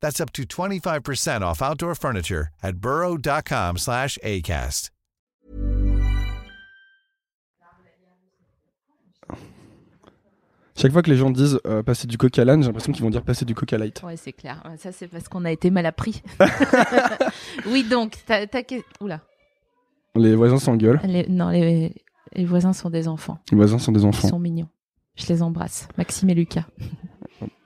That's 0.00 0.20
up 0.20 0.32
to 0.34 0.42
25% 0.44 1.42
off 1.42 1.60
outdoor 1.62 1.94
furniture 1.94 2.48
at 2.62 2.76
burrow.com/acast. 2.76 4.90
Chaque 10.76 10.92
fois 10.92 11.02
que 11.02 11.10
les 11.10 11.16
gens 11.16 11.30
disent 11.30 11.58
euh, 11.66 11.82
passer 11.82 12.06
du 12.06 12.16
coca 12.16 12.40
à 12.40 12.44
l'âne, 12.44 12.62
j'ai 12.62 12.68
l'impression 12.68 12.92
qu'ils 12.92 13.02
vont 13.02 13.10
dire 13.10 13.22
passer 13.22 13.44
du 13.44 13.54
coca 13.54 13.76
light. 13.76 14.02
Ouais, 14.02 14.16
c'est 14.16 14.32
clair. 14.32 14.62
Ça, 14.78 14.92
c'est 14.92 15.08
parce 15.08 15.28
qu'on 15.28 15.44
a 15.44 15.50
été 15.50 15.70
mal 15.70 15.84
appris. 15.84 16.22
oui, 17.66 17.84
donc, 17.84 18.16
ta, 18.24 18.46
ta 18.46 18.60
Oula. 19.00 19.20
Les 20.14 20.34
voisins 20.34 20.58
s'engueulent. 20.58 21.00
Les- 21.04 21.28
non, 21.28 21.50
les, 21.50 21.92
les 22.32 22.44
voisins 22.46 22.72
sont 22.72 22.88
des 22.88 23.08
enfants. 23.08 23.38
Les 23.50 23.56
voisins 23.56 23.78
sont 23.78 23.92
des 23.92 24.02
Ils 24.02 24.06
enfants. 24.06 24.28
sont 24.28 24.38
mignons. 24.38 24.68
Je 25.16 25.26
les 25.26 25.42
embrasse. 25.42 25.86
Maxime 25.98 26.30
et 26.30 26.34
Lucas. 26.34 26.64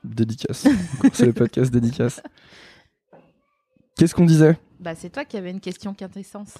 Dédicace. 0.05 0.67
C'est 1.13 1.27
le 1.27 1.33
podcast 1.33 1.73
dédicace. 1.73 2.23
Qu'est-ce 3.97 4.15
qu'on 4.15 4.25
disait? 4.27 4.59
Bah, 4.81 4.95
c'est 4.95 5.11
toi 5.11 5.25
qui 5.25 5.37
avais 5.37 5.51
une 5.51 5.61
question 5.61 5.95
quintessence. 5.95 6.59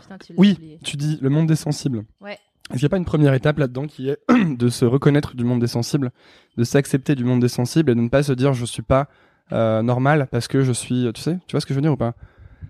Putain, 0.00 0.18
tu 0.18 0.32
Oui, 0.36 0.52
oublié. 0.52 0.78
tu 0.84 0.96
dis 0.96 1.18
le 1.20 1.28
monde 1.28 1.46
des 1.48 1.56
sensibles. 1.56 2.04
Ouais. 2.20 2.38
Est-ce 2.70 2.78
qu'il 2.78 2.82
n'y 2.82 2.86
a 2.86 2.88
pas 2.90 2.96
une 2.98 3.04
première 3.04 3.34
étape 3.34 3.58
là-dedans 3.58 3.86
qui 3.86 4.08
est 4.08 4.18
de 4.56 4.68
se 4.68 4.84
reconnaître 4.84 5.34
du 5.34 5.42
monde 5.44 5.60
des 5.60 5.66
sensibles, 5.66 6.12
de 6.56 6.64
s'accepter 6.64 7.14
du 7.16 7.24
monde 7.24 7.40
des 7.40 7.48
sensibles 7.48 7.90
et 7.90 7.94
de 7.94 8.00
ne 8.00 8.08
pas 8.08 8.22
se 8.22 8.32
dire 8.32 8.52
je 8.52 8.64
suis 8.64 8.82
pas 8.82 9.08
euh, 9.52 9.82
normal 9.82 10.28
parce 10.30 10.46
que 10.46 10.62
je 10.62 10.70
suis, 10.72 11.08
tu 11.12 11.20
sais, 11.20 11.38
tu 11.48 11.52
vois 11.52 11.60
ce 11.60 11.66
que 11.66 11.74
je 11.74 11.78
veux 11.78 11.82
dire 11.82 11.92
ou 11.92 11.96
pas? 11.96 12.14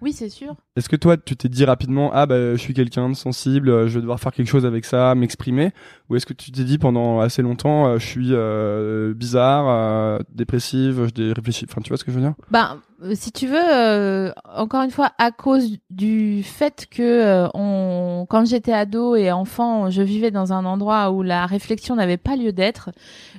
Oui, 0.01 0.13
c'est 0.13 0.29
sûr. 0.29 0.55
Est-ce 0.77 0.89
que 0.89 0.97
toi 0.97 1.17
tu 1.17 1.37
t'es 1.37 1.49
dit 1.49 1.65
rapidement 1.65 2.11
ah 2.15 2.27
bah 2.27 2.53
je 2.53 2.57
suis 2.57 2.75
quelqu'un 2.75 3.09
de 3.09 3.15
sensible, 3.15 3.69
euh, 3.69 3.89
je 3.89 3.95
vais 3.95 4.01
devoir 4.01 4.19
faire 4.21 4.33
quelque 4.33 4.49
chose 4.49 4.65
avec 4.65 4.85
ça, 4.85 5.15
m'exprimer, 5.15 5.73
ou 6.09 6.17
est-ce 6.17 6.27
que 6.27 6.33
tu 6.33 6.53
t'es 6.53 6.65
dit 6.65 6.79
pendant 6.79 7.21
assez 7.21 7.43
longtemps 7.43 7.87
euh, 7.87 7.99
je 7.99 8.07
suis 8.07 8.29
euh, 8.31 9.13
bizarre, 9.15 9.67
euh, 9.69 10.19
dépressive, 10.35 11.09
je 11.17 11.35
réfléchis, 11.35 11.67
enfin 11.69 11.81
tu 11.83 11.89
vois 11.89 11.99
ce 11.99 12.05
que 12.05 12.11
je 12.13 12.17
veux 12.17 12.23
dire? 12.23 12.35
Euh, 12.73 12.75
si 13.15 13.33
tu 13.33 13.47
veux, 13.47 13.57
euh, 13.57 14.31
encore 14.55 14.83
une 14.83 14.91
fois, 14.91 15.13
à 15.19 15.31
cause 15.31 15.79
du 15.89 16.43
fait 16.43 16.87
que 16.91 17.03
euh, 17.03 17.49
on, 17.55 18.27
quand 18.29 18.45
j'étais 18.45 18.73
ado 18.73 19.17
et 19.17 19.33
enfant, 19.33 19.91
je 19.91 20.03
vivais 20.03 20.31
dans 20.31 20.53
un 20.53 20.65
endroit 20.65 21.11
où 21.11 21.23
la 21.23 21.47
réflexion 21.47 21.97
n'avait 21.97 22.19
pas 22.19 22.37
lieu 22.37 22.53
d'être. 22.53 22.91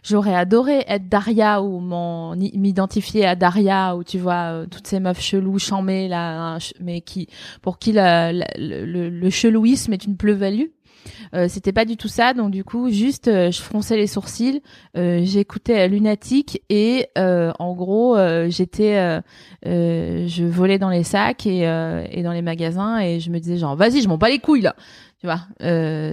J'aurais 0.03 0.35
adoré 0.35 0.83
être 0.87 1.07
Daria 1.09 1.61
ou 1.61 1.79
m'identifier 2.35 3.25
à 3.25 3.35
Daria 3.35 3.95
ou 3.95 4.03
tu 4.03 4.17
vois 4.17 4.51
euh, 4.51 4.65
toutes 4.65 4.87
ces 4.87 4.99
meufs 4.99 5.21
cheloues, 5.21 5.59
chamées 5.59 6.07
là, 6.07 6.57
mais 6.79 7.01
qui 7.01 7.27
pour 7.61 7.77
qui 7.77 7.93
le 7.95 9.29
chelouisme 9.29 9.93
est 9.93 10.05
une 10.05 10.17
plus-value. 10.17 10.69
Euh, 11.33 11.47
c'était 11.47 11.71
pas 11.71 11.85
du 11.85 11.97
tout 11.97 12.07
ça, 12.07 12.33
donc 12.33 12.51
du 12.51 12.63
coup, 12.63 12.89
juste, 12.89 13.27
euh, 13.27 13.51
je 13.51 13.61
fronçais 13.61 13.97
les 13.97 14.07
sourcils, 14.07 14.61
euh, 14.97 15.21
j'écoutais 15.23 15.87
Lunatique 15.87 16.61
et 16.69 17.07
en 17.15 17.73
gros, 17.73 18.17
j'étais, 18.49 19.21
je 19.63 20.43
volais 20.45 20.79
dans 20.79 20.89
les 20.89 21.03
sacs 21.03 21.45
et, 21.45 21.61
et 22.11 22.23
dans 22.23 22.31
les 22.31 22.41
magasins 22.41 22.99
et 22.99 23.19
je 23.19 23.29
me 23.29 23.39
disais 23.39 23.57
genre, 23.57 23.75
vas-y, 23.75 24.01
je 24.01 24.07
m'en 24.07 24.17
bats 24.17 24.29
les 24.29 24.39
couilles 24.39 24.61
là, 24.61 24.75
tu 25.19 25.27
vois. 25.27 25.41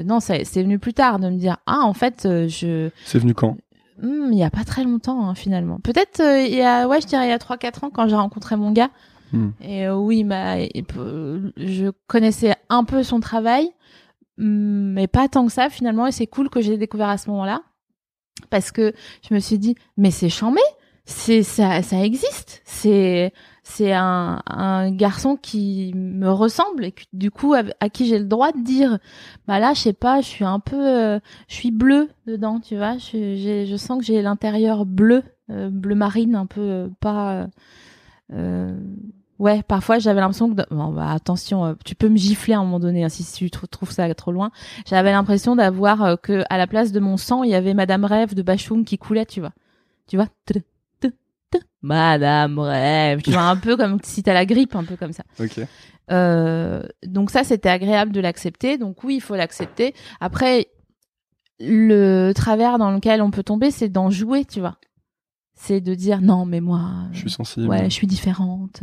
Non, 0.04 0.20
c'est 0.20 0.62
venu 0.62 0.78
plus 0.78 0.94
tard 0.94 1.18
de 1.18 1.28
me 1.28 1.36
dire, 1.36 1.58
ah, 1.66 1.80
en 1.82 1.94
fait, 1.94 2.28
je, 2.48 2.90
C'est 3.04 3.18
venu 3.18 3.34
quand? 3.34 3.56
Hmm, 4.00 4.30
il 4.30 4.38
y 4.38 4.44
a 4.44 4.50
pas 4.50 4.62
très 4.62 4.84
longtemps 4.84 5.28
hein, 5.28 5.34
finalement. 5.34 5.80
Peut-être 5.80 6.20
il 6.20 6.54
y 6.54 6.62
a, 6.62 6.86
ouais, 6.86 7.00
je 7.00 7.06
dirais 7.06 7.26
il 7.26 7.30
y 7.30 7.32
a 7.32 7.38
3-4 7.38 7.86
ans 7.86 7.90
quand 7.90 8.06
j'ai 8.08 8.14
rencontré 8.14 8.56
mon 8.56 8.70
gars. 8.70 8.90
Hmm. 9.32 9.50
Et 9.60 9.86
euh, 9.86 9.96
oui, 9.96 10.24
bah, 10.24 10.56
je 10.58 11.90
connaissais 12.06 12.54
un 12.68 12.84
peu 12.84 13.02
son 13.02 13.20
travail, 13.20 13.70
mais 14.38 15.06
pas 15.06 15.28
tant 15.28 15.46
que 15.46 15.52
ça 15.52 15.68
finalement. 15.68 16.06
Et 16.06 16.12
c'est 16.12 16.26
cool 16.26 16.48
que 16.48 16.60
j'ai 16.60 16.78
découvert 16.78 17.08
à 17.08 17.18
ce 17.18 17.28
moment-là, 17.30 17.62
parce 18.50 18.72
que 18.72 18.92
je 19.28 19.34
me 19.34 19.40
suis 19.40 19.58
dit, 19.58 19.74
mais 19.96 20.10
c'est 20.10 20.28
chambé, 20.28 20.60
c'est 21.04 21.42
ça, 21.42 21.82
ça 21.82 22.04
existe. 22.04 22.62
C'est 22.64 23.32
c'est 23.62 23.92
un, 23.92 24.40
un 24.46 24.90
garçon 24.90 25.36
qui 25.36 25.92
me 25.94 26.30
ressemble 26.30 26.86
et 26.86 26.94
du 27.12 27.30
coup 27.30 27.54
à, 27.54 27.88
qui 27.90 28.06
j'ai 28.06 28.18
le 28.18 28.24
droit 28.24 28.50
de 28.52 28.62
dire, 28.62 28.98
bah 29.46 29.58
là, 29.58 29.74
je 29.74 29.80
sais 29.80 29.92
pas, 29.92 30.22
je 30.22 30.26
suis 30.26 30.44
un 30.44 30.58
peu, 30.58 30.88
euh, 30.88 31.20
je 31.48 31.54
suis 31.54 31.70
bleu 31.70 32.08
dedans, 32.26 32.60
tu 32.60 32.76
vois. 32.76 32.96
Je, 32.96 33.66
je 33.68 33.76
sens 33.76 33.98
que 33.98 34.04
j'ai 34.04 34.22
l'intérieur 34.22 34.86
bleu, 34.86 35.22
euh, 35.50 35.68
bleu 35.70 35.94
marine, 35.94 36.34
un 36.34 36.46
peu 36.46 36.60
euh, 36.60 36.88
pas. 37.00 37.48
Ouais, 39.38 39.62
parfois 39.62 39.98
j'avais 39.98 40.20
l'impression 40.20 40.54
que. 40.54 40.62
Bon, 40.70 40.92
bah, 40.92 41.10
attention, 41.12 41.64
euh, 41.64 41.74
tu 41.84 41.94
peux 41.94 42.08
me 42.08 42.16
gifler 42.16 42.54
à 42.54 42.58
un 42.58 42.64
moment 42.64 42.80
donné 42.80 43.04
hein, 43.04 43.08
si 43.08 43.24
tu 43.32 43.50
trou- 43.50 43.66
trouves 43.66 43.90
ça 43.92 44.12
trop 44.14 44.32
loin. 44.32 44.50
J'avais 44.86 45.12
l'impression 45.12 45.56
d'avoir 45.56 46.02
euh, 46.02 46.16
que 46.16 46.42
à 46.50 46.58
la 46.58 46.66
place 46.66 46.92
de 46.92 47.00
mon 47.00 47.16
sang, 47.16 47.42
il 47.42 47.50
y 47.50 47.54
avait 47.54 47.74
Madame 47.74 48.04
Rêve 48.04 48.34
de 48.34 48.42
Bachoum 48.42 48.84
qui 48.84 48.98
coulait, 48.98 49.26
tu 49.26 49.40
vois. 49.40 49.52
Tu 50.06 50.16
vois? 50.16 50.28
Madame 51.80 52.58
Rêve, 52.58 53.22
tu 53.22 53.30
vois 53.30 53.42
un 53.42 53.56
peu 53.56 53.76
comme 53.76 53.98
si 54.02 54.22
t'as 54.24 54.34
la 54.34 54.44
grippe, 54.46 54.74
un 54.74 54.82
peu 54.84 54.96
comme 54.96 55.12
ça. 55.12 55.22
Ok. 55.38 55.60
Euh, 56.10 56.82
donc 57.06 57.30
ça, 57.30 57.44
c'était 57.44 57.68
agréable 57.68 58.10
de 58.12 58.20
l'accepter. 58.20 58.78
Donc 58.78 59.04
oui, 59.04 59.16
il 59.16 59.20
faut 59.20 59.36
l'accepter. 59.36 59.94
Après, 60.20 60.66
le 61.60 62.32
travers 62.34 62.78
dans 62.78 62.90
lequel 62.90 63.22
on 63.22 63.30
peut 63.30 63.44
tomber, 63.44 63.70
c'est 63.70 63.88
d'en 63.88 64.10
jouer, 64.10 64.44
tu 64.44 64.58
vois. 64.60 64.76
C'est 65.54 65.80
de 65.80 65.94
dire 65.94 66.20
non, 66.20 66.46
mais 66.46 66.60
moi, 66.60 66.90
Je 67.12 67.20
suis 67.20 67.30
sensible. 67.30 67.68
ouais, 67.68 67.84
je 67.84 67.94
suis 67.94 68.06
différente. 68.08 68.82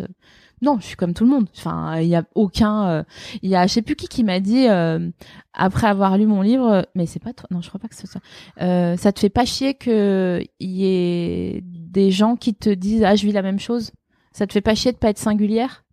Non, 0.62 0.78
je 0.80 0.86
suis 0.86 0.96
comme 0.96 1.14
tout 1.14 1.26
le 1.26 1.30
monde. 1.30 1.48
Enfin, 1.56 2.00
il 2.00 2.08
y 2.08 2.16
a 2.16 2.24
aucun. 2.34 2.88
euh, 2.88 3.04
Il 3.42 3.50
y 3.50 3.56
a, 3.56 3.68
je 3.68 3.74
sais 3.74 3.82
plus 3.82 3.96
qui 3.96 4.08
qui 4.08 4.24
m'a 4.24 4.40
dit 4.40 4.68
euh, 4.68 5.10
après 5.54 5.88
avoir 5.88 6.18
lu 6.18 6.26
mon 6.26 6.42
livre, 6.42 6.88
mais 6.96 7.06
c'est 7.06 7.20
pas 7.22 7.34
toi. 7.34 7.48
Non, 7.52 7.62
je 7.62 7.68
crois 7.68 7.80
pas 7.80 7.88
que 7.90 7.96
ce 7.96 8.08
soit. 8.08 8.22
Euh, 8.62 8.96
ça 8.98 9.12
te 9.12 9.20
fait 9.20 9.30
pas 9.30 9.46
chier 9.46 9.74
que 9.74 10.42
y 10.60 10.86
ait 10.86 11.62
des 11.64 12.10
gens 12.12 12.36
qui 12.36 12.56
te 12.56 12.70
disent 12.70 13.04
ah 13.04 13.16
je 13.16 13.26
vis 13.26 13.34
la 13.34 13.42
même 13.42 13.60
chose? 13.60 13.92
Ça 14.32 14.48
te 14.48 14.54
fait 14.54 14.62
pas 14.62 14.76
chier 14.76 14.92
de 14.92 14.98
pas 14.98 15.10
être 15.10 15.18
singulière? 15.20 15.84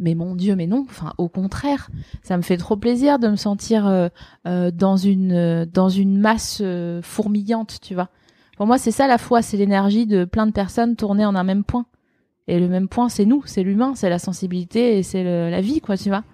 Mais 0.00 0.14
mon 0.14 0.34
Dieu, 0.34 0.56
mais 0.56 0.66
non. 0.66 0.84
Enfin, 0.88 1.12
au 1.18 1.28
contraire, 1.28 1.88
ça 2.22 2.36
me 2.36 2.42
fait 2.42 2.56
trop 2.56 2.76
plaisir 2.76 3.18
de 3.20 3.28
me 3.28 3.36
sentir 3.36 3.86
euh, 3.86 4.08
euh, 4.46 4.70
dans 4.72 4.96
une 4.96 5.32
euh, 5.32 5.66
dans 5.66 5.88
une 5.88 6.18
masse 6.18 6.58
euh, 6.62 7.00
fourmillante, 7.02 7.78
tu 7.80 7.94
vois. 7.94 8.08
Pour 8.56 8.66
moi, 8.66 8.78
c'est 8.78 8.90
ça 8.92 9.06
la 9.06 9.18
foi, 9.18 9.42
c'est 9.42 9.56
l'énergie 9.56 10.06
de 10.06 10.24
plein 10.24 10.46
de 10.46 10.52
personnes 10.52 10.96
tournées 10.96 11.26
en 11.26 11.34
un 11.34 11.44
même 11.44 11.64
point. 11.64 11.86
Et 12.46 12.60
le 12.60 12.68
même 12.68 12.88
point, 12.88 13.08
c'est 13.08 13.24
nous, 13.24 13.42
c'est 13.46 13.62
l'humain, 13.62 13.94
c'est 13.94 14.10
la 14.10 14.18
sensibilité 14.18 14.98
et 14.98 15.02
c'est 15.02 15.24
la 15.24 15.60
vie, 15.60 15.80
quoi, 15.80 15.96
tu 15.96 16.08
vois. 16.08 16.24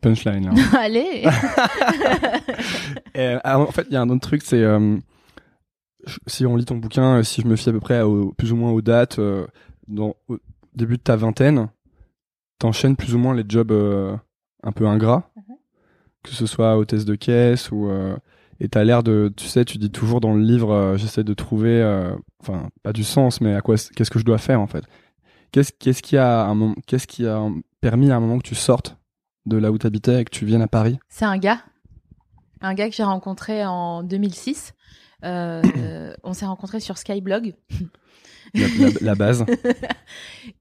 Punchline. 0.00 0.46
Là. 0.46 0.52
Allez. 0.78 1.24
Et, 3.14 3.36
ah, 3.44 3.58
en 3.60 3.66
fait, 3.66 3.86
il 3.90 3.92
y 3.92 3.96
a 3.96 4.00
un 4.00 4.08
autre 4.08 4.26
truc, 4.26 4.42
c'est 4.42 4.62
euh, 4.62 4.96
si 6.26 6.46
on 6.46 6.56
lit 6.56 6.64
ton 6.64 6.76
bouquin, 6.76 7.18
euh, 7.18 7.22
si 7.22 7.42
je 7.42 7.46
me 7.46 7.56
fie 7.56 7.68
à 7.68 7.72
peu 7.72 7.80
près 7.80 8.00
au, 8.00 8.32
plus 8.32 8.52
ou 8.52 8.56
moins 8.56 8.70
aux 8.70 8.80
dates, 8.80 9.18
euh, 9.18 9.46
dans, 9.88 10.14
au 10.28 10.38
début 10.74 10.96
de 10.96 11.02
ta 11.02 11.16
vingtaine, 11.16 11.68
t'enchaînes 12.58 12.96
plus 12.96 13.14
ou 13.14 13.18
moins 13.18 13.34
les 13.34 13.44
jobs 13.46 13.72
euh, 13.72 14.16
un 14.62 14.72
peu 14.72 14.86
ingrats, 14.86 15.30
que 16.22 16.30
ce 16.30 16.46
soit 16.46 16.76
hôtesse 16.76 17.04
de 17.04 17.14
caisse 17.14 17.70
ou 17.70 17.88
euh, 17.88 18.16
et 18.60 18.68
t'as 18.68 18.84
l'air 18.84 19.02
de, 19.02 19.32
tu 19.36 19.46
sais, 19.48 19.64
tu 19.64 19.78
dis 19.78 19.90
toujours 19.90 20.20
dans 20.20 20.34
le 20.34 20.42
livre, 20.42 20.72
euh, 20.72 20.96
j'essaie 20.96 21.24
de 21.24 21.34
trouver, 21.34 21.82
euh, 21.82 22.14
enfin 22.40 22.68
pas 22.84 22.92
du 22.92 23.02
sens, 23.02 23.40
mais 23.40 23.54
à 23.54 23.60
quoi, 23.60 23.74
qu'est-ce 23.96 24.10
que 24.10 24.20
je 24.20 24.24
dois 24.24 24.38
faire 24.38 24.60
en 24.60 24.68
fait. 24.68 24.84
Qu'est-ce 25.52 26.02
qui 26.02 26.16
a 26.16 26.44
un 26.44 26.54
moment, 26.54 26.74
qu'est-ce 26.86 27.06
qui 27.06 27.26
a 27.26 27.46
permis 27.80 28.10
à 28.10 28.16
un 28.16 28.20
moment 28.20 28.38
que 28.38 28.48
tu 28.48 28.54
sortes 28.54 28.96
de 29.46 29.56
là 29.58 29.70
où 29.70 29.78
t'habitais 29.78 30.22
et 30.22 30.24
que 30.24 30.30
tu 30.30 30.46
viennes 30.46 30.62
à 30.62 30.68
Paris? 30.68 30.98
C'est 31.08 31.24
un 31.26 31.36
gars, 31.36 31.60
un 32.62 32.74
gars 32.74 32.88
que 32.88 32.94
j'ai 32.94 33.02
rencontré 33.04 33.64
en 33.66 34.02
2006. 34.02 34.72
Euh, 35.24 35.62
euh, 35.76 36.14
on 36.24 36.32
s'est 36.32 36.46
rencontrés 36.46 36.80
sur 36.80 36.96
Skyblog 36.98 37.54
la, 38.54 38.66
la- 38.78 38.90
la 39.00 39.14
base. 39.14 39.44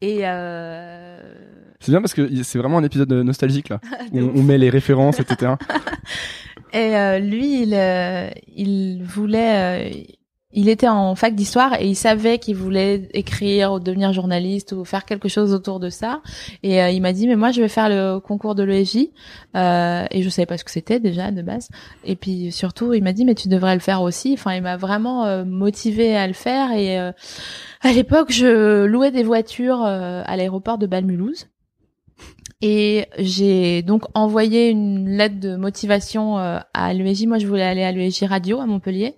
et 0.02 0.20
euh, 0.24 1.34
C'est 1.80 1.92
bien 1.92 2.02
parce 2.02 2.14
que 2.14 2.44
c'est 2.44 2.58
vraiment 2.58 2.78
un 2.78 2.84
épisode 2.84 3.12
nostalgique 3.12 3.70
là. 3.70 3.80
où 4.14 4.20
on, 4.20 4.44
met 4.44 4.58
les 4.58 4.70
références, 4.70 5.20
etc. 5.20 5.54
Et 6.74 6.96
euh, 6.96 7.20
lui, 7.20 7.64
il, 7.64 8.32
il 8.56 9.04
voulait, 9.04 10.08
il 10.54 10.70
était 10.70 10.88
en 10.88 11.16
fac 11.16 11.36
d'histoire 11.36 11.80
et 11.80 11.88
il 11.88 11.96
savait 11.96 12.40
qu'il 12.40 12.56
voulait 12.56 13.08
écrire 13.14 13.74
ou 13.74 13.80
devenir 13.80 14.14
journaliste 14.14 14.74
ou 14.74 14.84
faire 14.86 15.06
quelque 15.06 15.30
chose 15.30 15.54
autour 15.54 15.80
de 15.80 15.90
ça. 15.90 16.22
Et 16.64 16.82
euh, 16.82 16.90
il 16.90 17.02
m'a 17.02 17.14
dit, 17.14 17.28
mais 17.28 17.36
moi, 17.36 17.52
je 17.52 17.62
vais 17.62 17.68
faire 17.68 17.90
le 17.90 18.20
concours 18.20 18.56
de 18.56 18.64
l'ESJ. 18.64 19.10
Euh, 19.56 20.06
et 20.12 20.22
je 20.22 20.30
savais 20.30 20.46
pas 20.46 20.58
ce 20.58 20.64
que 20.64 20.72
c'était 20.72 21.00
déjà 21.00 21.32
de 21.32 21.42
base. 21.42 21.70
Et 22.04 22.16
puis 22.16 22.52
surtout, 22.52 22.94
il 22.94 23.04
m'a 23.04 23.14
dit, 23.14 23.26
mais 23.26 23.36
tu 23.36 23.48
devrais 23.48 23.74
le 23.74 23.82
faire 23.82 24.02
aussi. 24.02 24.34
Enfin, 24.34 24.54
il 24.54 24.62
m'a 24.62 24.78
vraiment 24.78 25.26
euh, 25.26 25.46
motivé 25.46 26.16
à 26.16 26.28
le 26.28 26.34
faire. 26.34 26.72
Et 26.72 27.00
euh, 27.00 27.12
à 27.82 27.92
l'époque, 27.92 28.32
je 28.32 28.86
louais 28.86 29.12
des 29.12 29.24
voitures 29.24 29.84
à 29.84 30.36
l'aéroport 30.36 30.78
de 30.78 30.88
Balmulhouse. 30.88 31.48
Et 32.62 33.08
j'ai 33.18 33.82
donc 33.82 34.04
envoyé 34.14 34.70
une 34.70 35.10
lettre 35.10 35.40
de 35.40 35.56
motivation 35.56 36.38
euh, 36.38 36.60
à 36.76 36.94
l'UEJ. 36.94 37.26
Moi, 37.26 37.40
je 37.40 37.48
voulais 37.48 37.64
aller 37.64 37.84
à 37.84 37.92
l'UEJ 37.92 38.24
Radio 38.24 38.60
à 38.60 38.68
Montpellier. 38.68 39.16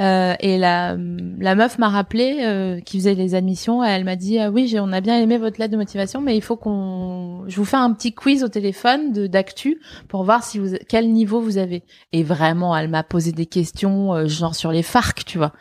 Euh, 0.00 0.34
et 0.40 0.56
la, 0.56 0.96
la 1.38 1.54
meuf 1.54 1.78
m'a 1.78 1.88
rappelé, 1.88 2.38
euh, 2.40 2.80
qui 2.80 2.98
faisait 2.98 3.14
les 3.14 3.34
admissions. 3.34 3.84
Elle 3.84 4.04
m'a 4.04 4.16
dit 4.16 4.38
ah 4.38 4.50
oui, 4.50 4.74
on 4.80 4.92
a 4.92 5.02
bien 5.02 5.18
aimé 5.20 5.36
votre 5.36 5.60
lettre 5.60 5.72
de 5.72 5.76
motivation, 5.76 6.22
mais 6.22 6.36
il 6.36 6.42
faut 6.42 6.56
qu'on, 6.56 7.44
je 7.48 7.56
vous 7.56 7.64
fais 7.64 7.76
un 7.76 7.92
petit 7.92 8.14
quiz 8.14 8.42
au 8.42 8.48
téléphone 8.48 9.12
de 9.12 9.26
d'actu 9.26 9.78
pour 10.08 10.24
voir 10.24 10.42
si 10.42 10.58
vous 10.58 10.76
quel 10.88 11.12
niveau 11.12 11.40
vous 11.40 11.58
avez. 11.58 11.82
Et 12.12 12.22
vraiment, 12.22 12.74
elle 12.76 12.88
m'a 12.88 13.02
posé 13.02 13.32
des 13.32 13.46
questions 13.46 14.14
euh, 14.14 14.26
genre 14.26 14.54
sur 14.54 14.72
les 14.72 14.82
FARC, 14.82 15.24
tu 15.26 15.36
vois. 15.36 15.52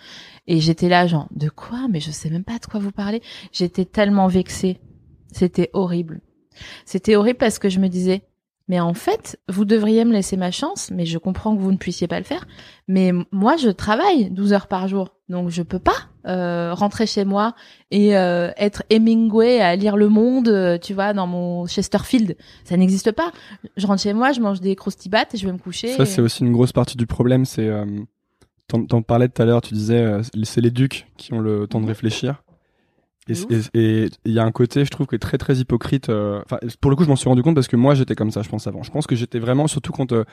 Et 0.48 0.60
j'étais 0.60 0.90
là 0.90 1.08
genre 1.08 1.28
de 1.32 1.50
quoi? 1.50 1.88
Mais 1.90 2.00
je 2.00 2.12
sais 2.12 2.30
même 2.30 2.44
pas 2.44 2.60
de 2.60 2.66
quoi 2.66 2.80
vous 2.80 2.92
parlez. 2.92 3.22
J'étais 3.52 3.86
tellement 3.86 4.28
vexée. 4.28 4.80
C'était 5.32 5.70
horrible. 5.74 6.22
C'était 6.86 7.16
horrible 7.16 7.38
parce 7.38 7.60
que 7.60 7.70
je 7.70 7.80
me 7.80 7.88
disais, 7.88 8.24
mais 8.68 8.80
en 8.80 8.96
fait, 8.96 9.40
vous 9.48 9.64
devriez 9.64 10.06
me 10.06 10.12
laisser 10.12 10.38
ma 10.38 10.50
chance, 10.50 10.90
mais 10.92 11.06
je 11.06 11.20
comprends 11.20 11.56
que 11.56 11.62
vous 11.62 11.72
ne 11.72 11.78
puissiez 11.78 12.08
pas 12.08 12.18
le 12.18 12.26
faire. 12.26 12.48
Mais 12.88 13.12
moi, 13.32 13.58
je 13.58 13.70
travaille 13.70 14.32
12 14.32 14.54
heures 14.54 14.68
par 14.68 14.88
jour, 14.88 15.10
donc 15.30 15.50
je 15.50 15.62
peux 15.62 15.78
pas 15.78 16.10
euh, 16.26 16.74
rentrer 16.74 17.06
chez 17.06 17.26
moi 17.26 17.54
et 17.92 18.18
euh, 18.18 18.50
être 18.58 18.82
Hemingway 18.90 19.62
à 19.62 19.76
lire 19.76 19.98
Le 19.98 20.10
Monde, 20.10 20.50
euh, 20.50 20.80
tu 20.80 20.96
vois, 20.96 21.14
dans 21.14 21.28
mon 21.28 21.68
Chesterfield. 21.68 22.38
Ça 22.64 22.76
n'existe 22.76 23.12
pas. 23.12 23.32
Je 23.78 23.86
rentre 23.86 24.02
chez 24.02 24.14
moi, 24.14 24.32
je 24.32 24.42
mange 24.42 24.62
des 24.62 24.76
croustibates 24.76 25.36
et 25.36 25.38
je 25.38 25.46
vais 25.46 25.54
me 25.54 25.60
coucher. 25.60 25.90
Ça, 25.90 26.06
c'est 26.06 26.22
aussi 26.22 26.44
une 26.44 26.52
grosse 26.52 26.74
partie 26.74 26.98
du 26.98 27.06
problème. 27.06 27.46
C'est, 27.46 27.68
euh, 27.68 27.86
t'en, 28.68 28.84
t'en 28.84 29.04
parlais 29.04 29.30
tout 29.30 29.44
à 29.44 29.46
l'heure, 29.46 29.62
tu 29.62 29.76
disais, 29.76 30.22
c'est 30.44 30.62
les 30.62 30.72
ducs 30.72 31.06
qui 31.18 31.34
ont 31.34 31.40
le 31.40 31.68
temps 31.68 31.82
de 31.82 31.88
réfléchir. 31.88 32.42
Et 33.74 34.10
il 34.26 34.32
y 34.32 34.40
a 34.40 34.44
un 34.44 34.52
côté, 34.52 34.86
je 34.86 34.90
trouve, 34.92 35.08
qui 35.08 35.16
est 35.16 35.20
très 35.20 35.38
très 35.38 35.56
hypocrite. 35.56 36.10
euh, 36.10 36.42
Enfin, 36.46 36.60
pour 36.80 36.92
le 36.92 36.96
coup, 36.96 37.04
je 37.04 37.10
m'en 37.10 37.16
suis 37.16 37.28
rendu 37.28 37.42
compte 37.42 37.56
parce 37.56 37.68
que 37.68 37.76
moi, 37.76 37.96
j'étais 37.96 38.16
comme 38.16 38.32
ça, 38.32 38.42
je 38.44 38.50
pense 38.50 38.68
avant. 38.68 38.84
Je 38.84 38.92
pense 38.92 39.08
que 39.08 39.16
j'étais 39.16 39.40
vraiment, 39.40 39.68
surtout 39.68 39.92
quand 39.92 40.12
euh, 40.12 40.26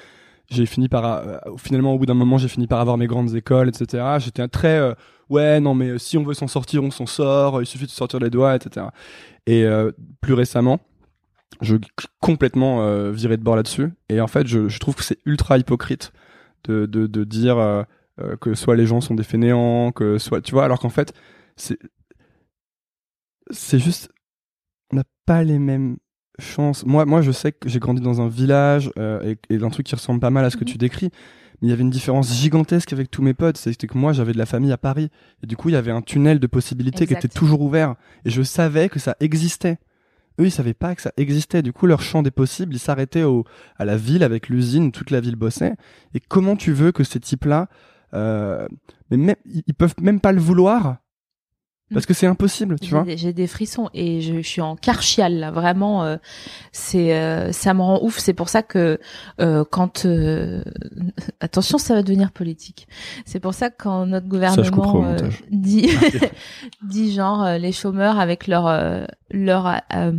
j'ai 0.51 0.67
fini 0.67 0.89
par, 0.89 1.05
euh, 1.07 1.39
finalement, 1.57 1.95
au 1.95 1.99
bout 1.99 2.07
d'un 2.07 2.15
moment, 2.15 2.37
j'ai 2.37 2.49
fini 2.49 2.67
par 2.67 2.81
avoir 2.81 2.99
mes 2.99 3.07
grandes 3.07 3.35
écoles, 3.35 3.69
etc. 3.69 4.05
J'étais 4.19 4.43
un 4.43 4.49
très, 4.49 4.95
ouais, 5.31 5.61
non, 5.61 5.75
mais 5.75 5.99
si 5.99 6.19
on 6.19 6.23
veut 6.23 6.35
s'en 6.35 6.49
sortir, 6.49 6.83
on 6.85 6.91
s'en 6.91 7.07
sort. 7.07 7.63
Il 7.63 7.67
suffit 7.67 7.87
de 7.87 7.91
sortir 7.91 8.21
les 8.21 8.31
doigts, 8.31 8.55
etc. 8.57 8.87
Et 9.47 9.65
plus 10.21 10.35
récemment, 10.35 10.81
je 11.63 11.77
complètement 12.21 13.11
viré 13.11 13.37
de 13.39 13.43
bord 13.43 13.57
là-dessus. 13.57 13.89
Et 14.11 14.21
en 14.21 14.27
fait, 14.27 14.47
je, 14.47 14.69
je 14.69 14.79
trouve 14.79 14.97
que 14.97 15.05
c'est 15.05 15.19
ultra 15.25 15.57
hypocrite 15.57 16.13
de, 16.65 16.85
de, 16.87 17.07
de 17.07 17.25
dire 17.25 17.87
que 18.41 18.55
soit 18.55 18.77
les 18.77 18.85
gens 18.87 19.01
sont 19.01 19.15
des 19.15 19.23
fainéants, 19.25 19.93
que 19.93 20.19
soit, 20.19 20.43
tu 20.43 20.53
vois, 20.53 20.65
alors 20.65 20.79
qu'en 20.79 20.91
fait, 20.91 21.15
c'est 21.57 21.79
c'est 23.51 23.79
juste, 23.79 24.11
on 24.93 24.97
n'a 24.97 25.05
pas 25.27 25.43
les 25.45 25.59
mêmes 25.59 25.97
chances. 26.39 26.85
Moi, 26.87 27.05
moi, 27.05 27.23
je 27.23 27.31
sais 27.33 27.53
que 27.53 27.69
j'ai 27.69 27.79
grandi 27.79 28.01
dans 28.01 28.21
un 28.21 28.29
village 28.29 28.91
euh, 28.99 29.35
et, 29.51 29.55
et 29.55 29.63
un 29.63 29.71
truc 29.71 29.87
qui 29.87 29.95
ressemble 29.95 30.21
pas 30.21 30.31
mal 30.31 30.45
à 30.45 30.51
ce 30.51 30.57
que 30.57 30.65
Mhm. 30.65 30.71
tu 30.71 30.79
décris. 30.79 31.11
Mais 31.61 31.69
il 31.69 31.71
y 31.71 31.73
avait 31.73 31.83
une 31.83 31.91
différence 31.91 32.33
gigantesque 32.35 32.93
avec 32.93 33.11
tous 33.11 33.23
mes 33.23 33.35
potes. 33.35 33.57
C'était 33.57 33.87
que 33.87 33.97
moi, 33.97 34.13
j'avais 34.13 34.33
de 34.33 34.39
la 34.39 34.47
famille 34.47 34.73
à 34.73 34.79
Paris. 34.79 35.11
Et 35.43 35.47
du 35.47 35.57
coup, 35.57 35.69
il 35.69 35.73
y 35.73 35.77
avait 35.77 35.93
un 35.93 36.03
tunnel 36.03 36.41
de 36.41 36.47
possibilités 36.49 37.07
qui 37.07 37.13
était 37.13 37.29
toujours 37.29 37.61
ouvert. 37.61 37.95
Et 38.25 38.31
je 38.31 38.43
savais 38.43 38.89
que 38.89 38.99
ça 38.99 39.17
existait. 39.21 39.79
Eux, 40.41 40.47
ils 40.47 40.51
savaient 40.51 40.75
pas 40.75 40.95
que 40.97 41.03
ça 41.03 41.13
existait. 41.17 41.63
Du 41.63 41.73
coup, 41.73 41.87
leur 41.87 42.01
champ 42.03 42.23
des 42.23 42.31
possibles, 42.33 42.75
ils 42.75 42.79
s'arrêtaient 42.81 43.23
au, 43.23 43.45
à 43.77 43.85
la 43.85 43.97
ville 43.97 44.25
avec 44.25 44.49
l'usine, 44.49 44.91
toute 44.91 45.11
la 45.11 45.21
ville 45.21 45.37
bossait. 45.37 45.75
Et 46.15 46.21
comment 46.21 46.57
tu 46.57 46.73
veux 46.73 46.91
que 46.91 47.05
ces 47.05 47.21
types-là, 47.21 47.69
euh, 48.15 48.67
mais 49.11 49.19
même, 49.19 49.37
ils 49.45 49.75
peuvent 49.75 49.95
même 50.01 50.21
pas 50.21 50.33
le 50.33 50.41
vouloir? 50.41 50.97
Parce 51.93 52.07
que 52.07 52.15
c'est 52.15 52.27
impossible, 52.27 52.79
tu 52.81 52.91
vois. 52.91 53.05
J'ai 53.17 53.33
des 53.33 53.47
frissons 53.47 53.89
et 53.95 54.21
je, 54.21 54.37
je 54.37 54.47
suis 54.47 54.61
en 54.61 54.77
carchial 54.77 55.35
là, 55.39 55.51
vraiment. 55.51 56.05
euh, 56.05 56.17
c'est, 56.73 57.15
euh, 57.15 57.53
ça 57.53 57.75
me 57.75 57.83
rend 57.83 58.01
ouf. 58.03 58.19
C'est 58.19 58.33
pour 58.35 58.49
ça 58.49 58.63
que 58.63 58.99
euh, 59.41 59.65
quand, 59.71 60.07
euh, 60.07 60.63
attention, 61.41 61.79
ça 61.79 61.95
va 61.95 62.03
devenir 62.03 62.33
politique. 62.33 62.89
C'est 63.27 63.41
pour 63.41 63.55
ça 63.55 63.71
que 63.71 63.77
quand 63.79 64.07
notre 64.07 64.29
gouvernement 64.29 65.05
euh, 65.05 65.17
dit, 65.51 65.89
dit 66.83 67.13
genre 67.13 67.43
euh, 67.45 67.59
les 67.59 67.73
chômeurs 67.73 68.19
avec 68.19 68.47
leur 68.47 68.67
euh, 68.67 69.05
leur 69.31 69.67
euh, 69.95 70.13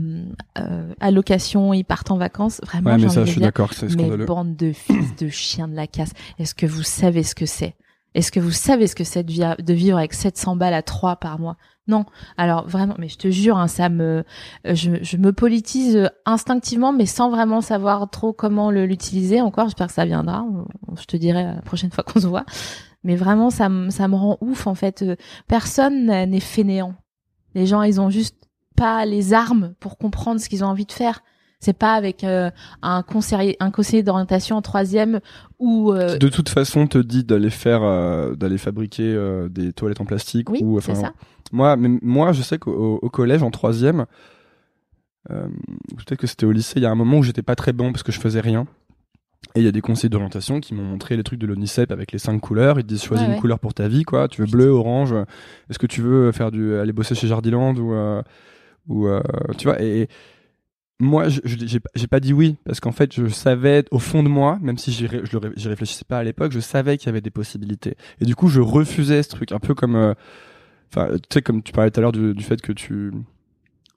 euh, 0.58 0.94
allocation, 1.00 1.74
ils 1.74 1.84
partent 1.84 2.12
en 2.12 2.18
vacances. 2.18 2.62
Vraiment, 2.66 2.92
Ouais, 2.92 2.98
mais 2.98 3.10
ça, 3.10 3.26
je 3.26 3.32
suis 3.32 3.42
d'accord 3.42 3.74
c'est 3.74 3.94
mais 3.96 4.18
bande 4.26 4.56
de 4.56 4.72
fils 4.74 5.16
de 5.16 5.30
chiens 5.30 5.68
de 5.68 5.76
la 5.76 5.88
casse. 5.88 6.12
Est-ce 6.40 6.56
que 6.56 6.66
vous 6.66 6.84
savez 6.84 7.24
ce 7.24 7.36
que 7.36 7.46
c'est? 7.46 7.76
Est-ce 8.16 8.32
que 8.32 8.40
vous 8.40 8.52
savez 8.52 8.88
ce 8.88 8.96
que 8.96 9.04
c'est 9.04 9.24
de, 9.24 9.32
vi- 9.32 9.64
de 9.64 9.74
vivre 9.74 9.98
avec 9.98 10.14
700 10.14 10.56
balles 10.56 10.74
à 10.74 10.82
3 10.84 11.16
par 11.18 11.40
mois? 11.40 11.58
Non. 11.88 12.06
Alors 12.38 12.68
vraiment, 12.68 12.96
mais 12.98 13.10
je 13.10 13.18
te 13.18 13.30
jure, 13.30 13.58
hein, 13.58 13.68
ça 13.68 13.90
me, 13.90 14.24
je, 14.66 15.18
me 15.18 15.34
politise 15.34 15.98
euh, 15.98 16.08
instinctivement, 16.26 16.94
mais 16.94 17.06
sans 17.06 17.30
vraiment 17.30 17.60
savoir 17.60 18.10
trop 18.10 18.32
comment 18.32 18.72
l'utiliser. 18.72 19.42
Encore, 19.42 19.66
j'espère 19.66 19.88
que 19.88 19.94
ça 19.94 20.06
viendra. 20.06 20.46
Je 20.98 21.06
te 21.06 21.18
dirai 21.18 21.44
la 21.44 21.62
prochaine 21.62 21.92
fois 21.92 22.04
qu'on 22.06 22.22
se 22.22 22.28
voit. 22.28 22.46
Mais 23.04 23.16
vraiment, 23.18 23.50
ça, 23.50 23.68
me- 23.68 23.90
ça 23.90 24.08
me 24.08 24.16
rend 24.16 24.38
ouf 24.42 24.66
en 24.68 24.76
fait. 24.76 25.02
Euh, 25.02 25.16
Personne 25.48 26.06
n'est 26.06 26.40
fainéant. 26.40 26.94
Les 27.56 27.66
gens, 27.66 27.82
ils 27.82 28.00
ont 28.00 28.10
juste 28.10 28.38
pas 28.78 29.06
les 29.06 29.34
armes 29.34 29.74
pour 29.80 29.98
comprendre 29.98 30.40
ce 30.40 30.48
qu'ils 30.50 30.64
ont 30.64 30.68
envie 30.68 30.86
de 30.86 30.92
faire. 30.94 31.22
C'est 31.64 31.72
pas 31.72 31.94
avec 31.94 32.26
euh, 32.26 32.52
un 32.82 33.04
conseiller, 33.04 33.56
un 33.62 33.72
conseiller 33.72 34.04
d'orientation 34.04 34.58
en 34.58 34.62
troisième 34.62 35.22
ou 35.60 35.94
euh, 35.94 36.18
de 36.18 36.28
toute 36.28 36.50
façon 36.50 36.88
te 36.88 36.98
dit 36.98 37.24
d'aller 37.24 37.50
faire, 37.50 37.84
euh, 37.84 38.36
d'aller 38.36 38.58
fabriquer 38.58 39.18
des 39.50 39.72
toilettes 39.72 40.02
en 40.02 40.06
plastique 40.06 40.50
oui, 40.50 40.60
ou 40.62 40.78
enfin. 40.78 40.94
ça. 40.94 41.14
Moi, 41.54 41.78
mais 41.78 41.88
moi, 42.02 42.34
je 42.34 42.42
sais 42.42 42.58
qu'au 42.58 43.00
au 43.02 43.10
collège, 43.10 43.44
en 43.44 43.50
troisième, 43.52 44.06
peut-être 45.30 46.20
que 46.20 46.28
c'était 46.28 46.46
au 46.46 46.52
lycée, 46.52 46.74
il 46.82 46.84
y 46.84 46.86
a 46.86 46.92
un 46.92 46.96
moment 46.96 47.20
où 47.20 47.24
j'étais 47.24 47.44
pas 47.44 47.56
très 47.56 47.72
bon 47.72 47.94
parce 47.94 48.04
que 48.04 48.12
je 48.12 48.20
faisais 48.20 48.42
rien. 48.42 48.68
Et 49.56 49.60
il 49.60 49.64
y 49.64 49.68
a 49.70 49.72
des 49.72 49.82
conseillers 49.82 50.10
d'orientation 50.10 50.60
qui 50.60 50.74
m'ont 50.74 50.84
montré 50.84 51.16
les 51.16 51.24
trucs 51.24 51.40
de 51.40 51.48
l'ONICEP 51.48 51.92
avec 51.92 52.12
les 52.12 52.20
cinq 52.20 52.40
couleurs. 52.42 52.78
Ils 52.78 52.84
te 52.84 52.90
disent 52.90 53.04
choisis 53.04 53.24
Ouais, 53.24 53.30
une 53.30 53.36
ouais. 53.36 53.42
couleur 53.42 53.60
pour 53.60 53.74
ta 53.74 53.88
vie, 53.88 54.04
quoi. 54.04 54.28
Tu 54.28 54.42
veux 54.42 54.48
bleu, 54.48 54.68
orange. 54.68 55.14
Est-ce 55.70 55.80
que 55.80 55.88
tu 55.88 56.02
veux 56.02 56.34
faire 56.34 56.52
du, 56.52 56.76
aller 56.76 56.92
bosser 56.92 57.16
chez 57.16 57.28
Jardiland 57.28 57.76
ou, 57.76 57.94
euh, 57.94 58.22
ou 58.90 59.08
euh, 59.08 59.22
tu 59.58 59.68
vois. 59.68 59.82
Et 59.82 60.10
moi, 61.04 61.30
je- 61.30 61.42
je- 61.44 61.78
j'ai 61.96 62.08
pas- 62.08 62.20
dit 62.20 62.34
oui 62.34 62.58
parce 62.66 62.80
qu'en 62.80 62.92
fait, 62.92 63.14
je 63.14 63.28
savais 63.28 63.86
au 63.92 64.00
fond 64.00 64.24
de 64.24 64.30
moi, 64.30 64.58
même 64.62 64.78
si 64.78 64.92
j'y 64.92 65.08
je 65.08 65.38
j'y 65.56 65.68
réfléchissais 65.68 66.06
pas 66.08 66.18
à 66.20 66.24
l'époque, 66.24 66.52
je 66.52 66.60
savais 66.60 66.98
qu'il 66.98 67.08
y 67.08 67.10
avait 67.10 67.22
des 67.22 67.30
possibilités. 67.30 67.96
Et 68.20 68.26
du 68.26 68.36
coup, 68.36 68.48
je 68.48 68.62
refusais 68.62 69.22
ce 69.24 69.30
truc, 69.30 69.52
un 69.52 69.60
peu 69.60 69.74
comme, 69.76 69.96
euh, 69.96 70.14
enfin, 70.92 71.10
tu 71.14 71.20
sais, 71.34 71.42
comme 71.42 71.62
tu 71.64 71.72
parlais 71.72 71.92
tout 71.92 72.00
à 72.00 72.02
l'heure 72.02 72.12
du, 72.12 72.34
du 72.34 72.44
fait 72.44 72.62
que 72.62 72.72
tu 72.72 73.12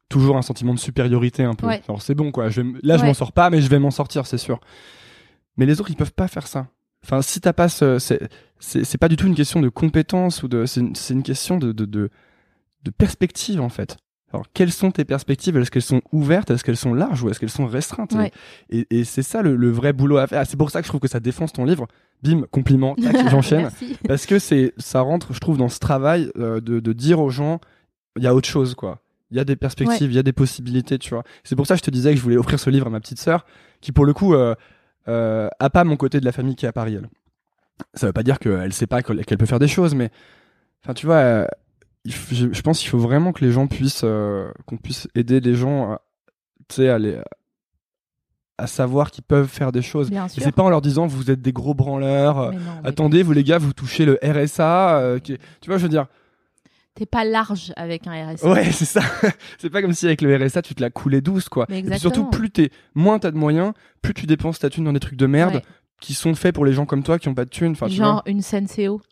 toujours 0.09 0.37
un 0.37 0.43
sentiment 0.43 0.73
de 0.75 0.79
supériorité 0.79 1.43
un 1.43 1.55
peu. 1.55 1.67
Ouais. 1.67 1.83
C'est 1.99 2.15
bon 2.15 2.31
quoi. 2.31 2.49
Je 2.49 2.61
vais 2.61 2.73
là, 2.83 2.97
je 2.97 3.03
Ouais. 3.03 3.09
m'en 3.09 3.15
sors 3.15 3.33
pas, 3.33 3.51
mais 3.51 3.61
je 3.61 3.69
vais 3.69 3.79
m'en 3.79 3.91
sortir, 3.91 4.27
c'est 4.27 4.39
sûr. 4.39 4.61
Mais 5.57 5.67
les 5.67 5.81
autres, 5.81 5.91
ils 5.91 5.97
peuvent 5.97 6.13
pas 6.13 6.29
faire 6.29 6.47
ça. 6.47 6.69
Enfin, 7.05 7.23
si 7.23 7.41
t'as 7.41 7.53
pas 7.53 7.69
ce, 7.69 7.99
c'est, 7.99 8.99
pas 8.99 9.09
du 9.09 9.17
tout 9.17 9.27
une 9.27 9.35
question 9.35 9.61
de 9.61 9.69
compétence 9.69 10.43
ou 10.43 10.49
de, 10.49 10.65
c'est 10.67 10.81
une, 10.81 10.95
une 11.11 11.23
question 11.23 11.57
de, 11.59 11.73
de, 11.73 11.85
de, 11.85 12.11
de 12.85 12.91
perspective 12.91 13.61
en 13.61 13.69
fait. 13.69 13.97
Alors, 14.37 14.47
quelles 14.55 14.73
sont 14.73 14.91
tes 14.91 15.05
perspectives? 15.05 15.57
Est-ce 15.57 15.71
qu'elles 15.71 15.83
sont 15.83 16.01
ouvertes? 16.13 16.51
Est-ce 16.51 16.65
qu'elles 16.65 16.77
sont 16.77 16.95
larges 16.95 17.23
ou 17.23 17.29
est-ce 17.31 17.41
qu'elles 17.41 17.51
sont 17.51 17.67
restreintes? 17.67 18.13
Ouais. 18.13 18.31
Et, 18.71 18.87
et 18.91 19.05
c'est 19.05 19.23
ça 19.23 19.43
le, 19.43 19.57
le 19.57 19.71
vrai 19.71 19.93
boulot 19.93 20.17
à 20.19 20.27
faire. 20.27 20.41
Ah, 20.41 20.45
C'est 20.45 20.57
pour 20.57 20.71
ça 20.71 20.81
que 20.81 20.87
je 20.87 20.91
trouve 20.91 21.01
que 21.01 21.09
ça 21.09 21.21
défonce 21.21 21.53
ton 21.53 21.65
livre. 21.65 21.87
Bim, 22.23 22.43
compliment, 22.51 22.95
tac, 22.95 23.17
j'enchaîne. 23.31 23.71
Parce 24.07 24.27
que 24.27 24.39
c'est, 24.39 24.73
ça 24.79 25.01
rentre, 25.01 25.33
je 25.33 25.41
trouve, 25.41 25.59
dans 25.59 25.69
ce 25.69 25.79
travail 25.79 26.31
euh, 26.39 26.61
de, 26.61 26.81
de 26.81 26.93
dire 26.93 27.21
aux 27.21 27.31
gens, 27.31 27.61
il 28.17 28.23
y 28.23 28.27
a 28.27 28.35
autre 28.35 28.49
chose, 28.49 28.75
quoi. 28.75 29.01
Il 29.31 29.37
y 29.37 29.41
a 29.41 29.45
des 29.45 29.57
perspectives, 29.57 30.11
il 30.13 30.15
y 30.15 30.19
a 30.19 30.23
des 30.23 30.33
possibilités, 30.33 30.99
tu 30.99 31.11
vois. 31.11 31.25
C'est 31.43 31.57
pour 31.57 31.67
ça 31.67 31.75
que 31.75 31.79
je 31.81 31.85
te 31.85 31.91
disais 31.91 32.13
que 32.13 32.17
je 32.17 32.23
voulais 32.23 32.37
offrir 32.37 32.61
ce 32.61 32.71
livre 32.71 32.87
à 32.87 32.91
ma 32.91 33.01
petite 33.01 33.19
sœur, 33.19 33.45
qui 33.81 33.91
pour 33.91 34.05
le 34.05 34.13
coup 34.13 34.35
euh, 34.35 34.55
euh, 35.09 35.49
a 35.59 35.69
pas 35.69 35.83
mon 35.85 35.97
côté 35.97 36.21
de 36.21 36.25
la 36.25 36.31
famille 36.33 36.55
qui 36.55 36.65
est 36.65 36.69
à 36.69 36.73
Paris. 36.73 36.95
Elle. 36.95 37.09
Ça 37.95 38.07
veut 38.07 38.13
pas 38.13 38.23
dire 38.23 38.39
qu'elle 38.39 38.73
sait 38.73 38.87
pas 38.87 39.03
qu'elle 39.03 39.39
peut 39.39 39.47
faire 39.47 39.59
des 39.59 39.69
choses, 39.69 39.95
mais 39.95 40.11
enfin, 40.85 40.95
tu 40.95 41.07
vois, 41.07 41.17
euh, 41.17 41.47
je, 42.07 42.53
je 42.53 42.61
pense 42.63 42.79
qu'il 42.81 42.89
faut 42.89 42.99
vraiment 42.99 43.33
que 43.33 43.45
les 43.45 43.53
gens 43.53 43.67
puissent, 43.67 44.03
euh, 44.05 44.51
qu'on 44.67 44.77
puisse 44.77 45.09
aider 45.15 45.41
les 45.41 45.55
gens, 45.55 45.93
à, 45.93 46.01
tu 46.69 46.77
sais, 46.77 46.89
à 46.89 46.99
les 46.99 47.19
à 48.59 48.67
savoir 48.67 49.11
qu'ils 49.11 49.25
peuvent 49.25 49.49
faire 49.49 49.71
des 49.71 49.83
choses. 49.83 50.11
Et 50.11 50.41
c'est 50.41 50.51
pas 50.53 50.63
en 50.63 50.71
leur 50.71 50.81
disant 50.81 51.07
vous 51.07 51.31
êtes 51.31 51.43
des 51.43 51.53
gros 51.53 51.75
branleurs. 51.75 52.39
euh, 52.39 52.51
Mais 52.53 52.57
non, 52.57 52.63
mais 52.83 52.89
Attendez, 52.89 53.23
vous 53.23 53.33
les 53.33 53.45
gars, 53.45 53.59
vous 53.59 53.75
touchez 53.75 54.07
le 54.07 54.19
RSA. 54.23 54.99
euh, 54.99 55.19
qui 55.19 55.35
est- 55.35 55.39
Tu 55.61 55.69
vois, 55.69 55.77
je 55.77 55.83
veux 55.83 55.89
dire. 55.91 56.07
T'es 56.95 57.05
pas 57.05 57.25
large 57.27 57.75
avec 57.77 58.07
un 58.07 58.13
RSA. 58.33 58.51
Ouais, 58.51 58.73
c'est 58.73 58.87
ça. 58.87 59.03
c'est 59.59 59.69
pas 59.69 59.83
comme 59.83 59.93
si 59.93 60.07
avec 60.07 60.23
le 60.23 60.35
RSA, 60.35 60.63
tu 60.63 60.75
te 60.75 60.81
la 60.81 60.89
coulais 60.89 61.21
douce, 61.21 61.51
quoi. 61.51 61.67
Mais 61.69 61.81
Et 61.81 61.83
puis 61.83 61.99
surtout, 61.99 62.25
plus 62.31 62.49
t'es, 62.51 62.71
moins 62.95 63.19
t'as 63.19 63.31
de 63.31 63.37
moyens, 63.37 63.75
plus 64.01 64.15
tu 64.15 64.25
dépenses 64.25 64.59
ta 64.59 64.71
thune 64.71 64.85
dans 64.85 64.95
des 64.95 65.01
trucs 65.01 65.19
de 65.19 65.27
merde 65.27 65.57
Ouais. 65.57 65.63
qui 66.01 66.15
sont 66.15 66.35
faits 66.35 66.55
pour 66.55 66.65
les 66.65 66.73
gens 66.73 66.87
comme 66.87 67.03
toi 67.03 67.19
qui 67.19 67.29
ont 67.29 67.35
pas 67.35 67.45
de 67.45 67.51
thune. 67.51 67.73
Enfin, 67.73 67.89
tu 67.89 67.97
Genre 67.97 68.23
une 68.25 68.41
Senseo. 68.41 69.03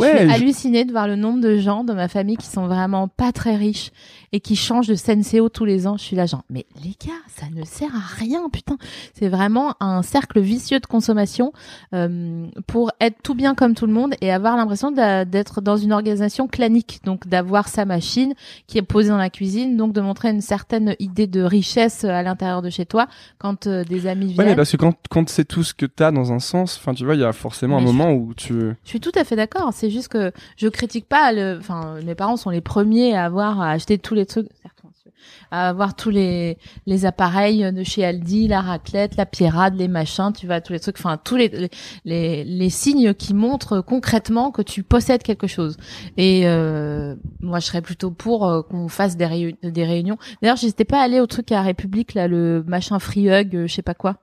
Je 0.00 0.16
suis 0.18 0.28
je- 0.28 0.34
hallucinée 0.34 0.84
de 0.84 0.92
voir 0.92 1.06
le 1.08 1.16
nombre 1.16 1.40
de 1.40 1.56
gens 1.58 1.84
dans 1.84 1.94
ma 1.94 2.08
famille 2.08 2.36
qui 2.36 2.46
sont 2.46 2.66
vraiment 2.66 3.08
pas 3.08 3.32
très 3.32 3.56
riches 3.56 3.90
et 4.32 4.40
qui 4.40 4.56
changent 4.56 4.88
de 4.88 4.94
Senseo 4.94 5.48
tous 5.48 5.64
les 5.64 5.86
ans. 5.86 5.96
Je 5.96 6.02
suis 6.02 6.16
là 6.16 6.26
genre, 6.26 6.42
mais 6.50 6.66
les 6.84 6.90
gars, 7.04 7.12
ça 7.28 7.46
ne 7.54 7.64
sert 7.64 7.94
à 7.94 8.14
rien, 8.16 8.48
putain. 8.52 8.76
C'est 9.14 9.28
vraiment 9.28 9.74
un 9.80 10.02
cercle 10.02 10.40
vicieux 10.40 10.80
de 10.80 10.86
consommation 10.86 11.52
euh, 11.94 12.46
pour 12.66 12.90
être 13.00 13.16
tout 13.22 13.34
bien 13.34 13.54
comme 13.54 13.74
tout 13.74 13.86
le 13.86 13.92
monde 13.92 14.14
et 14.20 14.30
avoir 14.32 14.56
l'impression 14.56 14.90
d'être 14.90 15.60
dans 15.60 15.76
une 15.76 15.92
organisation 15.92 16.46
clanique. 16.48 17.00
Donc 17.04 17.26
d'avoir 17.26 17.68
sa 17.68 17.84
machine 17.84 18.34
qui 18.66 18.78
est 18.78 18.82
posée 18.82 19.08
dans 19.10 19.16
la 19.16 19.30
cuisine, 19.30 19.76
donc 19.76 19.92
de 19.92 20.00
montrer 20.00 20.30
une 20.30 20.40
certaine 20.40 20.94
idée 20.98 21.26
de 21.26 21.42
richesse 21.42 22.04
à 22.04 22.22
l'intérieur 22.22 22.62
de 22.62 22.70
chez 22.70 22.86
toi 22.86 23.06
quand 23.38 23.66
euh, 23.66 23.84
des 23.84 24.06
amis 24.06 24.26
Ouais, 24.28 24.32
viennent. 24.34 24.46
mais 24.48 24.56
parce 24.56 24.72
que 24.72 24.76
quand, 24.76 24.94
quand 25.10 25.28
c'est 25.28 25.44
tout 25.44 25.62
ce 25.64 25.74
que 25.74 25.86
t'as 25.86 26.10
dans 26.10 26.32
un 26.32 26.38
sens, 26.38 26.76
enfin, 26.78 26.94
tu 26.94 27.04
vois, 27.04 27.14
il 27.14 27.20
y 27.20 27.24
a 27.24 27.32
forcément 27.32 27.76
un 27.78 27.80
Mais 27.80 27.86
moment 27.86 28.12
où 28.12 28.34
tu. 28.34 28.52
Je 28.84 28.88
suis 28.88 29.00
tout 29.00 29.12
à 29.14 29.24
fait 29.24 29.36
d'accord. 29.36 29.70
C'est 29.72 29.90
juste 29.90 30.08
que 30.08 30.32
je 30.56 30.68
critique 30.68 31.06
pas 31.08 31.32
le. 31.32 31.56
Enfin, 31.58 31.96
mes 32.04 32.14
parents 32.14 32.36
sont 32.36 32.50
les 32.50 32.60
premiers 32.60 33.14
à 33.14 33.24
avoir 33.24 33.60
à 33.60 33.70
acheter 33.70 33.98
tous 33.98 34.14
les 34.14 34.17
trucs. 34.26 34.48
Certes, 34.62 34.78
monsieur. 34.84 35.10
À 35.50 35.68
avoir 35.68 35.96
tous 35.96 36.10
les 36.10 36.58
les 36.86 37.06
appareils 37.06 37.72
de 37.72 37.82
chez 37.82 38.04
Aldi, 38.04 38.48
la 38.48 38.60
raclette, 38.60 39.16
la 39.16 39.26
pierrade, 39.26 39.74
les 39.74 39.88
machins. 39.88 40.32
Tu 40.32 40.46
vas 40.46 40.60
tous 40.60 40.72
les 40.72 40.80
trucs. 40.80 40.96
Enfin, 40.98 41.18
tous 41.22 41.36
les 41.36 41.48
les 41.48 41.70
les, 42.04 42.44
les 42.44 42.70
signes 42.70 43.14
qui 43.14 43.34
montrent 43.34 43.80
concrètement 43.80 44.50
que 44.50 44.62
tu 44.62 44.82
possèdes 44.82 45.22
quelque 45.22 45.46
chose. 45.46 45.76
Et 46.16 46.42
euh, 46.46 47.16
moi, 47.40 47.58
je 47.60 47.66
serais 47.66 47.82
plutôt 47.82 48.10
pour 48.10 48.46
euh, 48.46 48.62
qu'on 48.62 48.88
fasse 48.88 49.16
des, 49.16 49.56
des 49.62 49.84
réunions. 49.84 50.18
D'ailleurs, 50.42 50.56
j'étais 50.56 50.84
pas 50.84 51.00
allée 51.02 51.20
au 51.20 51.26
truc 51.26 51.50
à 51.52 51.62
République 51.62 52.14
là, 52.14 52.28
le 52.28 52.64
machin 52.66 52.98
free 52.98 53.28
hug, 53.28 53.54
euh, 53.54 53.66
je 53.66 53.74
sais 53.74 53.82
pas 53.82 53.94
quoi. 53.94 54.16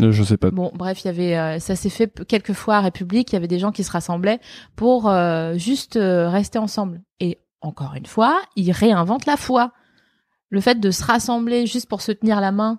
Euh, 0.00 0.10
Je 0.10 0.22
sais 0.24 0.36
pas. 0.36 0.50
Bon, 0.50 0.72
bref, 0.74 1.04
il 1.04 1.06
y 1.06 1.10
avait, 1.10 1.36
euh, 1.36 1.58
ça 1.60 1.76
s'est 1.76 1.88
fait 1.88 2.24
quelques 2.26 2.52
fois 2.52 2.76
à 2.76 2.80
République. 2.80 3.30
Il 3.32 3.34
y 3.34 3.36
avait 3.36 3.46
des 3.46 3.60
gens 3.60 3.70
qui 3.70 3.84
se 3.84 3.92
rassemblaient 3.92 4.40
pour 4.74 5.08
euh, 5.08 5.54
juste 5.56 5.96
euh, 5.96 6.28
rester 6.28 6.58
ensemble. 6.58 7.00
Et 7.20 7.38
encore 7.64 7.94
une 7.96 8.06
fois, 8.06 8.40
ils 8.56 8.70
réinventent 8.72 9.26
la 9.26 9.36
foi. 9.36 9.72
Le 10.50 10.60
fait 10.60 10.78
de 10.78 10.90
se 10.90 11.02
rassembler 11.04 11.66
juste 11.66 11.88
pour 11.88 12.00
se 12.02 12.12
tenir 12.12 12.40
la 12.40 12.52
main. 12.52 12.78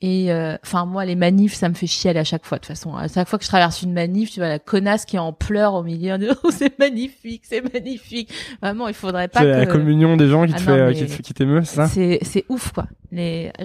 Et 0.00 0.30
euh, 0.32 0.56
enfin, 0.62 0.84
moi, 0.84 1.06
les 1.06 1.14
manifs, 1.14 1.54
ça 1.54 1.68
me 1.70 1.74
fait 1.74 1.86
chialer 1.86 2.18
à 2.20 2.24
chaque 2.24 2.44
fois. 2.44 2.58
De 2.58 2.62
toute 2.62 2.68
façon, 2.68 2.94
à 2.94 3.08
chaque 3.08 3.26
fois 3.28 3.38
que 3.38 3.44
je 3.44 3.48
traverse 3.48 3.80
une 3.80 3.92
manif, 3.94 4.30
tu 4.32 4.40
vois 4.40 4.48
la 4.48 4.58
connasse 4.58 5.06
qui 5.06 5.16
est 5.16 5.20
en 5.20 5.32
pleurs 5.32 5.72
au 5.74 5.82
milieu 5.82 6.18
de 6.18 6.28
oh, 6.44 6.50
c'est 6.50 6.78
magnifique, 6.78 7.42
c'est 7.48 7.62
magnifique. 7.72 8.30
Vraiment, 8.60 8.88
il 8.88 8.94
faudrait 8.94 9.28
pas 9.28 9.40
que 9.40 9.46
la 9.46 9.66
communion 9.66 10.16
des 10.18 10.28
gens 10.28 10.44
qui 10.44 10.52
te 10.52 10.56
Ah 10.58 10.60
fait, 10.60 10.70
non, 10.72 10.76
euh, 10.76 10.92
qui 10.92 11.06
te 11.06 11.10
fait- 11.12 11.22
qui 11.22 11.32
t'émeut, 11.32 11.62
c'est 11.64 11.76
ça? 11.76 11.86
c'est 11.88 12.18
c'est 12.22 12.44
ouf 12.50 12.72
quoi. 12.72 12.86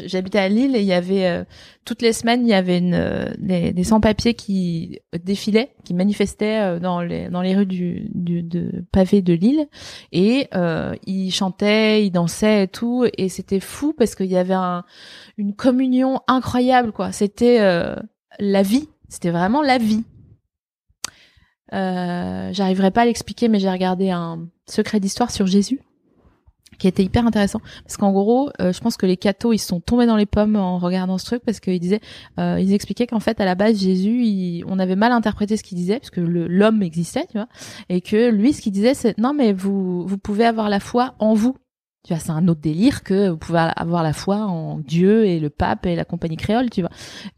J'habitais 0.05 0.39
à 0.39 0.49
Lille 0.49 0.75
et 0.75 0.81
il 0.81 0.85
y 0.85 0.93
avait 0.93 1.25
euh, 1.25 1.43
toutes 1.85 2.01
les 2.01 2.13
semaines 2.13 2.45
il 2.45 2.49
y 2.49 2.53
avait 2.53 2.81
euh, 2.83 3.31
des, 3.37 3.83
sans-papiers 3.83 4.33
qui 4.33 4.99
défilaient, 5.23 5.73
qui 5.83 5.93
manifestaient 5.93 6.59
euh, 6.59 6.79
dans 6.79 7.01
les 7.01 7.55
rues 7.55 7.65
du, 7.65 8.09
de 8.13 8.85
pavé 8.91 9.21
de 9.21 9.33
Lille 9.33 9.67
et 10.11 10.49
ils 11.05 11.31
chantaient, 11.31 12.05
ils 12.05 12.11
dansaient 12.11 12.63
et 12.63 12.67
tout 12.67 13.05
et 13.17 13.29
c'était 13.29 13.59
fou 13.59 13.93
parce 13.97 14.15
qu'il 14.15 14.27
y 14.27 14.37
avait 14.37 14.53
un, 14.53 14.83
une 15.37 15.55
communion 15.55 16.21
incroyable 16.27 16.91
quoi. 16.91 17.11
C'était 17.11 17.59
la 18.39 18.61
vie, 18.61 18.89
c'était 19.07 19.31
vraiment 19.31 19.61
la 19.61 19.77
vie. 19.77 20.03
J'arriverai 21.71 22.91
pas 22.91 23.01
à 23.01 23.05
l'expliquer, 23.05 23.47
mais 23.47 23.59
j'ai 23.59 23.69
regardé 23.69 24.09
un 24.09 24.47
secret 24.67 24.99
d'histoire 24.99 25.31
sur 25.31 25.47
Jésus 25.47 25.79
qui 26.79 26.87
était 26.87 27.03
hyper 27.03 27.27
intéressant. 27.27 27.59
Parce 27.83 27.97
qu'en 27.97 28.11
gros 28.11 28.49
euh, 28.59 28.73
je 28.73 28.79
pense 28.79 28.97
que 28.97 29.05
les 29.05 29.17
cathos 29.17 29.53
ils 29.53 29.59
se 29.59 29.67
sont 29.67 29.79
tombés 29.81 30.07
dans 30.07 30.15
les 30.15 30.25
pommes 30.25 30.55
en 30.55 30.79
regardant 30.79 31.17
ce 31.19 31.25
truc 31.25 31.43
parce 31.45 31.59
qu'ils 31.59 31.79
disaient 31.79 31.99
euh, 32.39 32.57
ils 32.59 32.73
expliquaient 32.73 33.05
qu'en 33.05 33.19
fait 33.19 33.39
à 33.39 33.45
la 33.45 33.53
base 33.55 33.79
Jésus 33.79 34.23
il- 34.23 34.63
on 34.67 34.79
avait 34.79 34.95
mal 34.95 35.11
interprété 35.11 35.57
ce 35.57 35.63
qu'il 35.63 35.77
disait 35.77 35.99
parce 35.99 36.09
que 36.09 36.21
l'homme 36.21 36.81
existait 36.81 37.25
tu 37.29 37.37
vois 37.37 37.47
et 37.89 38.01
que 38.01 38.29
lui 38.31 38.53
ce 38.53 38.61
qu'il 38.61 38.71
disait 38.71 38.93
c'est 38.95 39.17
non 39.19 39.33
mais 39.35 39.53
vous 39.53 40.07
vous 40.07 40.17
pouvez 40.17 40.45
avoir 40.45 40.69
la 40.69 40.79
foi 40.79 41.13
en 41.19 41.33
vous. 41.35 41.55
Tu 42.07 42.13
vois 42.13 42.19
c'est 42.23 42.31
un 42.31 42.47
autre 42.47 42.61
délire 42.61 43.03
que 43.03 43.27
vous 43.29 43.37
pouvez 43.37 43.59
avoir 43.75 44.01
la 44.03 44.13
foi 44.13 44.37
en 44.45 44.79
Dieu 44.79 45.25
et 45.25 45.37
le 45.41 45.49
pape 45.49 45.85
et 45.85 45.95
la 45.97 46.05
compagnie 46.05 46.37
créole 46.37 46.69
tu 46.69 46.79
vois. 46.79 46.89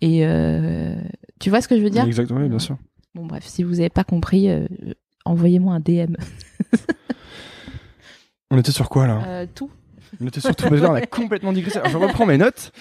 Et 0.01 0.23
euh, 0.25 0.95
tu 1.39 1.49
vois 1.49 1.61
ce 1.61 1.67
que 1.67 1.75
je 1.77 1.81
veux 1.81 1.89
dire? 1.89 2.05
Exactement, 2.05 2.45
bien 2.47 2.59
sûr. 2.59 2.77
bon 3.15 3.25
bref 3.25 3.43
si 3.47 3.63
vous 3.63 3.79
avez 3.79 3.89
pas 3.89 4.03
compris 4.03 4.49
euh, 4.49 4.67
envoyez-moi 5.25 5.73
un 5.73 5.79
DM 5.79 6.13
On 8.51 8.57
était 8.57 8.71
sur 8.71 8.89
quoi 8.89 9.07
là? 9.07 9.23
Euh, 9.25 9.45
tout 9.53 9.71
On 10.19 10.27
était 10.27 10.41
sur 10.41 10.55
tout, 10.55 10.67
mais 10.69 10.77
là 10.77 10.91
on 10.91 10.95
a 10.95 11.01
complètement 11.07 11.53
digressé. 11.53 11.79
Alors, 11.79 11.89
je 11.89 11.97
reprends 11.97 12.25
mes 12.25 12.37
notes. 12.37 12.71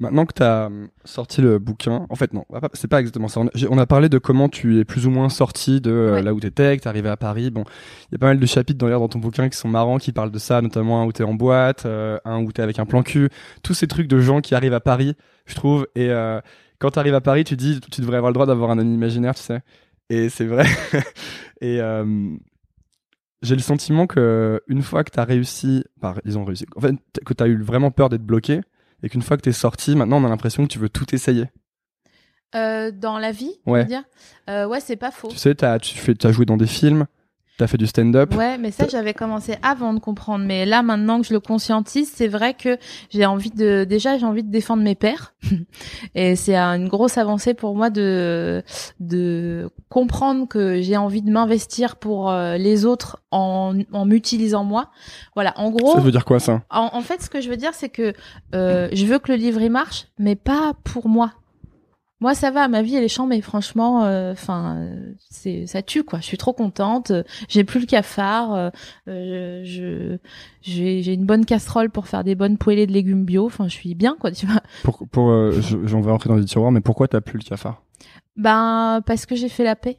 Maintenant 0.00 0.26
que 0.26 0.32
tu 0.32 0.44
as 0.44 0.70
sorti 1.04 1.42
le 1.42 1.58
bouquin, 1.58 2.06
en 2.08 2.14
fait 2.14 2.32
non, 2.32 2.44
c'est 2.74 2.86
pas 2.86 3.00
exactement 3.00 3.26
ça. 3.26 3.40
On 3.68 3.78
a, 3.78 3.86
parlé 3.86 4.08
de 4.08 4.18
comment 4.18 4.48
tu 4.48 4.78
es 4.78 4.84
plus 4.84 5.08
ou 5.08 5.10
moins 5.10 5.28
sorti 5.28 5.80
de 5.80 5.90
euh, 5.90 6.12
Ouais. 6.14 6.22
là 6.22 6.32
où 6.32 6.38
t'étais, 6.38 6.76
que 6.76 6.82
t'es 6.82 6.88
arrivé 6.88 7.08
à 7.08 7.16
Paris. 7.16 7.50
Bon, 7.50 7.64
il 8.08 8.12
y 8.12 8.14
a 8.14 8.18
pas 8.18 8.26
mal 8.26 8.38
de 8.38 8.46
chapitres 8.46 8.78
dans 8.78 8.86
l'air 8.86 9.00
dans 9.00 9.08
ton 9.08 9.18
bouquin 9.18 9.48
qui 9.48 9.58
sont 9.58 9.66
marrants, 9.66 9.98
qui 9.98 10.12
parlent 10.12 10.30
de 10.30 10.38
ça, 10.38 10.62
notamment 10.62 11.02
un 11.02 11.04
où 11.04 11.10
t'es 11.12 11.24
en 11.24 11.34
boîte, 11.34 11.84
euh, 11.84 12.16
un 12.24 12.40
où 12.44 12.52
t'es 12.52 12.62
avec 12.62 12.78
un 12.78 12.86
plan 12.86 13.02
cul, 13.02 13.28
tous 13.64 13.74
ces 13.74 13.88
trucs 13.88 14.06
de 14.06 14.20
gens 14.20 14.40
qui 14.40 14.54
arrivent 14.54 14.72
à 14.72 14.80
Paris, 14.80 15.16
je 15.46 15.56
trouve. 15.56 15.88
Et 15.96 16.10
euh, 16.10 16.40
quand 16.78 16.90
t'arrives 16.92 17.14
à 17.14 17.20
Paris, 17.20 17.44
tu 17.44 17.56
dis, 17.56 17.80
tu 17.90 18.00
devrais 18.00 18.16
avoir 18.18 18.30
le 18.30 18.34
droit 18.34 18.46
d'avoir 18.46 18.70
un 18.70 18.78
ami 18.78 18.94
imaginaire, 18.94 19.34
tu 19.34 19.42
sais. 19.42 19.60
Et 20.10 20.28
c'est 20.28 20.46
vrai. 20.46 20.64
et 21.60 21.80
euh, 21.80 22.34
j'ai 23.42 23.54
le 23.54 23.60
sentiment 23.62 24.06
que 24.06 24.60
une 24.68 24.82
fois 24.82 25.04
que 25.04 25.10
t'as 25.10 25.24
réussi, 25.24 25.84
par 26.00 26.20
ils 26.24 26.38
ont 26.38 26.44
réussi, 26.44 26.66
en 26.76 26.80
fait, 26.80 26.94
que 27.24 27.34
t'as 27.34 27.46
eu 27.46 27.60
vraiment 27.62 27.90
peur 27.90 28.08
d'être 28.08 28.24
bloqué, 28.24 28.60
et 29.02 29.08
qu'une 29.08 29.22
fois 29.22 29.36
que 29.36 29.42
t'es 29.42 29.52
sorti, 29.52 29.94
maintenant 29.96 30.20
on 30.20 30.24
a 30.24 30.28
l'impression 30.28 30.64
que 30.64 30.68
tu 30.72 30.78
veux 30.78 30.88
tout 30.88 31.14
essayer. 31.14 31.44
Euh, 32.54 32.90
dans 32.90 33.18
la 33.18 33.30
vie, 33.30 33.52
Ouais. 33.66 33.80
tu 33.84 33.90
veux 33.90 33.96
dire? 34.00 34.04
Euh, 34.48 34.66
Ouais, 34.66 34.80
c'est 34.80 34.96
pas 34.96 35.10
faux. 35.10 35.28
Tu 35.28 35.36
sais, 35.36 35.54
t'as, 35.54 35.78
tu 35.78 35.96
fais, 35.98 36.14
t'as 36.14 36.32
joué 36.32 36.46
dans 36.46 36.56
des 36.56 36.66
films, 36.66 37.06
t'as 37.58 37.66
fait 37.66 37.76
du 37.76 37.86
stand-up. 37.86 38.34
Ouais, 38.34 38.56
mais 38.56 38.70
ça 38.70 38.86
j'avais 38.88 39.12
commencé 39.12 39.56
avant 39.62 39.92
de 39.92 39.98
comprendre. 40.00 40.44
Mais 40.46 40.64
là, 40.64 40.82
maintenant 40.82 41.20
que 41.20 41.26
je 41.26 41.34
le 41.34 41.40
conscientise, 41.40 42.10
c'est 42.14 42.28
vrai 42.28 42.54
que 42.54 42.78
j'ai 43.10 43.26
envie 43.26 43.50
de 43.50 43.84
déjà 43.84 44.16
j'ai 44.16 44.24
envie 44.24 44.42
de 44.42 44.50
défendre 44.50 44.82
mes 44.82 44.94
pères, 44.94 45.34
et 46.14 46.34
c'est 46.36 46.56
un- 46.56 46.76
une 46.76 46.88
grosse 46.88 47.18
avancée 47.18 47.52
pour 47.54 47.76
moi 47.76 47.90
de 47.90 48.62
de 49.00 49.68
comprendre 49.90 50.46
que 50.48 50.80
j'ai 50.80 50.96
envie 50.96 51.22
de 51.22 51.30
m'investir 51.30 51.96
pour 51.96 52.30
euh, 52.30 52.56
les 52.56 52.84
autres 52.86 53.18
en 53.30 53.74
en 53.92 54.04
m'utilisant 54.06 54.64
moi. 54.64 54.90
Voilà, 55.34 55.52
en 55.58 55.70
gros. 55.70 55.92
Ça 55.94 56.00
veut 56.00 56.10
dire 56.10 56.24
quoi 56.24 56.40
ça? 56.40 56.62
En, 56.70 56.90
en 56.92 57.00
fait, 57.02 57.22
ce 57.22 57.28
que 57.30 57.40
je 57.40 57.48
veux 57.50 57.56
dire, 57.56 57.74
c'est 57.74 57.88
que 57.88 58.12
euh, 58.54 58.88
je 58.92 59.04
veux 59.06 59.18
que 59.18 59.30
le 59.32 59.36
livre 59.38 59.60
il 59.60 59.70
marche, 59.70 60.06
mais 60.18 60.36
pas 60.36 60.72
pour 60.84 61.08
moi. 61.08 61.32
Moi, 62.20 62.34
ça 62.34 62.50
va, 62.50 62.66
ma 62.66 62.82
vie 62.82 62.96
elle 62.96 63.04
est 63.04 63.08
chambre, 63.08 63.28
mais 63.28 63.40
franchement, 63.40 64.00
enfin, 64.32 64.88
c'est 65.30 65.66
ça 65.66 65.82
tue 65.82 66.02
quoi. 66.02 66.18
Je 66.18 66.24
suis 66.24 66.36
trop 66.36 66.52
contente. 66.52 67.12
euh, 67.12 67.22
J'ai 67.48 67.62
plus 67.62 67.78
le 67.80 67.86
cafard. 67.86 68.54
euh, 68.54 68.70
euh, 69.08 69.62
je 69.64 70.16
j'ai 70.62 71.12
une 71.14 71.24
bonne 71.26 71.44
casserole 71.44 71.90
pour 71.90 72.08
faire 72.08 72.24
des 72.24 72.34
bonnes 72.34 72.58
poêlées 72.58 72.86
de 72.88 72.92
légumes 72.92 73.24
bio. 73.24 73.46
Enfin, 73.46 73.68
je 73.68 73.74
suis 73.74 73.94
bien 73.94 74.16
quoi, 74.18 74.32
tu 74.32 74.46
vois. 74.46 74.60
pour, 74.82 75.06
pour, 75.08 75.30
euh, 75.30 75.52
je- 75.60 75.86
J'en 75.86 76.00
vais 76.00 76.10
rentrer 76.10 76.28
dans 76.28 76.36
les 76.36 76.44
tiroirs, 76.44 76.72
mais 76.72 76.80
pourquoi 76.80 77.06
t'as 77.06 77.20
plus 77.20 77.38
le 77.38 77.44
cafard? 77.44 77.82
Ben 78.36 79.00
parce 79.06 79.24
que 79.26 79.34
j'ai 79.36 79.48
fait 79.48 79.64
la 79.64 79.76
paix. 79.76 79.98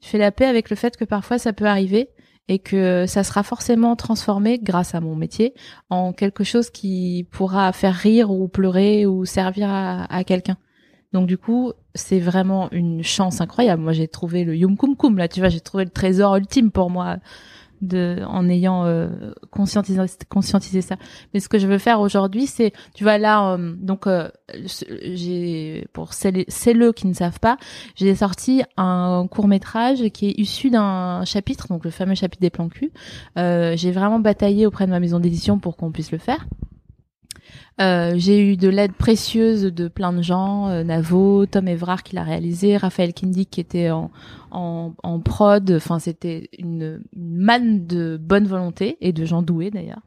Je 0.00 0.08
fais 0.08 0.18
la 0.18 0.32
paix 0.32 0.46
avec 0.46 0.70
le 0.70 0.76
fait 0.76 0.96
que 0.96 1.04
parfois 1.04 1.38
ça 1.38 1.52
peut 1.52 1.66
arriver 1.66 2.08
et 2.48 2.58
que 2.58 3.06
ça 3.06 3.22
sera 3.24 3.42
forcément 3.44 3.94
transformé 3.94 4.58
grâce 4.60 4.94
à 4.96 5.00
mon 5.00 5.14
métier 5.14 5.54
en 5.90 6.12
quelque 6.12 6.42
chose 6.44 6.70
qui 6.70 7.26
pourra 7.30 7.72
faire 7.72 7.94
rire 7.94 8.30
ou 8.32 8.48
pleurer 8.48 9.06
ou 9.06 9.24
servir 9.24 9.68
à, 9.70 10.04
à 10.12 10.24
quelqu'un. 10.24 10.56
Donc 11.12 11.26
du 11.26 11.38
coup, 11.38 11.72
c'est 11.94 12.20
vraiment 12.20 12.70
une 12.72 13.02
chance 13.02 13.40
incroyable. 13.40 13.82
Moi, 13.82 13.92
j'ai 13.92 14.08
trouvé 14.08 14.44
le 14.44 14.56
yum 14.56 14.76
kum 14.76 14.96
kum 14.96 15.18
là, 15.18 15.28
tu 15.28 15.40
vois, 15.40 15.48
j'ai 15.48 15.60
trouvé 15.60 15.84
le 15.84 15.90
trésor 15.90 16.36
ultime 16.36 16.70
pour 16.70 16.90
moi 16.90 17.18
de 17.82 18.22
en 18.26 18.48
ayant 18.48 18.86
euh, 18.86 19.08
conscientisé, 19.50 20.00
conscientisé 20.28 20.80
ça. 20.80 20.96
Mais 21.34 21.40
ce 21.40 21.48
que 21.48 21.58
je 21.58 21.66
veux 21.66 21.78
faire 21.78 22.00
aujourd'hui, 22.00 22.46
c'est, 22.46 22.72
tu 22.94 23.04
vois 23.04 23.18
là, 23.18 23.54
euh, 23.54 23.74
donc 23.76 24.06
euh, 24.06 24.30
j'ai 24.54 25.86
pour 25.92 26.14
celles, 26.14 26.44
celles 26.48 26.92
qui 26.94 27.06
ne 27.08 27.12
savent 27.12 27.40
pas, 27.40 27.58
j'ai 27.96 28.14
sorti 28.14 28.62
un 28.76 29.26
court 29.30 29.48
métrage 29.48 30.08
qui 30.10 30.28
est 30.28 30.34
issu 30.38 30.70
d'un 30.70 31.24
chapitre, 31.24 31.66
donc 31.68 31.84
le 31.84 31.90
fameux 31.90 32.14
chapitre 32.14 32.40
des 32.40 32.50
plans 32.50 32.68
cul. 32.68 32.92
Euh, 33.36 33.74
j'ai 33.76 33.90
vraiment 33.90 34.20
bataillé 34.20 34.64
auprès 34.64 34.86
de 34.86 34.90
ma 34.90 35.00
maison 35.00 35.18
d'édition 35.18 35.58
pour 35.58 35.76
qu'on 35.76 35.90
puisse 35.90 36.12
le 36.12 36.18
faire. 36.18 36.46
Euh, 37.80 38.12
j'ai 38.16 38.52
eu 38.52 38.56
de 38.56 38.68
l'aide 38.68 38.92
précieuse 38.92 39.62
de 39.62 39.88
plein 39.88 40.12
de 40.12 40.22
gens, 40.22 40.68
euh, 40.68 40.84
Navo, 40.84 41.46
Tom 41.46 41.68
Evrard 41.68 42.02
qui 42.02 42.14
l'a 42.14 42.22
réalisé, 42.22 42.76
Raphaël 42.76 43.14
Kindy 43.14 43.46
qui 43.46 43.60
était 43.60 43.90
en, 43.90 44.10
en, 44.50 44.92
en 45.02 45.20
prod, 45.20 45.70
enfin 45.72 45.98
c'était 45.98 46.50
une, 46.58 47.02
manne 47.16 47.86
de 47.86 48.18
bonne 48.20 48.46
volonté 48.46 48.98
et 49.00 49.12
de 49.12 49.24
gens 49.24 49.42
doués 49.42 49.70
d'ailleurs. 49.70 50.02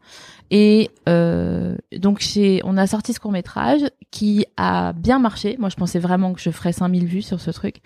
Et 0.51 0.91
euh, 1.09 1.75
donc 1.97 2.23
on 2.63 2.77
a 2.77 2.87
sorti 2.87 3.13
ce 3.13 3.19
court 3.19 3.31
métrage 3.31 3.81
qui 4.11 4.45
a 4.57 4.93
bien 4.93 5.17
marché. 5.17 5.57
Moi 5.59 5.69
je 5.69 5.75
pensais 5.75 5.99
vraiment 5.99 6.33
que 6.33 6.41
je 6.41 6.51
ferais 6.51 6.71
5000 6.71 7.05
vues 7.05 7.23
sur 7.23 7.41
ce 7.41 7.49
truc 7.49 7.77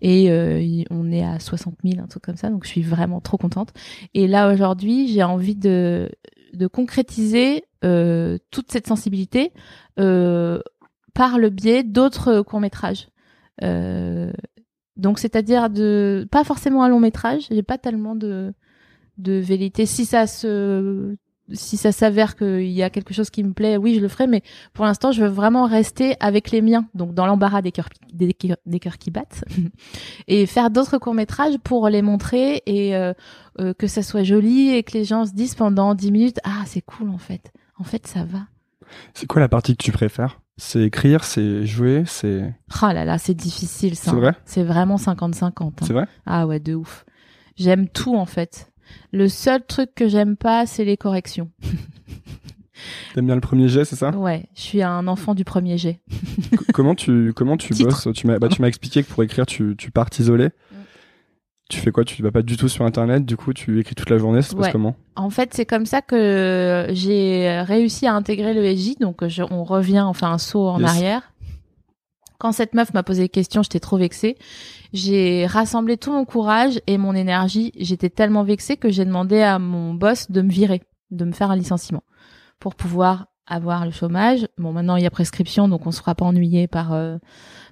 et 0.00 0.30
euh, 0.30 0.84
on 0.90 1.10
est 1.10 1.24
à 1.24 1.40
60 1.40 1.74
000, 1.84 2.00
un 2.00 2.06
truc 2.06 2.22
comme 2.22 2.36
ça, 2.36 2.50
donc 2.50 2.64
je 2.64 2.70
suis 2.70 2.82
vraiment 2.82 3.20
trop 3.20 3.36
contente. 3.36 3.72
Et 4.14 4.28
là 4.28 4.52
aujourd'hui 4.52 5.08
j'ai 5.08 5.24
envie 5.24 5.56
de, 5.56 6.08
de 6.54 6.66
concrétiser 6.66 7.64
euh, 7.84 8.38
toute 8.50 8.70
cette 8.72 8.86
sensibilité 8.86 9.52
euh, 9.98 10.60
par 11.14 11.38
le 11.38 11.50
biais 11.50 11.82
d'autres 11.82 12.42
courts 12.42 12.60
métrages. 12.60 13.08
Euh, 13.62 14.32
donc 14.96 15.18
c'est-à-dire 15.18 15.70
de 15.70 16.26
pas 16.30 16.44
forcément 16.44 16.82
un 16.82 16.88
long 16.88 17.00
métrage, 17.00 17.46
j'ai 17.50 17.62
pas 17.62 17.78
tellement 17.78 18.14
de 18.14 18.52
de 19.18 19.34
velléité. 19.34 19.86
Si 19.86 20.06
ça 20.06 20.26
se 20.26 21.16
si 21.52 21.76
ça 21.76 21.92
s'avère 21.92 22.36
qu'il 22.36 22.70
y 22.70 22.82
a 22.82 22.88
quelque 22.90 23.12
chose 23.12 23.28
qui 23.30 23.44
me 23.44 23.52
plaît, 23.52 23.76
oui, 23.76 23.94
je 23.96 24.00
le 24.00 24.08
ferai, 24.08 24.26
mais 24.26 24.42
pour 24.72 24.84
l'instant, 24.84 25.12
je 25.12 25.22
veux 25.22 25.28
vraiment 25.28 25.66
rester 25.66 26.16
avec 26.20 26.50
les 26.50 26.62
miens, 26.62 26.86
donc 26.94 27.14
dans 27.14 27.26
l'embarras 27.26 27.60
des 27.62 27.70
cœurs, 27.72 27.88
des, 28.12 28.32
cœurs- 28.32 28.56
des 28.66 28.80
cœurs 28.80 28.96
qui 28.98 29.10
battent, 29.10 29.44
et 30.28 30.46
faire 30.46 30.70
d'autres 30.70 30.98
courts-métrages 30.98 31.58
pour 31.58 31.88
les 31.88 32.02
montrer 32.02 32.62
et 32.66 32.96
euh, 32.96 33.12
euh, 33.60 33.74
que 33.74 33.86
ça 33.86 34.02
soit 34.02 34.22
joli 34.22 34.70
et 34.70 34.82
que 34.82 34.92
les 34.92 35.04
gens 35.04 35.26
se 35.26 35.32
disent 35.32 35.54
pendant 35.54 35.94
10 35.94 36.12
minutes, 36.12 36.38
ah, 36.44 36.62
c'est 36.66 36.82
cool 36.82 37.10
en 37.10 37.18
fait. 37.18 37.52
En 37.78 37.84
fait, 37.84 38.06
ça 38.06 38.24
va. 38.24 38.40
C'est 39.14 39.26
quoi 39.26 39.40
la 39.40 39.48
partie 39.48 39.76
que 39.76 39.82
tu 39.82 39.92
préfères? 39.92 40.40
C'est 40.56 40.82
écrire, 40.82 41.24
c'est 41.24 41.66
jouer, 41.66 42.04
c'est. 42.06 42.54
Oh 42.80 42.86
là 42.92 43.04
là, 43.04 43.18
c'est 43.18 43.34
difficile 43.34 43.96
ça. 43.96 44.12
C'est 44.12 44.16
vrai? 44.16 44.34
C'est 44.44 44.62
vraiment 44.62 44.96
50-50. 44.96 45.50
hein. 45.50 45.72
C'est 45.82 45.92
vrai? 45.92 46.06
Ah 46.26 46.46
ouais, 46.46 46.60
de 46.60 46.74
ouf. 46.74 47.04
J'aime 47.56 47.88
tout 47.88 48.14
en 48.16 48.26
fait. 48.26 48.70
Le 49.14 49.28
seul 49.28 49.64
truc 49.64 49.94
que 49.94 50.08
j'aime 50.08 50.36
pas, 50.36 50.66
c'est 50.66 50.84
les 50.84 50.96
corrections. 50.96 51.50
T'aimes 53.14 53.26
bien 53.26 53.36
le 53.36 53.40
premier 53.40 53.68
jet, 53.68 53.84
c'est 53.84 53.96
ça? 53.96 54.10
Ouais, 54.10 54.44
je 54.56 54.60
suis 54.60 54.82
un 54.82 55.06
enfant 55.06 55.34
du 55.34 55.44
premier 55.44 55.78
jet. 55.78 56.00
Comment 56.74 56.94
tu 56.96 57.32
comment 57.34 57.56
tu 57.56 57.72
Titre. 57.72 57.88
bosses? 57.90 58.08
Tu 58.14 58.26
m'as 58.26 58.38
bah, 58.38 58.48
tu 58.48 58.60
m'as 58.60 58.66
expliqué 58.68 59.02
que 59.04 59.08
pour 59.08 59.22
écrire 59.22 59.46
tu 59.46 59.74
tu 59.78 59.90
pars 59.92 60.10
t'isoler. 60.10 60.46
Mm. 60.48 60.76
tu 61.70 61.78
fais 61.78 61.92
quoi? 61.92 62.04
Tu 62.04 62.20
vas 62.22 62.32
pas 62.32 62.42
du 62.42 62.56
tout 62.56 62.68
sur 62.68 62.84
internet, 62.84 63.24
du 63.24 63.36
coup 63.36 63.52
tu 63.52 63.78
écris 63.78 63.94
toute 63.94 64.10
la 64.10 64.18
journée, 64.18 64.42
ça 64.42 64.50
se 64.50 64.56
passe 64.56 64.66
Ouais. 64.66 64.72
comment? 64.72 64.96
En 65.14 65.30
fait, 65.30 65.54
c'est 65.54 65.64
comme 65.64 65.86
ça 65.86 66.02
que 66.02 66.88
j'ai 66.90 67.60
réussi 67.60 68.06
à 68.08 68.14
intégrer 68.14 68.52
le 68.52 68.64
SJ. 68.76 68.98
Donc, 68.98 69.26
je- 69.28 69.44
on 69.48 69.62
revient, 69.62 70.04
on 70.06 70.12
fait 70.12 70.26
un 70.26 70.38
saut 70.38 70.66
en 70.68 70.80
Yes. 70.80 70.88
arrière. 70.90 71.32
Quand 72.38 72.50
cette 72.50 72.74
meuf 72.74 72.92
m'a 72.92 73.04
posé 73.04 73.22
des 73.22 73.28
questions, 73.28 73.62
j'étais 73.62 73.78
trop 73.80 73.96
vexée. 73.96 74.36
J'ai 74.94 75.46
rassemblé 75.46 75.96
tout 75.96 76.12
mon 76.12 76.24
courage 76.24 76.80
et 76.86 76.98
mon 76.98 77.16
énergie. 77.16 77.72
J'étais 77.76 78.10
tellement 78.10 78.44
vexée 78.44 78.76
que 78.76 78.90
j'ai 78.90 79.04
demandé 79.04 79.40
à 79.40 79.58
mon 79.58 79.92
boss 79.92 80.30
de 80.30 80.40
me 80.40 80.48
virer, 80.48 80.82
de 81.10 81.24
me 81.24 81.32
faire 81.32 81.50
un 81.50 81.56
licenciement 81.56 82.04
pour 82.60 82.76
pouvoir 82.76 83.26
avoir 83.48 83.84
le 83.84 83.90
chômage. 83.90 84.46
Bon, 84.56 84.72
maintenant 84.72 84.94
il 84.94 85.02
y 85.02 85.06
a 85.06 85.10
prescription, 85.10 85.66
donc 85.66 85.84
on 85.88 85.90
se 85.90 85.98
fera 85.98 86.14
pas 86.14 86.24
ennuyer 86.24 86.68
par 86.68 86.92
euh, 86.92 87.18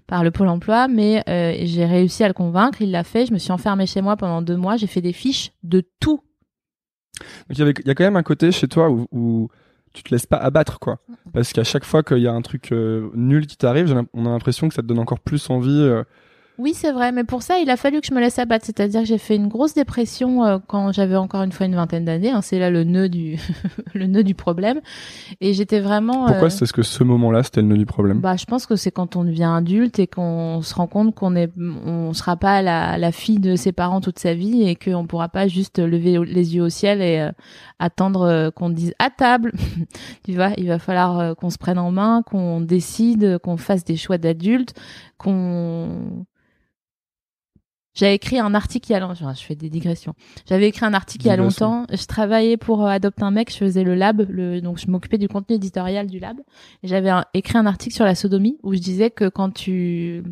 par 0.09 0.25
le 0.25 0.33
pôle 0.33 0.49
emploi, 0.49 0.89
mais 0.89 1.23
euh, 1.29 1.55
j'ai 1.63 1.85
réussi 1.85 2.25
à 2.25 2.29
le 2.29 2.35
convaincre. 2.35 2.83
Il 2.83 2.91
l'a 2.91 3.05
fait. 3.05 3.25
Je 3.25 3.33
me 3.33 3.39
suis 3.39 3.53
enfermée 3.53 3.87
chez 3.87 4.03
moi 4.03 4.17
pendant 4.17 4.43
deux 4.43 4.57
mois. 4.57 4.77
J'ai 4.77 4.89
fait 4.89 5.01
des 5.01 5.13
fiches 5.13 5.53
de 5.63 5.85
tout 6.01 6.25
Donc 7.49 7.57
il 7.57 7.87
y, 7.87 7.91
a 7.91 7.95
quand 7.95 8.05
même 8.05 8.17
un 8.17 8.25
côté 8.25 8.51
chez 8.51 8.67
toi 8.67 8.91
où, 8.91 9.07
où 9.13 9.49
tu 9.95 10.03
te 10.03 10.13
laisses 10.13 10.27
pas 10.27 10.39
abattre, 10.39 10.81
quoi. 10.81 10.99
Parce 11.33 11.53
qu'à 11.53 11.63
chaque 11.63 11.85
fois 11.85 12.03
qu'il 12.03 12.19
y 12.19 12.27
a 12.27 12.33
un 12.33 12.43
truc 12.43 12.73
euh, 12.73 13.11
nul 13.15 13.47
qui 13.47 13.57
t'arrive, 13.57 13.95
on 14.13 14.27
a 14.27 14.31
l'impression 14.31 14.69
que 14.69 14.75
ça 14.75 14.83
te 14.83 14.89
donne 14.89 14.99
encore 14.99 15.21
plus 15.21 15.51
envie. 15.51 15.89
Euh, 16.63 16.65
Oui, 16.65 16.75
c'est 16.75 16.93
vrai, 16.93 17.13
mais 17.13 17.25
pour 17.25 17.43
ça, 17.43 17.59
il 17.59 17.71
a 17.71 17.77
fallu 17.77 18.01
que 18.01 18.07
je 18.07 18.15
me 18.15 18.21
laisse 18.21 18.39
abattre. 18.39 18.65
C'est-à-dire 18.65 19.01
que 19.01 19.07
j'ai 19.07 19.19
fait 19.19 19.37
une 19.37 19.49
grosse 19.49 19.75
dépression 19.75 20.45
euh, 20.45 20.59
quand 20.67 20.93
j'avais 20.93 21.17
encore 21.17 21.43
une 21.43 21.53
fois 21.53 21.67
une 21.67 21.75
vingtaine 21.75 22.05
d'années. 22.05 22.31
hein. 22.31 22.43
C'est 22.43 22.59
là 22.59 22.71
le 22.71 22.85
nœud 22.85 23.09
du 23.09 23.39
le 23.95 24.07
nœud 24.07 24.25
du 24.25 24.35
problème. 24.35 24.81
Et 25.41 25.53
j'étais 25.53 25.81
vraiment. 25.81 26.27
Pourquoi 26.27 26.47
euh, 26.47 26.51
c'est 26.51 26.67
ce 26.67 26.73
que 26.73 26.83
ce 26.83 27.05
moment-là, 27.05 27.43
c'était 27.43 27.63
le 27.63 27.69
nœud 27.69 27.79
du 27.79 27.87
problème? 27.87 28.21
Bah, 28.21 28.37
je 28.37 28.45
pense 28.45 28.67
que 28.67 28.77
c'est 28.77 28.91
quand 28.91 29.17
on 29.17 29.25
devient 29.25 29.53
adulte 29.57 29.99
et 29.99 30.07
qu'on 30.07 30.63
se 30.63 30.75
rend 30.75 30.87
compte 30.87 31.15
qu'on 31.15 31.37
est, 31.37 31.51
on 31.59 32.13
sera 32.13 32.37
pas 32.37 32.63
la, 32.63 32.99
la 32.99 33.13
fille 33.13 33.39
de 33.39 33.57
ses 33.57 33.73
parents 33.73 34.01
toute 34.01 34.19
sa 34.19 34.35
vie 34.35 34.63
et 34.63 34.77
qu'on 34.77 35.07
pourra 35.07 35.29
pas 35.29 35.49
juste 35.49 35.79
lever 35.79 36.19
les 36.25 36.57
yeux 36.57 36.63
au 36.63 36.69
ciel 36.69 37.01
et 37.03 37.21
euh, 37.21 37.31
attendre 37.79 38.23
euh, 38.23 38.51
qu'on 38.51 38.71
dise 38.71 38.95
à 38.99 39.11
table. 39.11 39.53
tu 40.25 40.35
vois, 40.35 40.51
il 40.57 40.69
va 40.69 40.79
falloir 40.79 41.19
euh, 41.19 41.35
qu'on 41.35 41.51
se 41.51 41.59
prenne 41.59 41.79
en 41.79 41.91
main, 41.91 42.23
qu'on 42.23 42.61
décide, 42.61 43.39
qu'on 43.39 43.57
fasse 43.57 43.85
des 43.85 43.97
choix 43.97 44.19
d'adulte, 44.19 44.75
qu'on 45.19 46.25
j'avais 47.95 48.15
écrit 48.15 48.39
un 48.39 48.55
article 48.55 48.91
il 48.91 48.93
y 48.93 48.97
a 48.97 49.01
longtemps, 49.01 49.35
je 49.35 49.43
fais 49.43 49.55
des 49.55 49.69
digressions. 49.71 50.15
J'avais 50.49 50.69
écrit 50.69 50.87
un 50.87 50.95
article 50.95 51.27
il 51.27 51.29
y 51.29 51.31
a 51.33 51.37
longtemps. 51.37 51.87
Je 51.93 52.05
travaillais 52.07 52.57
pour 52.57 52.85
euh, 52.85 52.89
Adopte 52.89 53.23
un 53.23 53.31
mec, 53.31 53.51
je 53.53 53.57
faisais 53.59 53.85
le 53.85 53.95
lab, 53.95 54.25
le, 54.29 54.61
donc 54.61 54.79
je 54.79 54.91
m'occupais 54.91 55.19
du 55.19 55.29
contenu 55.29 55.57
éditorial 55.57 56.07
du 56.07 56.19
lab. 56.19 56.39
Et 56.83 56.89
J'avais 56.89 57.11
un- 57.11 57.25
écrit 57.35 57.59
un 57.59 57.67
article 57.67 57.95
sur 57.95 58.05
la 58.05 58.15
sodomie 58.15 58.59
où 58.63 58.73
je 58.75 58.79
disais 58.81 59.11
que 59.11 59.29
quand 59.29 59.51
tu 59.51 60.23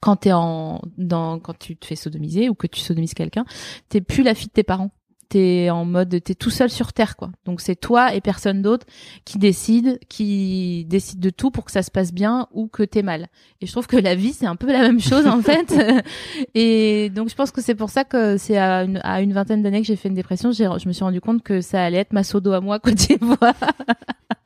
quand 0.00 0.16
t'es 0.16 0.32
en 0.32 0.80
dans 0.98 1.38
quand 1.38 1.56
tu 1.58 1.76
te 1.76 1.86
fais 1.86 1.94
sodomiser 1.96 2.48
ou 2.48 2.54
que 2.54 2.66
tu 2.66 2.80
sodomises 2.80 3.14
quelqu'un, 3.14 3.44
t'es 3.88 4.00
plus 4.00 4.22
la 4.22 4.34
fille 4.34 4.48
de 4.48 4.52
tes 4.52 4.62
parents. 4.64 4.90
T'es 5.34 5.68
en 5.68 5.84
mode 5.84 6.22
t'es 6.22 6.36
tout 6.36 6.50
seul 6.50 6.70
sur 6.70 6.92
terre 6.92 7.16
quoi. 7.16 7.28
Donc 7.44 7.60
c'est 7.60 7.74
toi 7.74 8.14
et 8.14 8.20
personne 8.20 8.62
d'autre 8.62 8.86
qui 9.24 9.38
décide, 9.38 9.98
qui 10.08 10.84
décide 10.88 11.18
de 11.18 11.30
tout 11.30 11.50
pour 11.50 11.64
que 11.64 11.72
ça 11.72 11.82
se 11.82 11.90
passe 11.90 12.12
bien 12.12 12.46
ou 12.52 12.68
que 12.68 12.84
t'es 12.84 13.02
mal. 13.02 13.26
Et 13.60 13.66
je 13.66 13.72
trouve 13.72 13.88
que 13.88 13.96
la 13.96 14.14
vie 14.14 14.32
c'est 14.32 14.46
un 14.46 14.54
peu 14.54 14.70
la 14.70 14.78
même 14.78 15.00
chose 15.00 15.26
en 15.26 15.42
fait. 15.42 15.74
Et 16.54 17.10
donc 17.10 17.30
je 17.30 17.34
pense 17.34 17.50
que 17.50 17.60
c'est 17.60 17.74
pour 17.74 17.90
ça 17.90 18.04
que 18.04 18.36
c'est 18.36 18.58
à 18.58 18.84
une, 18.84 19.00
à 19.02 19.22
une 19.22 19.32
vingtaine 19.32 19.60
d'années 19.60 19.80
que 19.80 19.88
j'ai 19.88 19.96
fait 19.96 20.08
une 20.08 20.14
dépression. 20.14 20.52
Je 20.52 20.86
me 20.86 20.92
suis 20.92 21.02
rendu 21.02 21.20
compte 21.20 21.42
que 21.42 21.60
ça 21.60 21.82
allait 21.84 21.98
être 21.98 22.12
ma 22.12 22.22
sodo 22.22 22.52
à 22.52 22.60
moi 22.60 22.78
quoi 22.78 22.92
tu 22.94 23.16
vois. 23.20 23.54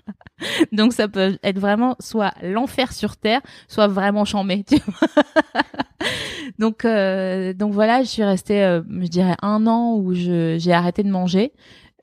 Donc 0.73 0.93
ça 0.93 1.09
peut 1.09 1.39
être 1.43 1.59
vraiment 1.59 1.97
soit 2.01 2.33
l'enfer 2.43 2.93
sur 2.93 3.17
terre, 3.17 3.41
soit 3.67 3.89
vraiment 3.89 4.25
chambé. 4.25 4.65
Tu 4.69 4.77
vois 4.87 5.09
donc 6.59 6.85
euh, 6.85 7.53
donc 7.53 7.73
voilà, 7.73 8.03
je 8.03 8.09
suis 8.09 8.23
restée, 8.25 8.63
euh, 8.63 8.83
je 9.01 9.09
dirais 9.09 9.35
un 9.43 9.67
an 9.67 9.95
où 9.97 10.15
j'ai 10.15 10.73
arrêté 10.73 11.03
de 11.03 11.11
manger. 11.11 11.53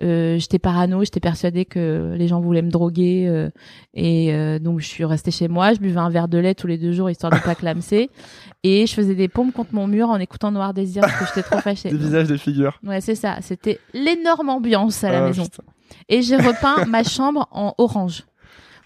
Euh, 0.03 0.38
j'étais 0.38 0.60
parano, 0.60 1.06
j'étais 1.06 1.22
persuadée 1.22 1.64
que 1.64 2.14
les 2.18 2.28
gens 2.28 2.41
voulaient 2.41 2.62
me 2.62 2.70
droguer 2.70 3.47
et 3.93 4.60
donc 4.60 4.82
je 4.82 4.86
suis 4.88 5.06
restée 5.06 5.32
chez 5.32 5.47
moi. 5.47 5.74
Je 5.74 5.80
buvais 5.80 5.99
un 5.99 6.10
verre 6.10 6.28
de 6.28 6.38
lait 6.38 6.53
tous 6.56 6.68
les 6.68 6.78
deux 6.78 6.91
jours 6.91 7.10
histoire 7.10 7.32
de 7.32 7.39
pas 7.39 7.56
clamser 7.56 8.10
et 8.64 8.86
je 8.86 8.93
faisais 8.93 9.16
des 9.16 9.30
pompes 9.30 9.53
contre 9.53 9.74
mon 9.74 9.88
mur 9.88 10.10
en 10.10 10.18
écoutant 10.20 10.51
Noir 10.51 10.74
Désir 10.74 11.01
parce 11.01 11.18
que 11.20 11.26
j'étais 11.28 11.43
trop 11.49 11.60
fâchée. 11.62 11.89
Des 11.89 11.97
visages, 11.97 12.28
des 12.28 12.38
figures. 12.38 12.78
Ouais, 12.84 12.99
c'est 12.99 13.16
ça. 13.16 13.38
C'était 13.41 13.80
l'énorme 13.93 14.49
ambiance 14.49 15.01
à 15.06 15.12
la 15.12 15.24
Ah, 15.24 15.28
maison. 15.28 15.43
putain. 15.43 15.64
Et 16.09 16.21
j'ai 16.21 16.37
repeint 16.37 16.85
ma 16.85 17.03
chambre 17.03 17.47
en 17.51 17.73
orange. 17.77 18.23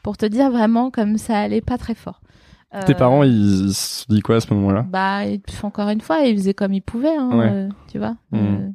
Pour 0.03 0.16
te 0.18 0.26
dire 0.26 0.49
vraiment 0.51 0.91
comme 0.91 1.18
ça 1.18 1.38
allait 1.39 1.62
pas 1.62 1.78
très 1.78 1.95
fort. 1.95 2.22
Tes 2.86 2.93
Euh, 2.93 2.97
parents, 2.97 3.24
ils, 3.24 3.68
ils 3.70 3.74
se 3.74 4.05
disent 4.07 4.22
quoi 4.22 4.36
à 4.36 4.39
ce 4.39 4.53
moment-là? 4.53 4.84
Bah, 4.88 5.26
ils- 5.26 5.41
encore 5.64 5.89
une 5.89 6.01
fois, 6.01 6.20
ils 6.20 6.36
faisaient 6.38 6.53
comme 6.53 6.72
ils 6.74 6.82
pouvaient, 6.82 7.16
hein, 7.18 7.30
Ouais. 7.38 7.49
euh, 7.51 7.70
tu 7.91 7.97
vois. 7.97 8.16
Mhm. 8.32 8.39
Euh, 8.39 8.70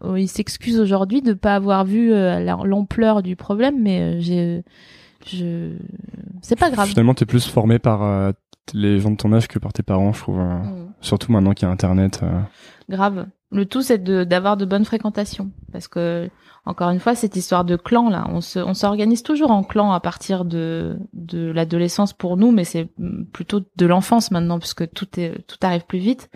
oh, 0.00 0.16
ils 0.16 0.28
s'excusent 0.28 0.80
aujourd'hui 0.80 1.20
de 1.22 1.34
pas 1.34 1.54
avoir 1.54 1.84
vu 1.84 2.10
la- 2.10 2.40
l'ampleur 2.64 3.22
du 3.22 3.36
problème, 3.36 3.80
mais 3.80 4.20
j'ai, 4.20 4.64
je, 5.26 5.76
c'est 6.40 6.58
pas 6.58 6.70
grave. 6.70 6.88
Finalement, 6.88 7.14
t'es 7.14 7.26
plus 7.26 7.46
formé 7.46 7.78
par 7.78 8.32
les 8.74 9.00
gens 9.00 9.10
de 9.10 9.16
ton 9.16 9.32
âge 9.32 9.48
que 9.48 9.58
par 9.58 9.72
tes 9.72 9.82
parents, 9.82 10.12
je 10.12 10.20
trouve. 10.20 10.38
euh, 10.40 10.58
Mhm. 10.58 10.92
Surtout 11.02 11.30
maintenant 11.32 11.52
qu'il 11.52 11.66
y 11.66 11.68
a 11.68 11.72
Internet. 11.72 12.20
Grave. 12.88 13.26
Le 13.52 13.66
tout, 13.66 13.82
c'est 13.82 14.02
d'avoir 14.02 14.56
de 14.56 14.64
bonnes 14.64 14.86
fréquentations, 14.86 15.50
parce 15.72 15.86
que 15.86 16.30
encore 16.64 16.90
une 16.90 17.00
fois, 17.00 17.14
cette 17.16 17.34
histoire 17.36 17.64
de 17.64 17.76
clan 17.76 18.08
là, 18.08 18.24
on 18.30 18.40
se, 18.40 18.60
on 18.60 18.72
s'organise 18.72 19.22
toujours 19.22 19.50
en 19.50 19.62
clan 19.64 19.92
à 19.92 20.00
partir 20.00 20.44
de 20.44 20.96
de 21.12 21.50
l'adolescence 21.50 22.12
pour 22.12 22.36
nous, 22.36 22.50
mais 22.50 22.64
c'est 22.64 22.88
plutôt 23.32 23.60
de 23.76 23.86
l'enfance 23.86 24.30
maintenant, 24.30 24.58
puisque 24.58 24.90
tout 24.92 25.08
est 25.20 25.44
tout 25.46 25.58
arrive 25.60 25.84
plus 25.84 25.98
vite. 25.98 26.30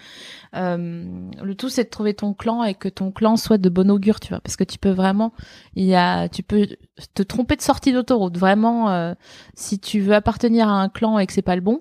Euh, 0.54 1.04
le 1.42 1.54
tout, 1.54 1.68
c'est 1.68 1.84
de 1.84 1.90
trouver 1.90 2.12
ton 2.12 2.34
clan 2.34 2.64
et 2.64 2.74
que 2.74 2.88
ton 2.88 3.10
clan 3.12 3.36
soit 3.36 3.58
de 3.58 3.68
bon 3.68 3.90
augure, 3.90 4.20
tu 4.20 4.28
vois, 4.30 4.40
parce 4.40 4.56
que 4.56 4.64
tu 4.64 4.78
peux 4.78 4.90
vraiment, 4.90 5.32
il 5.74 5.84
y 5.84 5.94
a, 5.94 6.28
tu 6.28 6.42
peux 6.42 6.66
te 7.14 7.22
tromper 7.22 7.56
de 7.56 7.62
sortie 7.62 7.92
d'autoroute, 7.92 8.36
vraiment. 8.36 8.90
euh, 8.90 9.14
si 9.54 9.78
tu 9.78 10.00
veux 10.00 10.14
appartenir 10.14 10.68
à 10.68 10.82
un 10.82 10.88
clan 10.88 11.18
et 11.18 11.26
que 11.26 11.32
c'est 11.32 11.40
pas 11.40 11.54
le 11.56 11.62
bon, 11.62 11.80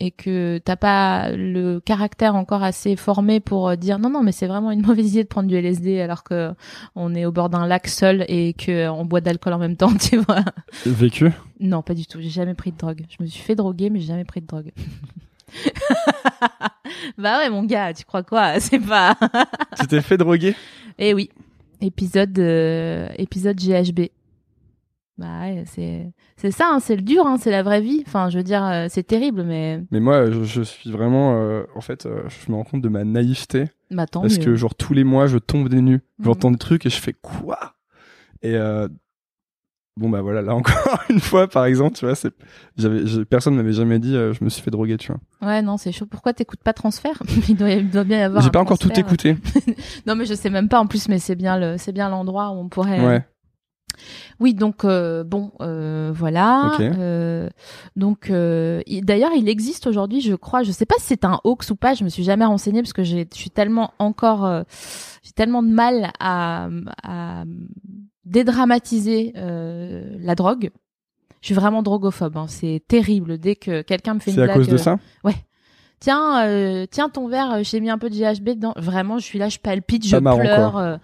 et 0.00 0.10
que 0.10 0.58
t'as 0.64 0.76
pas 0.76 1.30
le 1.30 1.78
caractère 1.78 2.34
encore 2.34 2.62
assez 2.62 2.96
formé 2.96 3.38
pour 3.38 3.68
euh, 3.68 3.76
dire 3.76 3.98
non 3.98 4.08
non 4.08 4.22
mais 4.22 4.32
c'est 4.32 4.46
vraiment 4.46 4.70
une 4.70 4.80
mauvaise 4.84 5.12
idée 5.12 5.22
de 5.22 5.28
prendre 5.28 5.48
du 5.48 5.54
LSD 5.56 6.00
alors 6.00 6.24
que 6.24 6.52
on 6.96 7.14
est 7.14 7.26
au 7.26 7.32
bord 7.32 7.50
d'un 7.50 7.66
lac 7.66 7.86
seul 7.86 8.24
et 8.28 8.54
que 8.54 8.70
euh, 8.72 8.92
on 8.92 9.04
boit 9.04 9.20
d'alcool 9.20 9.52
en 9.52 9.58
même 9.58 9.76
temps 9.76 9.94
tu 10.00 10.16
vois. 10.16 10.42
Vécu? 10.86 11.30
Non 11.60 11.82
pas 11.82 11.94
du 11.94 12.06
tout. 12.06 12.20
J'ai 12.20 12.30
jamais 12.30 12.54
pris 12.54 12.72
de 12.72 12.78
drogue. 12.78 13.02
Je 13.08 13.22
me 13.22 13.28
suis 13.28 13.42
fait 13.42 13.54
droguer 13.54 13.90
mais 13.90 14.00
j'ai 14.00 14.06
jamais 14.06 14.24
pris 14.24 14.40
de 14.40 14.46
drogue. 14.46 14.72
Bah 17.18 17.38
ouais 17.38 17.50
mon 17.50 17.64
gars 17.64 17.92
tu 17.92 18.04
crois 18.04 18.22
quoi? 18.22 18.58
C'est 18.60 18.78
pas 18.78 19.16
Tu 19.78 19.86
t'es 19.86 20.00
fait 20.00 20.16
droguer? 20.16 20.54
Eh 20.98 21.14
oui. 21.14 21.30
Épisode 21.80 22.38
euh, 22.38 23.08
épisode 23.16 23.56
GHB 23.58 24.08
bah 25.20 25.40
ouais 25.42 25.64
c'est 25.66 26.10
c'est 26.36 26.50
ça 26.50 26.70
hein, 26.72 26.80
c'est 26.80 26.96
le 26.96 27.02
dur 27.02 27.26
hein, 27.26 27.36
c'est 27.38 27.50
la 27.50 27.62
vraie 27.62 27.80
vie 27.80 28.02
enfin 28.06 28.28
je 28.30 28.38
veux 28.38 28.42
dire 28.44 28.64
euh, 28.64 28.86
c'est 28.88 29.02
terrible 29.04 29.44
mais 29.44 29.82
Mais 29.92 30.00
moi, 30.00 30.30
je, 30.30 30.42
je 30.44 30.62
suis 30.62 30.90
vraiment. 30.90 31.36
euh, 31.36 31.62
en 31.76 31.80
fait, 31.80 32.06
euh, 32.06 32.22
je 32.28 32.50
me 32.50 32.56
rends 32.56 32.64
compte 32.64 32.80
de 32.82 32.88
ma 32.88 33.04
naïveté. 33.04 33.66
bah 33.90 34.06
tant 34.06 34.22
parce 34.22 34.38
mieux. 34.38 34.44
que, 34.46 34.54
genre, 34.56 34.74
tous 34.74 34.94
les 34.94 35.04
mois, 35.04 35.26
je 35.26 35.38
tombe 35.38 35.68
des 35.68 35.82
nues. 35.82 36.00
Mhm. 36.18 36.24
J'entends 36.24 36.50
des 36.50 36.58
trucs 36.58 36.86
et 36.86 36.90
je 36.90 37.00
fais 37.00 37.12
quoi? 37.12 37.74
Et. 38.42 38.54
euh, 38.56 38.88
Bon 39.96 40.08
bah 40.08 40.22
voilà 40.22 40.40
là 40.40 40.54
encore 40.60 41.00
une 41.10 41.20
fois 41.20 41.46
par 41.48 41.66
exemple 41.66 41.96
tu 41.98 42.06
vois 42.06 42.14
c'est 42.14 42.32
j'avais 42.78 43.24
personne 43.26 43.54
m'avait 43.56 43.72
jamais 43.72 43.98
dit 43.98 44.12
je 44.14 44.42
me 44.42 44.48
suis 44.48 44.62
fait 44.62 44.70
droguer 44.70 44.96
tu 44.96 45.08
vois 45.12 45.20
Ouais, 45.46 45.60
non, 45.62 45.76
c'est 45.76 45.92
chaud. 45.92 46.06
Pourquoi 46.06 46.32
t'écoutes 46.32 46.62
pas 46.62 46.72
transfert 46.72 47.20
il, 47.48 47.56
doit, 47.56 47.70
il 47.70 47.90
doit 47.90 48.04
bien 48.04 48.20
y 48.20 48.22
avoir. 48.22 48.42
j'ai 48.42 48.50
pas 48.50 48.60
encore 48.60 48.78
tout 48.78 48.92
écouté 48.98 49.36
Non, 50.06 50.14
mais 50.14 50.24
je 50.24 50.32
sais 50.34 50.48
même 50.48 50.68
pas 50.68 50.78
en 50.80 50.86
plus, 50.86 51.08
mais 51.08 51.18
c'est 51.18 51.34
bien 51.34 51.58
le, 51.58 51.76
c'est 51.76 51.92
bien 51.92 52.08
l'endroit 52.08 52.50
où 52.50 52.54
on 52.60 52.68
pourrait. 52.68 53.04
ouais 53.04 53.24
Oui, 54.40 54.54
donc 54.54 54.84
euh, 54.84 55.24
bon, 55.24 55.52
euh, 55.60 56.10
voilà. 56.14 56.68
Euh, 56.98 57.48
donc, 57.96 58.30
euh, 58.30 58.80
il- 58.86 59.04
d'ailleurs, 59.04 59.32
il 59.36 59.48
existe 59.48 59.86
aujourd'hui, 59.86 60.20
je 60.20 60.34
crois. 60.34 60.62
Je 60.62 60.72
sais 60.72 60.86
pas 60.86 60.94
si 60.98 61.06
c'est 61.06 61.24
un 61.24 61.40
hoax 61.44 61.70
ou 61.70 61.76
pas. 61.76 61.94
Je 61.94 62.04
me 62.04 62.08
suis 62.08 62.22
jamais 62.24 62.44
renseignée 62.44 62.82
parce 62.82 62.92
que 62.92 63.02
j'ai, 63.04 63.28
je 63.32 63.38
suis 63.38 63.50
tellement 63.50 63.92
encore, 63.98 64.64
j'ai 65.22 65.32
tellement 65.32 65.62
de 65.62 65.68
mal 65.68 66.10
à, 66.20 66.68
à 67.02 67.44
dédramatiser 68.24 69.32
euh, 69.36 70.16
la 70.20 70.34
drogue. 70.34 70.70
Je 71.40 71.46
suis 71.46 71.54
vraiment 71.54 71.82
drogophobe. 71.82 72.36
hein. 72.36 72.46
C'est 72.48 72.82
terrible. 72.86 73.38
Dès 73.38 73.56
que 73.56 73.82
quelqu'un 73.82 74.14
me 74.14 74.20
fait 74.20 74.30
une 74.30 74.36
c'est 74.36 74.42
à 74.42 74.44
blague, 74.44 74.56
cause 74.58 74.68
de 74.68 74.76
ça? 74.76 74.98
Tiens, 76.00 76.44
euh, 76.46 76.86
tiens 76.90 77.08
ton 77.08 77.28
verre, 77.28 77.52
euh, 77.52 77.60
j'ai 77.62 77.80
mis 77.80 77.90
un 77.90 77.98
peu 77.98 78.10
de 78.10 78.14
GHB 78.16 78.50
dedans. 78.56 78.72
Vraiment, 78.76 79.18
je 79.18 79.24
suis 79.24 79.38
là, 79.38 79.48
je 79.48 79.58
palpite, 79.58 80.06
je 80.06 80.16
Pas 80.16 80.36
pleure. 80.36 80.76
euh, 80.78 80.96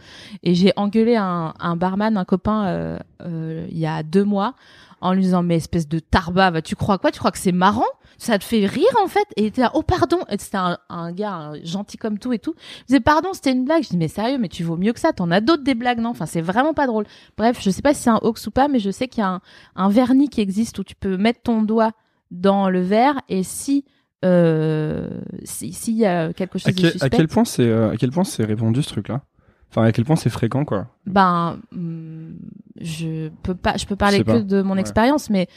et 0.42 0.54
j'ai 0.54 0.72
engueulé 0.76 1.16
un, 1.16 1.54
un 1.60 1.76
barman, 1.76 2.16
un 2.16 2.24
copain, 2.24 2.66
euh, 2.66 2.98
euh, 3.22 3.66
il 3.70 3.78
y 3.78 3.86
a 3.86 4.02
deux 4.02 4.24
mois, 4.24 4.54
en 5.00 5.12
lui 5.12 5.22
disant 5.22 5.42
mais 5.42 5.56
espèce 5.56 5.88
de 5.88 5.98
tarba, 5.98 6.50
va, 6.50 6.62
tu 6.62 6.74
crois 6.74 6.98
quoi? 6.98 7.10
Tu 7.12 7.18
crois 7.18 7.30
que 7.30 7.38
c'est 7.38 7.52
marrant? 7.52 7.84
Ça 8.18 8.38
te 8.38 8.44
fait 8.44 8.64
rire 8.64 8.86
en 9.04 9.08
fait? 9.08 9.26
Et 9.36 9.42
il 9.42 9.46
était 9.48 9.60
là 9.60 9.70
oh 9.74 9.82
pardon. 9.82 10.20
Et 10.30 10.38
c'était 10.38 10.56
un, 10.56 10.78
un 10.88 11.12
gars 11.12 11.34
un 11.34 11.62
gentil 11.64 11.98
comme 11.98 12.18
tout 12.18 12.32
et 12.32 12.38
tout. 12.38 12.54
Il 12.80 12.84
disait 12.86 13.00
pardon 13.00 13.28
c'était 13.34 13.52
une 13.52 13.66
blague. 13.66 13.82
Je 13.82 13.90
dis 13.90 13.98
mais 13.98 14.08
sérieux 14.08 14.38
mais 14.38 14.48
tu 14.48 14.62
vaux 14.64 14.78
mieux 14.78 14.94
que 14.94 15.00
ça. 15.00 15.12
T'en 15.12 15.30
as 15.30 15.42
d'autres 15.42 15.64
des 15.64 15.74
blagues 15.74 15.98
non? 16.00 16.08
Enfin 16.08 16.24
c'est 16.24 16.40
vraiment 16.40 16.72
pas 16.72 16.86
drôle. 16.86 17.04
Bref 17.36 17.58
je 17.60 17.68
sais 17.68 17.82
pas 17.82 17.92
si 17.92 18.04
c'est 18.04 18.08
un 18.10 18.20
hoax 18.22 18.46
ou 18.46 18.50
pas 18.50 18.68
mais 18.68 18.78
je 18.78 18.90
sais 18.90 19.06
qu'il 19.06 19.20
y 19.20 19.24
a 19.24 19.28
un, 19.28 19.40
un 19.76 19.90
vernis 19.90 20.30
qui 20.30 20.40
existe 20.40 20.78
où 20.78 20.82
tu 20.84 20.94
peux 20.94 21.18
mettre 21.18 21.42
ton 21.42 21.60
doigt 21.60 21.90
dans 22.30 22.70
le 22.70 22.80
verre 22.80 23.20
et 23.28 23.42
si 23.42 23.84
euh, 24.26 25.08
si- 25.44 25.72
s'il 25.72 25.94
y 25.96 26.04
a 26.06 26.32
quelque 26.32 26.58
chose 26.58 26.68
À, 26.68 26.72
de 26.72 26.76
quel- 26.76 26.86
à 26.88 26.92
suspect, 26.92 27.10
quel 27.10 27.28
point 27.28 27.44
c'est 27.44 27.68
euh, 27.68 27.90
à 27.90 27.96
quel 27.96 28.10
point 28.10 28.24
c'est 28.24 28.44
répandu 28.44 28.82
ce 28.82 28.88
truc 28.88 29.08
là 29.08 29.22
Enfin, 29.70 29.82
à 29.82 29.92
quel 29.92 30.04
point 30.04 30.16
c'est 30.16 30.30
fréquent 30.30 30.64
quoi? 30.64 30.86
Ben, 31.06 31.58
hum, 31.72 32.36
je 32.80 33.28
peux 33.42 33.54
pas, 33.54 33.76
je 33.76 33.84
peux 33.86 33.96
parler 33.96 34.22
que 34.22 34.40
de 34.42 34.62
mon 34.62 34.74
Ouais. 34.74 34.80
expérience, 34.80 35.28
mais 35.28 35.48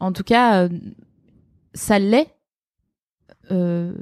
en 0.00 0.12
tout 0.12 0.22
cas, 0.22 0.64
euh, 0.64 0.68
ça 1.74 1.98
l'est. 1.98 2.28
Euh, 3.50 3.92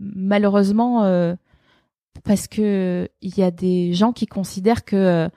malheureusement, 0.00 1.04
euh, 1.04 1.34
parce 2.24 2.48
que 2.48 3.08
il 3.20 3.36
y 3.38 3.42
a 3.42 3.50
des 3.50 3.92
gens 3.94 4.12
qui 4.12 4.26
considèrent 4.26 4.84
que 4.84 5.28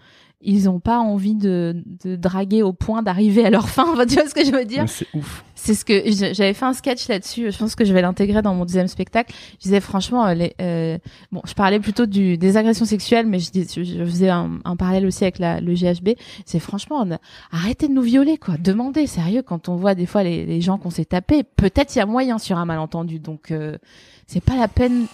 ils 0.44 0.70
ont 0.70 0.80
pas 0.80 1.00
envie 1.00 1.36
de, 1.36 1.84
de 2.04 2.16
draguer 2.16 2.64
au 2.64 2.74
point 2.74 3.02
d'arriver 3.04 3.46
à 3.46 3.50
leur 3.50 3.70
fin. 3.70 3.86
Enfin, 3.92 4.06
tu 4.08 4.16
vois 4.16 4.28
ce 4.28 4.34
que 4.34 4.44
je 4.46 4.52
veux 4.52 4.66
dire? 4.66 4.86
C'est 4.88 5.08
ouf. 5.14 5.44
C'est 5.56 5.76
ce 5.76 5.86
que 5.86 6.02
j'avais 6.34 6.56
fait 6.56 6.66
un 6.66 6.74
sketch 6.74 7.08
là-dessus. 7.08 7.52
Je 7.52 7.58
pense 7.58 7.76
que 7.76 7.86
je 7.86 7.94
vais 7.94 8.02
l'intégrer 8.02 8.42
dans 8.42 8.56
mon 8.56 8.66
deuxième 8.66 8.88
spectacle. 8.88 9.32
Je 9.60 9.64
disais 9.64 9.80
franchement, 9.80 10.26
euh, 10.26 10.34
les, 10.34 10.56
euh, 10.60 10.98
bon, 11.32 11.42
je 11.46 11.54
parlais 11.54 11.80
plutôt 11.80 12.08
du 12.08 12.36
des 12.40 12.58
agressions 12.58 12.86
sexuelles, 12.86 13.28
mais 13.28 13.38
je, 13.38 13.52
dis- 13.52 13.68
je, 13.72 13.84
je 13.84 14.04
faisais 14.04 14.30
un, 14.30 14.60
un 14.66 14.76
parallèle 14.76 15.06
aussi 15.06 15.24
avec 15.24 15.38
la, 15.38 15.62
le 15.62 15.74
GHB. 15.76 16.16
C'est 16.46 16.60
franchement, 16.60 17.02
a- 17.04 17.20
arrêtez 17.52 17.88
de 17.88 17.94
nous 17.94 18.02
violer, 18.02 18.38
quoi. 18.38 18.56
Demandez, 18.58 19.06
sérieux, 19.06 19.44
quand 19.44 19.70
on 19.70 19.76
voit 19.76 19.94
des 19.94 20.08
fois 20.08 20.24
les, 20.24 20.46
les 20.48 20.62
gens 20.62 20.80
qu'on 20.80 20.90
s'est 20.90 21.06
tapés, 21.06 21.44
peut-être 21.44 21.94
il 21.96 22.00
y 22.00 22.02
a 22.02 22.08
moyen 22.08 22.40
sur 22.40 22.58
un 22.58 22.66
malentendu. 22.66 23.20
Donc, 23.20 23.52
euh, 23.52 23.78
c'est 24.26 24.44
pas 24.44 24.56
la 24.56 24.68
peine. 24.68 25.06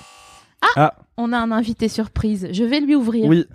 Ah, 0.62 0.68
Ah. 0.78 0.94
on 1.18 1.34
a 1.34 1.38
un 1.38 1.52
invité 1.52 1.90
surprise. 1.90 2.48
Je 2.54 2.64
vais 2.64 2.80
lui 2.80 2.96
ouvrir. 2.96 3.26
Oui. 3.26 3.46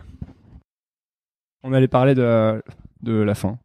On 1.63 1.73
allait 1.73 1.89
parler 1.89 2.15
de 2.15 2.63
de 3.03 3.13
la 3.13 3.35
fin. 3.35 3.59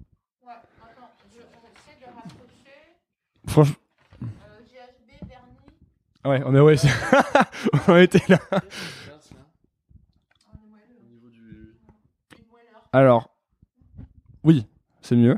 Franchement. 3.48 3.76
Ah 6.24 6.30
Ouais, 6.30 6.42
on 6.46 6.54
est 6.54 6.60
ouais, 6.60 6.76
on 7.88 7.96
était 7.98 8.22
là. 8.28 8.40
Alors, 12.92 13.30
oui, 14.44 14.66
c'est 15.02 15.16
mieux. 15.16 15.38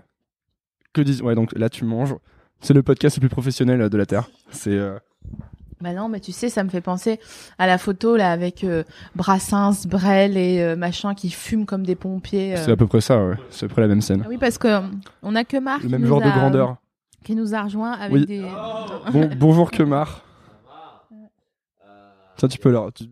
Que 0.94 1.02
dis 1.02 1.22
Ouais, 1.22 1.36
donc 1.36 1.52
là 1.58 1.70
tu 1.70 1.86
manges. 1.86 2.16
C'est 2.62 2.74
le 2.74 2.84
podcast 2.84 3.18
le 3.18 3.22
plus 3.22 3.30
professionnel 3.30 3.82
euh, 3.82 3.90
de 3.90 3.98
la 3.98 4.06
terre. 4.06 4.30
C'est 4.52 4.72
euh, 4.76 4.98
Bah 5.82 5.94
non, 5.94 6.10
mais 6.10 6.20
tu 6.20 6.34
sais, 6.34 6.50
ça 6.50 6.64
me 6.66 6.70
fait 6.70 6.82
penser 6.82 7.20
à 7.58 7.66
la 7.66 7.78
photo 7.78 8.18
là 8.18 8.32
avec 8.32 8.66
euh, 8.66 8.84
Brassens, 9.16 9.86
Brel 9.88 10.36
et 10.36 10.62
euh, 10.62 10.76
machin 10.76 11.16
qui 11.16 11.30
fument 11.30 11.66
comme 11.66 11.86
des 11.86 11.96
pompiers. 11.96 12.58
euh. 12.58 12.62
c'est 12.66 12.72
à 12.72 12.76
peu 12.76 12.86
près 12.88 13.00
ça. 13.00 13.24
Ouais. 13.24 13.36
C'est 13.50 13.66
à 13.66 13.68
peu 13.70 13.74
près 13.74 13.82
la 13.84 13.88
même 13.88 14.02
scène. 14.02 14.24
Ah 14.26 14.28
oui, 14.30 14.38
parce 14.38 14.58
que 14.58 14.68
euh, 14.68 14.82
on 15.24 15.36
a 15.36 15.46
que 15.46 15.56
Marc 15.58 15.84
Le 15.84 15.88
qui 15.88 15.92
même 15.94 16.02
nous 16.02 16.08
genre 16.08 16.20
de 16.22 16.28
a- 16.28 16.32
grandeur. 16.32 16.76
qui 17.24 17.34
nous 17.36 17.56
a 17.56 17.62
rejoint 17.64 17.94
avec 17.94 18.14
Oui. 18.14 18.26
des. 18.26 18.42
Bon, 19.14 19.30
bonjour 19.38 19.72
Kemar. 19.72 20.24
Ça 22.38 22.48
tu 22.48 22.58
peux 22.58 22.72
leur. 22.72 22.92
tu- 22.94 23.06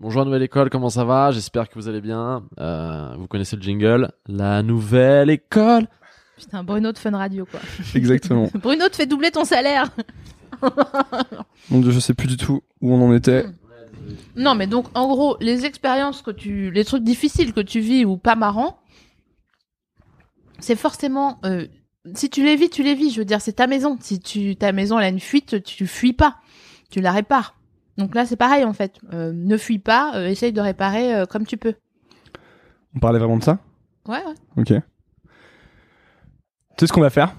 Bonjour 0.00 0.22
à 0.22 0.24
Nouvelle 0.24 0.42
École, 0.44 0.70
comment 0.70 0.90
ça 0.90 1.04
va? 1.04 1.32
J'espère 1.32 1.68
que 1.68 1.74
vous 1.74 1.88
allez 1.88 2.00
bien. 2.00 2.44
Euh, 2.60 3.14
vous 3.18 3.26
connaissez 3.26 3.56
le 3.56 3.62
jingle 3.62 4.12
La 4.28 4.62
Nouvelle 4.62 5.28
École 5.30 5.86
Putain, 6.36 6.62
Bruno 6.62 6.92
de 6.92 6.98
Fun 6.98 7.16
Radio 7.16 7.44
quoi. 7.46 7.58
Exactement. 7.96 8.48
Bruno 8.62 8.88
te 8.88 8.94
fait 8.94 9.06
doubler 9.06 9.32
ton 9.32 9.44
salaire. 9.44 9.90
Mon 11.70 11.80
dieu, 11.80 11.90
je 11.90 12.00
sais 12.00 12.14
plus 12.14 12.28
du 12.28 12.36
tout 12.36 12.62
où 12.80 12.92
on 12.92 13.06
en 13.08 13.14
était. 13.14 13.44
non, 14.36 14.54
mais 14.54 14.66
donc 14.66 14.86
en 14.94 15.08
gros, 15.08 15.36
les 15.40 15.64
expériences 15.64 16.22
que 16.22 16.30
tu, 16.30 16.70
les 16.70 16.84
trucs 16.84 17.02
difficiles 17.04 17.52
que 17.52 17.60
tu 17.60 17.80
vis 17.80 18.04
ou 18.04 18.16
pas 18.16 18.34
marrants, 18.36 18.78
c'est 20.60 20.76
forcément. 20.76 21.38
euh, 21.44 21.66
si 22.14 22.30
tu 22.30 22.42
les 22.44 22.56
vis, 22.56 22.70
tu 22.70 22.82
les 22.82 22.94
vis. 22.94 23.10
Je 23.10 23.18
veux 23.18 23.24
dire, 23.24 23.40
c'est 23.40 23.52
ta 23.54 23.66
maison. 23.66 23.98
Si 24.00 24.18
tu 24.20 24.56
ta 24.56 24.72
maison 24.72 24.98
elle 24.98 25.04
a 25.04 25.08
une 25.08 25.20
fuite, 25.20 25.62
tu 25.62 25.86
fuis 25.86 26.12
pas, 26.14 26.36
tu 26.90 27.00
la 27.00 27.12
répares. 27.12 27.54
Donc 27.98 28.14
là, 28.14 28.24
c'est 28.24 28.36
pareil 28.36 28.64
en 28.64 28.72
fait. 28.72 28.98
Euh, 29.12 29.32
ne 29.34 29.56
fuis 29.56 29.78
pas, 29.80 30.12
euh, 30.16 30.28
essaye 30.28 30.52
de 30.52 30.60
réparer 30.60 31.24
comme 31.28 31.46
tu 31.46 31.56
peux. 31.56 31.74
On 32.94 33.00
parlait 33.00 33.18
vraiment 33.18 33.36
de 33.36 33.44
ça? 33.44 33.58
Ouais, 34.06 34.22
ouais. 34.24 34.34
Ok. 34.56 34.66
Tu 34.68 34.80
sais 36.80 36.86
ce 36.86 36.92
qu'on 36.92 37.00
va 37.02 37.10
faire? 37.10 37.34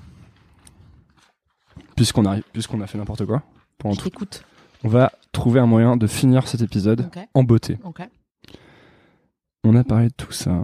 Puisqu'on 1.99 2.23
arrive, 2.23 2.43
puisqu'on 2.53 2.79
a 2.79 2.87
fait 2.87 2.97
n'importe 2.97 3.25
quoi 3.25 3.43
pendant 3.77 3.93
Je 3.93 3.99
tout, 3.99 4.09
t'écoute. 4.09 4.45
on 4.85 4.87
va 4.87 5.11
trouver 5.33 5.59
un 5.59 5.65
moyen 5.65 5.97
de 5.97 6.07
finir 6.07 6.47
cet 6.47 6.61
épisode 6.61 7.01
Ok. 7.13 7.19
en 7.33 7.43
beauté. 7.43 7.77
Ok. 7.83 8.01
On 9.65 9.75
a 9.75 9.83
parlé 9.83 10.07
de 10.07 10.13
tout 10.13 10.31
ça. 10.31 10.63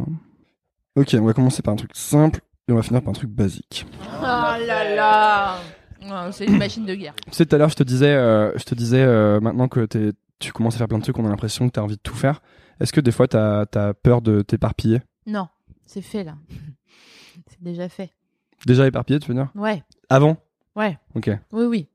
Ok, 0.96 1.14
on 1.20 1.26
va 1.26 1.34
commencer 1.34 1.62
par 1.62 1.74
un 1.74 1.76
truc 1.76 1.92
simple 1.94 2.40
et 2.70 2.72
on 2.72 2.76
va 2.76 2.84
finir 2.84 3.02
par 3.02 3.10
un 3.10 3.14
truc 3.16 3.30
basique. 3.30 3.86
Oh 4.02 4.22
là 4.22 4.96
là. 4.96 5.58
Ouais, 6.02 6.32
C'est 6.32 6.46
une 6.46 6.58
machine 6.58 6.86
de 6.86 6.96
guerre. 6.96 7.16
Tu 7.26 7.34
sais, 7.34 7.46
tout 7.46 7.54
à 7.54 7.60
l'heure, 7.60 7.68
je 7.68 7.76
te 7.76 7.84
disais, 7.84 8.14
euh, 8.16 8.58
je 8.58 8.64
te 8.64 8.76
disais 8.76 9.02
euh, 9.04 9.42
maintenant 9.42 9.68
que 9.68 9.86
t'es- 9.86 10.14
tu 10.40 10.54
commences 10.54 10.76
à 10.76 10.78
faire 10.78 10.88
plein 10.88 11.00
de 11.00 11.04
trucs, 11.04 11.20
on 11.20 11.26
a 11.26 11.30
l'impression 11.30 11.68
que 11.68 11.74
tu 11.74 11.80
as 11.82 11.84
envie 11.84 11.98
de 11.98 12.02
tout 12.02 12.16
faire. 12.16 12.42
Est-ce 12.80 12.94
que 12.94 13.02
des 13.02 13.12
fois, 13.12 13.28
tu 13.28 13.36
as, 13.36 13.94
peur 14.04 14.22
de 14.22 14.42
t'éparpiller? 14.42 15.02
Non, 15.28 15.50
c'est 15.86 16.02
fait 16.02 16.24
là. 16.24 16.36
c'est 17.50 17.62
déjà 17.62 17.90
fait. 17.90 18.14
Déjà 18.66 18.88
éparpillé, 18.88 19.20
tu 19.20 19.28
veux 19.28 19.34
dire? 19.34 19.50
Ouais, 19.54 19.84
Avant? 20.10 20.38
Ouais. 20.76 20.98
Ok. 21.16 21.30
Oui, 21.52 21.66
oui. 21.66 21.88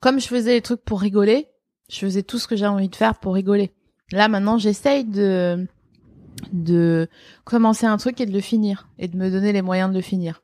Comme 0.00 0.20
je 0.20 0.26
faisais 0.26 0.54
les 0.54 0.62
trucs 0.62 0.82
pour 0.82 1.00
rigoler, 1.00 1.48
je 1.90 1.98
faisais 1.98 2.22
tout 2.22 2.38
ce 2.38 2.48
que 2.48 2.56
j'ai 2.56 2.66
envie 2.66 2.88
de 2.88 2.96
faire 2.96 3.18
pour 3.18 3.34
rigoler. 3.34 3.72
Là, 4.12 4.28
maintenant, 4.28 4.58
j'essaye 4.58 5.04
de, 5.04 5.66
de 6.52 7.08
commencer 7.44 7.86
un 7.86 7.96
truc 7.96 8.20
et 8.20 8.26
de 8.26 8.32
le 8.32 8.40
finir. 8.40 8.88
Et 8.98 9.08
de 9.08 9.16
me 9.16 9.30
donner 9.30 9.52
les 9.52 9.62
moyens 9.62 9.90
de 9.90 9.96
le 9.96 10.02
finir. 10.02 10.42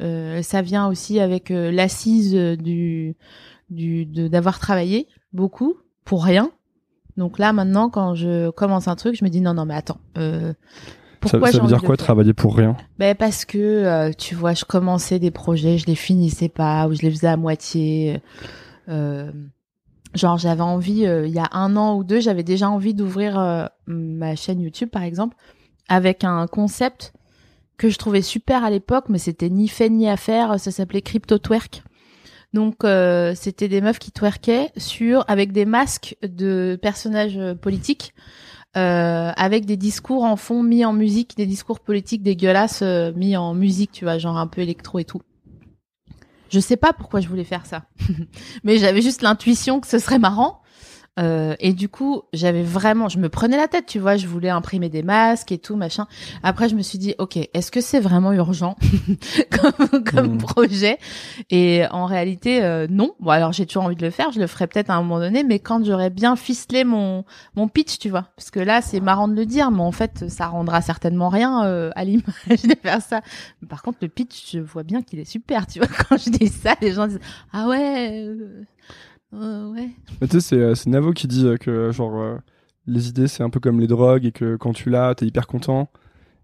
Euh, 0.00 0.42
ça 0.42 0.62
vient 0.62 0.88
aussi 0.88 1.20
avec 1.20 1.50
euh, 1.50 1.70
l'assise 1.70 2.32
du, 2.32 3.16
du, 3.68 4.06
de, 4.06 4.28
d'avoir 4.28 4.58
travaillé 4.58 5.08
beaucoup 5.32 5.76
pour 6.04 6.24
rien. 6.24 6.50
Donc 7.16 7.38
là, 7.38 7.52
maintenant, 7.52 7.90
quand 7.90 8.14
je 8.14 8.50
commence 8.50 8.88
un 8.88 8.96
truc, 8.96 9.14
je 9.14 9.24
me 9.24 9.30
dis 9.30 9.40
non, 9.40 9.54
non, 9.54 9.66
mais 9.66 9.74
attends. 9.74 10.00
Euh, 10.16 10.54
pourquoi 11.20 11.52
ça 11.52 11.60
veut 11.60 11.68
dire 11.68 11.82
quoi 11.82 11.96
travailler 11.96 12.32
pour 12.32 12.56
rien? 12.56 12.76
Ben 12.98 13.14
parce 13.14 13.44
que 13.44 13.58
euh, 13.58 14.12
tu 14.16 14.34
vois, 14.34 14.54
je 14.54 14.64
commençais 14.64 15.18
des 15.18 15.30
projets, 15.30 15.78
je 15.78 15.86
les 15.86 15.94
finissais 15.94 16.48
pas 16.48 16.86
ou 16.88 16.94
je 16.94 17.02
les 17.02 17.10
faisais 17.10 17.28
à 17.28 17.36
moitié. 17.36 18.20
Euh, 18.88 19.30
genre 20.14 20.38
j'avais 20.38 20.62
envie, 20.62 21.06
euh, 21.06 21.26
il 21.26 21.32
y 21.32 21.38
a 21.38 21.48
un 21.52 21.76
an 21.76 21.96
ou 21.96 22.04
deux, 22.04 22.20
j'avais 22.20 22.42
déjà 22.42 22.68
envie 22.70 22.94
d'ouvrir 22.94 23.68
ma 23.86 24.34
chaîne 24.34 24.60
YouTube 24.60 24.90
par 24.90 25.02
exemple 25.02 25.36
avec 25.88 26.24
un 26.24 26.46
concept 26.46 27.12
que 27.76 27.88
je 27.88 27.98
trouvais 27.98 28.22
super 28.22 28.64
à 28.64 28.70
l'époque, 28.70 29.06
mais 29.08 29.18
c'était 29.18 29.50
ni 29.50 29.66
fait 29.66 29.88
ni 29.88 30.08
à 30.08 30.16
faire. 30.16 30.60
Ça 30.60 30.70
s'appelait 30.70 31.02
Crypto 31.02 31.38
Twerk. 31.38 31.82
Donc 32.52 32.84
euh, 32.84 33.32
c'était 33.34 33.68
des 33.68 33.80
meufs 33.80 33.98
qui 33.98 34.10
twerkaient 34.10 34.70
sur 34.76 35.24
avec 35.28 35.52
des 35.52 35.64
masques 35.64 36.16
de 36.22 36.78
personnages 36.80 37.38
politiques 37.60 38.12
euh, 38.76 39.32
avec 39.36 39.66
des 39.66 39.76
discours 39.76 40.22
en 40.22 40.36
fond 40.36 40.62
mis 40.62 40.84
en 40.84 40.92
musique, 40.92 41.36
des 41.36 41.46
discours 41.46 41.80
politiques 41.80 42.22
dégueulasses 42.22 42.82
euh, 42.82 43.12
mis 43.16 43.36
en 43.36 43.54
musique, 43.54 43.90
tu 43.92 44.04
vois, 44.04 44.18
genre 44.18 44.36
un 44.36 44.46
peu 44.46 44.60
électro 44.60 44.98
et 44.98 45.04
tout. 45.04 45.22
Je 46.50 46.60
sais 46.60 46.76
pas 46.76 46.92
pourquoi 46.92 47.20
je 47.20 47.28
voulais 47.28 47.44
faire 47.44 47.66
ça, 47.66 47.84
mais 48.64 48.78
j'avais 48.78 49.02
juste 49.02 49.22
l'intuition 49.22 49.80
que 49.80 49.86
ce 49.86 49.98
serait 49.98 50.18
marrant. 50.18 50.62
Euh, 51.18 51.54
et 51.58 51.74
du 51.74 51.88
coup, 51.88 52.22
j'avais 52.32 52.62
vraiment, 52.62 53.08
je 53.08 53.18
me 53.18 53.28
prenais 53.28 53.56
la 53.56 53.68
tête, 53.68 53.84
tu 53.86 53.98
vois, 53.98 54.16
je 54.16 54.26
voulais 54.26 54.48
imprimer 54.48 54.88
des 54.88 55.02
masques 55.02 55.52
et 55.52 55.58
tout, 55.58 55.76
machin. 55.76 56.06
Après, 56.42 56.68
je 56.68 56.74
me 56.76 56.82
suis 56.82 56.98
dit, 56.98 57.14
ok, 57.18 57.36
est-ce 57.52 57.70
que 57.70 57.80
c'est 57.80 58.00
vraiment 58.00 58.32
urgent 58.32 58.76
comme, 59.50 60.02
comme 60.04 60.32
Mhm. 60.32 60.38
projet? 60.38 60.98
Et 61.50 61.82
en 61.90 62.06
réalité, 62.06 62.62
euh, 62.62 62.86
non. 62.88 63.14
Bon, 63.20 63.30
alors 63.30 63.52
j'ai 63.52 63.66
toujours 63.66 63.84
envie 63.84 63.96
de 63.96 64.04
le 64.04 64.10
faire, 64.10 64.30
je 64.32 64.40
le 64.40 64.46
ferai 64.46 64.66
peut-être 64.66 64.88
à 64.88 64.94
un 64.94 65.02
moment 65.02 65.18
donné, 65.18 65.42
mais 65.44 65.58
quand 65.58 65.84
j'aurai 65.84 66.08
bien 66.10 66.36
ficelé 66.36 66.84
mon 66.84 67.24
mon 67.56 67.68
pitch, 67.68 67.98
tu 67.98 68.08
vois, 68.08 68.28
parce 68.36 68.50
que 68.50 68.60
là, 68.60 68.80
c'est 68.80 69.00
marrant 69.00 69.28
de 69.28 69.34
le 69.34 69.44
dire, 69.46 69.70
mais 69.72 69.82
en 69.82 69.92
fait, 69.92 70.28
ça 70.30 70.46
rendra 70.46 70.80
certainement 70.80 71.28
rien 71.28 71.64
euh, 71.66 71.90
à 71.96 72.04
l'image 72.04 72.62
de 72.64 72.74
faire 72.80 73.02
ça. 73.02 73.20
Mais 73.60 73.68
par 73.68 73.82
contre, 73.82 73.98
le 74.00 74.08
pitch, 74.08 74.52
je 74.52 74.60
vois 74.60 74.84
bien 74.84 75.02
qu'il 75.02 75.18
est 75.18 75.24
super, 75.30 75.66
tu 75.66 75.80
vois. 75.80 75.88
Quand 76.08 76.16
je 76.16 76.30
dis 76.30 76.48
ça, 76.48 76.74
les 76.80 76.92
gens 76.92 77.08
disent, 77.08 77.20
ah 77.52 77.66
ouais. 77.68 78.26
Euh, 79.34 79.68
ouais. 79.70 79.90
Mais 80.20 80.28
tu 80.28 80.40
sais, 80.40 80.40
c'est, 80.40 80.56
euh, 80.56 80.74
c'est 80.74 80.90
Navo 80.90 81.12
qui 81.12 81.26
dit 81.28 81.46
euh, 81.46 81.56
que 81.56 81.90
genre 81.92 82.38
les 82.86 83.08
idées 83.08 83.28
c'est 83.28 83.42
un 83.42 83.50
peu 83.50 83.60
comme 83.60 83.80
les 83.80 83.86
drogues 83.86 84.24
et 84.26 84.32
que 84.32 84.56
quand 84.56 84.72
tu 84.72 84.90
l'as, 84.90 85.14
t'es 85.14 85.26
hyper 85.26 85.46
content, 85.46 85.88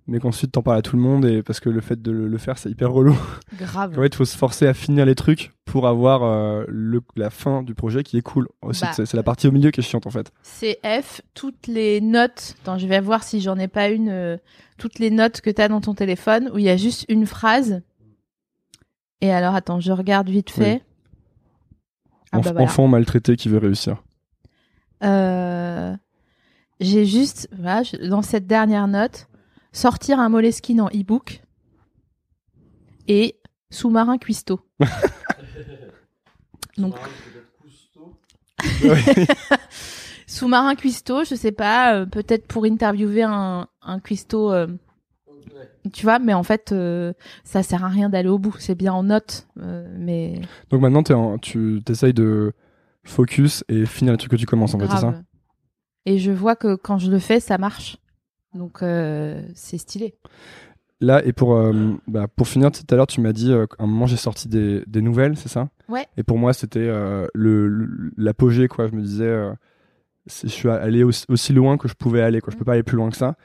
mais 0.07 0.20
qu'ensuite 0.20 0.53
t'en 0.53 0.62
parles 0.62 0.78
à 0.78 0.82
tout 0.82 0.95
le 0.97 1.03
monde 1.03 1.24
et 1.24 1.43
parce 1.43 1.59
que 1.59 1.68
le 1.68 1.80
fait 1.80 2.01
de 2.01 2.12
le, 2.12 2.39
faire 2.39 2.59
c'est 2.59 2.70
hyper 2.70 2.93
relou. 2.93 3.18
Grave. 3.59 3.99
En 3.99 4.03
fait, 4.03 4.07
il 4.09 4.14
faut 4.14 4.24
se 4.24 4.37
forcer 4.37 4.66
à 4.68 4.74
finir 4.74 5.05
les 5.07 5.14
trucs 5.16 5.53
pour 5.64 5.89
avoir 5.89 6.22
euh, 6.22 6.64
le, 6.68 7.01
la 7.16 7.30
fin 7.30 7.62
du 7.62 7.74
projet 7.74 8.05
qui 8.05 8.16
est 8.18 8.22
cool. 8.22 8.49
Aussi, 8.62 8.82
Bah. 8.82 8.93
c'est, 8.95 9.05
c'est 9.07 9.16
la 9.16 9.24
partie 9.24 9.49
au 9.49 9.53
milieu 9.53 9.70
qui 9.72 9.80
est 9.80 9.82
chiante 9.82 10.07
en 10.07 10.11
fait. 10.11 10.30
CF, 10.43 11.22
toutes 11.34 11.66
les 11.66 12.01
notes, 12.01 12.55
attends, 12.62 12.78
je 12.78 12.87
vais 12.87 13.01
voir 13.01 13.24
si 13.24 13.41
j'en 13.41 13.57
ai 13.59 13.66
pas 13.68 13.89
une, 13.89 14.11
euh, 14.11 14.37
toutes 14.78 15.01
les 15.01 15.11
notes 15.11 15.41
que 15.41 15.51
tu 15.51 15.61
as 15.61 15.68
dans 15.68 15.80
ton 15.80 15.95
téléphone 15.95 16.51
où 16.55 16.59
il 16.59 16.64
y 16.64 16.70
a 16.70 16.76
juste 16.76 17.05
une 17.09 17.26
phrase. 17.26 17.82
Et 19.22 19.32
alors, 19.32 19.55
attends, 19.55 19.80
je 19.80 19.91
regarde 19.93 20.28
vite 20.28 20.51
fait. 20.51 20.82
Ah 22.33 22.39
Enf- 22.39 22.45
bah 22.45 22.53
voilà. 22.53 22.62
Enfant 22.64 22.89
maltraité 22.89 23.37
qui 23.37 23.49
veut 23.49 23.59
réussir. 23.59 24.03
Euh, 25.05 25.95
J'ai 26.81 27.07
juste, 27.07 27.49
voilà, 27.57 27.83
je- 27.83 27.97
dans 28.09 28.22
cette 28.22 28.47
dernière 28.47 28.87
note, 28.89 29.29
sortir 29.72 30.20
un 30.20 30.29
Moleskine 30.29 30.81
en 30.81 30.89
e-book 30.89 31.43
et 33.09 33.39
sous-marin 33.70 34.18
cuistot. 34.18 34.61
Donc. 36.79 36.95
Sous-marin 40.27 40.74
cuistot, 40.74 41.24
je 41.24 41.35
sais 41.35 41.53
pas, 41.53 41.95
euh, 41.95 42.07
peut-être 42.07 42.47
pour 42.47 42.64
interviewer 42.64 43.22
un, 43.22 43.68
un 43.81 44.01
cuistot, 44.01 44.53
euh, 44.53 44.66
tu 45.93 46.05
vois, 46.05 46.19
mais 46.19 46.35
en 46.35 46.43
fait, 46.43 46.73
euh, 46.73 47.13
ça 47.45 47.63
sert 47.63 47.85
à 47.85 47.89
rien 47.89 48.09
d'aller 48.09 48.29
au 48.29 48.39
bout. 48.39 48.55
C'est 48.59 48.75
bien 48.75 48.93
en 48.93 49.05
note, 49.05 49.47
euh, 49.61 49.87
mais 49.99 50.41
Donc 50.71 50.81
maintenant, 50.81 51.03
en- 51.17 51.39
tu 51.39 51.81
essayes 51.89 52.15
de 52.15 52.53
focus 53.05 53.63
et 53.69 53.87
finir 53.87 54.13
les 54.13 54.19
trucs 54.19 54.31
que 54.33 54.37
tu 54.37 54.47
commences, 54.47 54.75
en 54.75 54.79
fait, 54.79 54.87
c'est 54.87 55.01
ça. 55.01 55.23
Et 56.07 56.19
je 56.19 56.31
vois 56.33 56.57
que 56.57 56.75
quand 56.77 56.99
je 56.99 57.11
le 57.11 57.19
fais, 57.19 57.41
ça 57.41 57.59
marche. 57.59 57.99
Donc 58.55 58.83
euh, 58.83 59.43
c'est 59.55 59.79
stylé. 59.79 60.15
Là, 61.01 61.23
et 61.27 61.33
pour, 61.35 61.55
euh, 61.57 61.73
bah, 62.09 62.27
pour 62.27 62.49
finir, 62.49 62.71
tout 62.73 62.83
à 62.91 62.97
l'heure, 62.97 63.07
tu 63.07 63.21
m'as 63.21 63.33
dit 63.35 63.53
euh, 63.53 63.67
qu'à 63.67 63.85
un 63.85 63.87
moment, 63.87 64.07
j'ai 64.07 64.17
sorti 64.17 64.49
des, 64.49 64.83
des 64.87 65.03
nouvelles, 65.03 65.37
c'est 65.37 65.49
ça 65.51 65.69
Ouais. 65.89 66.07
Et 66.17 66.23
pour 66.23 66.39
moi, 66.39 66.53
c'était 66.55 66.79
euh, 66.89 67.27
le- 67.35 67.69
le- 67.69 68.13
l'apogée, 68.17 68.67
quoi. 68.67 68.89
Je 68.89 68.93
me 68.95 69.03
disais, 69.03 69.25
euh, 69.27 69.53
je 70.27 70.49
suis 70.49 70.69
allé 70.71 71.03
aussi, 71.03 71.27
aussi 71.29 71.53
loin 71.53 71.77
que 71.77 71.87
je 71.87 71.95
pouvais 71.95 72.23
aller, 72.23 72.41
quoi. 72.41 72.51
Je 72.51 72.57
peux 72.57 72.65
pas 72.65 72.73
aller 72.73 72.83
plus 72.83 72.97
loin 72.97 73.11
que 73.11 73.17
ça. 73.17 73.37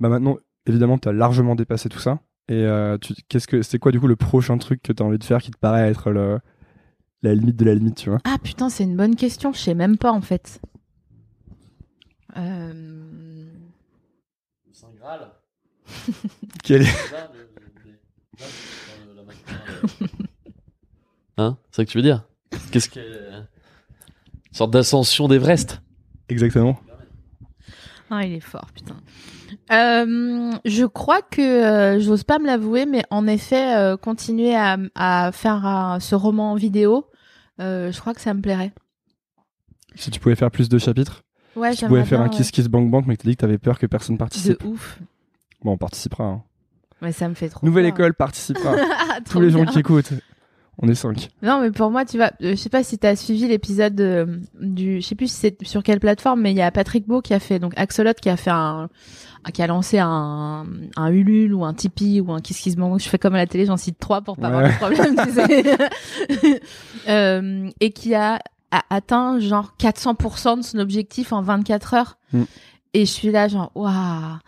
Bah 0.00 0.08
maintenant, 0.08 0.38
évidemment, 0.66 0.98
tu 0.98 1.08
as 1.08 1.12
largement 1.12 1.54
dépassé 1.54 1.88
tout 1.88 1.98
ça. 1.98 2.20
Et 2.48 2.54
euh, 2.64 2.98
qu'est-ce 3.28 3.46
que 3.46 3.62
c'est 3.62 3.78
quoi, 3.78 3.92
du 3.92 4.00
coup, 4.00 4.06
le 4.08 4.16
prochain 4.16 4.58
truc 4.58 4.82
que 4.82 4.92
tu 4.92 5.02
as 5.02 5.06
envie 5.06 5.18
de 5.18 5.24
faire 5.24 5.40
qui 5.40 5.50
te 5.50 5.58
paraît 5.58 5.88
être 5.88 6.10
le, 6.10 6.40
la 7.22 7.34
limite 7.34 7.56
de 7.56 7.64
la 7.64 7.74
limite, 7.74 7.96
tu 7.96 8.10
vois 8.10 8.18
Ah 8.24 8.36
putain, 8.42 8.68
c'est 8.68 8.84
une 8.84 8.96
bonne 8.96 9.14
question. 9.16 9.52
Je 9.52 9.58
sais 9.58 9.74
même 9.74 9.96
pas 9.96 10.10
en 10.12 10.20
fait. 10.20 10.60
Euh... 12.36 13.44
Saint 14.72 14.88
Graal. 14.98 15.30
Quel 16.64 16.82
est- 16.82 16.86
Hein 21.38 21.56
C'est 21.70 21.76
ça 21.76 21.84
que 21.84 21.90
tu 21.90 21.98
veux 21.98 22.02
dire 22.02 22.24
Qu'est-ce 22.70 22.88
que. 22.88 23.00
Une 23.00 23.46
sorte 24.56 24.70
d'ascension 24.70 25.28
d'Everest 25.28 25.80
Exactement. 26.28 26.78
Ah, 28.10 28.24
il 28.26 28.34
est 28.34 28.40
fort, 28.40 28.70
putain. 28.74 28.96
Euh, 29.72 30.50
je 30.64 30.84
crois 30.84 31.22
que 31.22 31.40
euh, 31.40 32.00
j'ose 32.00 32.24
pas 32.24 32.38
me 32.38 32.46
l'avouer, 32.46 32.86
mais 32.86 33.02
en 33.10 33.26
effet, 33.26 33.76
euh, 33.76 33.96
continuer 33.96 34.54
à, 34.54 34.76
à 34.94 35.30
faire 35.32 35.64
un- 35.66 36.00
ce 36.00 36.14
roman 36.14 36.52
en 36.52 36.54
vidéo, 36.54 37.06
je 37.58 37.98
crois 38.00 38.14
que 38.14 38.20
ça 38.20 38.34
me 38.34 38.40
plairait. 38.40 38.72
Si 39.94 40.10
tu 40.10 40.18
pouvais 40.20 40.34
faire 40.36 40.50
plus 40.50 40.68
de 40.68 40.78
chapitres, 40.78 41.22
Ouais, 41.54 41.72
si 41.72 41.80
tu 41.80 41.86
pouvais 41.86 42.04
faire 42.04 42.18
bien, 42.20 42.26
un 42.28 42.30
Kiss 42.30 42.50
Kiss 42.50 42.66
Bank 42.68 42.90
Bank, 42.90 43.04
mais 43.06 43.14
que 43.16 43.22
t'as 43.22 43.28
dit 43.28 43.36
que 43.36 43.40
t'avais 43.42 43.58
peur 43.58 43.78
que 43.78 43.86
personne 43.86 44.16
participe. 44.16 44.62
De 44.62 44.66
ouf. 44.66 44.98
Bon, 45.62 45.72
on 45.72 45.76
participera. 45.76 46.24
hein. 46.24 46.42
Mais 47.02 47.12
ça 47.12 47.28
me 47.28 47.34
fait 47.34 47.48
trop. 47.50 47.66
Nouvelle 47.66 47.84
peur. 47.84 47.94
école 48.00 48.14
participera. 48.14 48.74
Tous 49.30 49.38
les 49.40 49.50
gens 49.50 49.64
qui 49.66 49.78
écoutent. 49.80 50.12
On 50.78 50.88
est 50.88 50.94
cinq. 50.94 51.28
Non, 51.42 51.60
mais 51.60 51.70
pour 51.70 51.90
moi, 51.90 52.04
tu 52.04 52.16
vois, 52.16 52.30
euh, 52.42 52.52
je 52.52 52.54
sais 52.56 52.70
pas 52.70 52.82
si 52.82 52.98
t'as 52.98 53.14
suivi 53.14 53.46
l'épisode 53.46 54.00
euh, 54.00 54.38
du, 54.58 55.00
je 55.00 55.06
sais 55.06 55.14
plus 55.14 55.30
si 55.30 55.36
c'est 55.36 55.66
sur 55.66 55.82
quelle 55.82 56.00
plateforme, 56.00 56.40
mais 56.40 56.52
il 56.52 56.56
y 56.56 56.62
a 56.62 56.70
Patrick 56.70 57.06
Beau 57.06 57.20
qui 57.20 57.34
a 57.34 57.40
fait, 57.40 57.58
donc 57.58 57.74
Axolot 57.76 58.14
qui 58.14 58.30
a 58.30 58.38
fait 58.38 58.50
un, 58.50 58.88
qui 59.52 59.62
a 59.62 59.66
lancé 59.66 59.98
un, 59.98 60.64
un 60.96 61.10
Ulule 61.10 61.52
ou 61.52 61.64
un 61.64 61.74
Tipeee 61.74 62.20
ou 62.20 62.32
un 62.32 62.40
Bang. 62.76 63.00
Je 63.00 63.08
fais 63.08 63.18
comme 63.18 63.34
à 63.34 63.38
la 63.38 63.46
télé, 63.46 63.66
j'en 63.66 63.76
cite 63.76 63.98
trois 63.98 64.22
pour 64.22 64.38
pas 64.38 64.48
avoir 64.48 64.62
de 64.62 64.76
problème, 64.76 65.16
tu 65.16 65.32
sais. 65.32 66.60
Euh, 67.08 67.68
et 67.80 67.90
qui 67.90 68.14
a, 68.14 68.38
a 68.70 68.82
atteint 68.88 69.40
genre 69.40 69.74
400% 69.80 70.58
de 70.58 70.62
son 70.62 70.78
objectif 70.78 71.32
en 71.32 71.42
24 71.42 71.94
heures. 71.94 72.18
Mm. 72.32 72.42
Et 72.94 73.06
je 73.06 73.10
suis 73.10 73.32
là 73.32 73.48
genre, 73.48 73.72
waouh. 73.74 74.38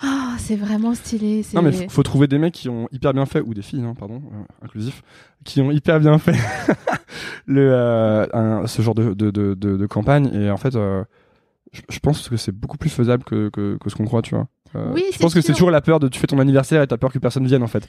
Ah, 0.00 0.36
c'est 0.48 0.56
vraiment 0.56 0.94
stylé. 0.94 1.44
Non, 1.52 1.60
mais 1.62 1.72
faut, 1.72 1.88
faut 1.90 2.02
trouver 2.02 2.26
des 2.26 2.38
mecs 2.38 2.54
qui 2.54 2.68
ont 2.70 2.88
hyper 2.90 3.12
bien 3.12 3.26
fait, 3.26 3.40
ou 3.40 3.52
des 3.52 3.60
filles, 3.62 3.82
hein, 3.84 3.94
pardon, 3.98 4.22
euh, 4.32 4.64
inclusif, 4.64 5.02
qui 5.44 5.60
ont 5.60 5.70
hyper 5.70 6.00
bien 6.00 6.16
fait 6.18 6.32
le, 7.46 7.70
euh, 7.72 8.26
un- 8.32 8.66
ce 8.66 8.80
genre 8.82 8.94
de, 8.94 9.12
de, 9.14 9.30
de, 9.30 9.54
de, 9.54 9.76
de 9.76 9.86
campagne. 9.86 10.30
Et 10.34 10.50
en 10.50 10.56
fait, 10.56 10.74
euh, 10.74 11.04
je, 11.72 11.82
je 11.88 11.98
pense 11.98 12.28
que 12.28 12.36
c'est 12.36 12.52
beaucoup 12.52 12.78
plus 12.78 12.90
faisable 12.90 13.24
que, 13.24 13.50
que, 13.50 13.76
que 13.76 13.90
ce 13.90 13.94
qu'on 13.94 14.06
croit, 14.06 14.22
tu 14.22 14.34
vois. 14.34 14.46
Euh, 14.74 14.92
Oui, 14.94 15.04
je 15.12 15.18
pense 15.18 15.34
que 15.34 15.40
c'est 15.40 15.52
toujours 15.52 15.70
la 15.70 15.80
peur 15.80 16.00
de 16.00 16.08
tu 16.08 16.18
fais 16.18 16.26
ton 16.26 16.38
anniversaire 16.38 16.82
et 16.82 16.86
t'as 16.86 16.96
peur 16.96 17.12
que 17.12 17.18
personne 17.18 17.46
vienne, 17.46 17.62
en 17.62 17.66
fait. 17.68 17.88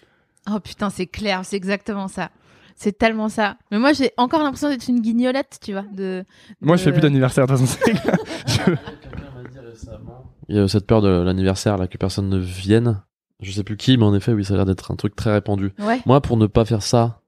Oh 0.54 0.60
putain, 0.60 0.90
c'est 0.90 1.08
clair, 1.08 1.42
c'est 1.46 1.56
exactement 1.58 2.08
ça. 2.08 2.30
C'est 2.76 2.98
tellement 2.98 3.28
ça. 3.28 3.58
Mais 3.72 3.80
moi, 3.80 3.92
j'ai 3.92 4.12
encore 4.16 4.42
l'impression 4.42 4.70
d'être 4.70 4.88
une 4.88 5.02
guignolette, 5.02 5.60
tu 5.62 5.74
vois. 5.74 5.84
De, 5.94 6.24
Moi, 6.62 6.78
je 6.78 6.84
fais 6.84 6.92
plus 6.94 7.02
d'anniversaire, 7.02 7.46
de 7.48 7.52
toute 7.56 7.66
façon. 7.68 7.80
c'est 7.86 7.92
clair. 7.92 8.16
Je- 8.48 8.76
Il 10.50 10.56
y 10.56 10.60
a 10.60 10.68
cette 10.68 10.86
peur 10.88 11.02
de 11.02 11.08
l'anniversaire, 11.10 11.78
là, 11.78 11.88
que 11.88 11.98
personne 11.98 12.28
ne 12.30 12.38
vienne. 12.38 13.02
Je 13.42 13.52
sais 13.52 13.64
plus 13.64 13.78
qui, 13.78 13.98
mais 13.98 14.04
en 14.04 14.14
effet, 14.16 14.34
oui, 14.34 14.44
ça 14.44 14.54
a 14.56 14.58
l'air 14.58 14.66
d'être 14.66 14.92
un 14.92 14.96
truc 14.96 15.16
très 15.16 15.32
répandu. 15.32 15.72
Ouais. 15.80 16.02
Moi, 16.06 16.20
pour 16.22 16.36
ne 16.38 16.48
pas 16.48 16.66
faire 16.66 16.82
ça, 16.84 17.22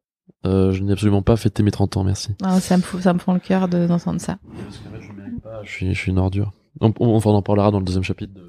euh, 0.46 0.72
je 0.72 0.84
n'ai 0.84 0.92
absolument 0.94 1.22
pas 1.22 1.38
fêté 1.38 1.64
mes 1.64 1.72
30 1.72 1.96
ans, 1.98 2.04
merci. 2.04 2.36
Ah, 2.44 2.60
ça 2.60 2.76
me 2.78 2.82
fout, 2.82 3.02
ça 3.02 3.14
me 3.14 3.20
fend 3.20 3.34
le 3.34 3.40
cœur 3.40 3.68
de- 3.70 3.86
d'entendre 3.88 4.20
ça. 4.20 4.38
Je 5.64 5.70
suis, 5.70 5.94
je 5.94 6.00
suis 6.00 6.12
une 6.12 6.18
ordure. 6.20 6.52
On, 6.82 6.92
on, 7.00 7.16
enfin, 7.16 7.30
on 7.30 7.36
en 7.36 7.42
parlera 7.42 7.70
dans 7.72 7.80
le 7.80 7.86
deuxième 7.86 8.04
chapitre. 8.04 8.34
de- 8.34 8.48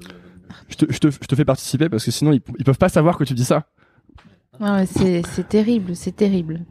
je, 0.69 0.75
te, 0.75 0.91
je, 0.91 0.97
te, 0.97 1.09
je 1.11 1.17
te 1.19 1.35
fais 1.35 1.45
participer 1.45 1.87
parce 1.89 2.03
que 2.03 2.11
sinon, 2.11 2.31
ils, 2.33 2.41
ils 2.57 2.65
peuvent 2.65 2.77
pas 2.77 2.89
savoir 2.89 3.17
que 3.17 3.23
tu 3.23 3.33
dis 3.33 3.45
ça. 3.45 3.67
Ah 4.59 4.85
c'est, 4.85 5.21
terrible, 5.47 5.95
c'est 5.95 6.15
terrible. 6.15 6.61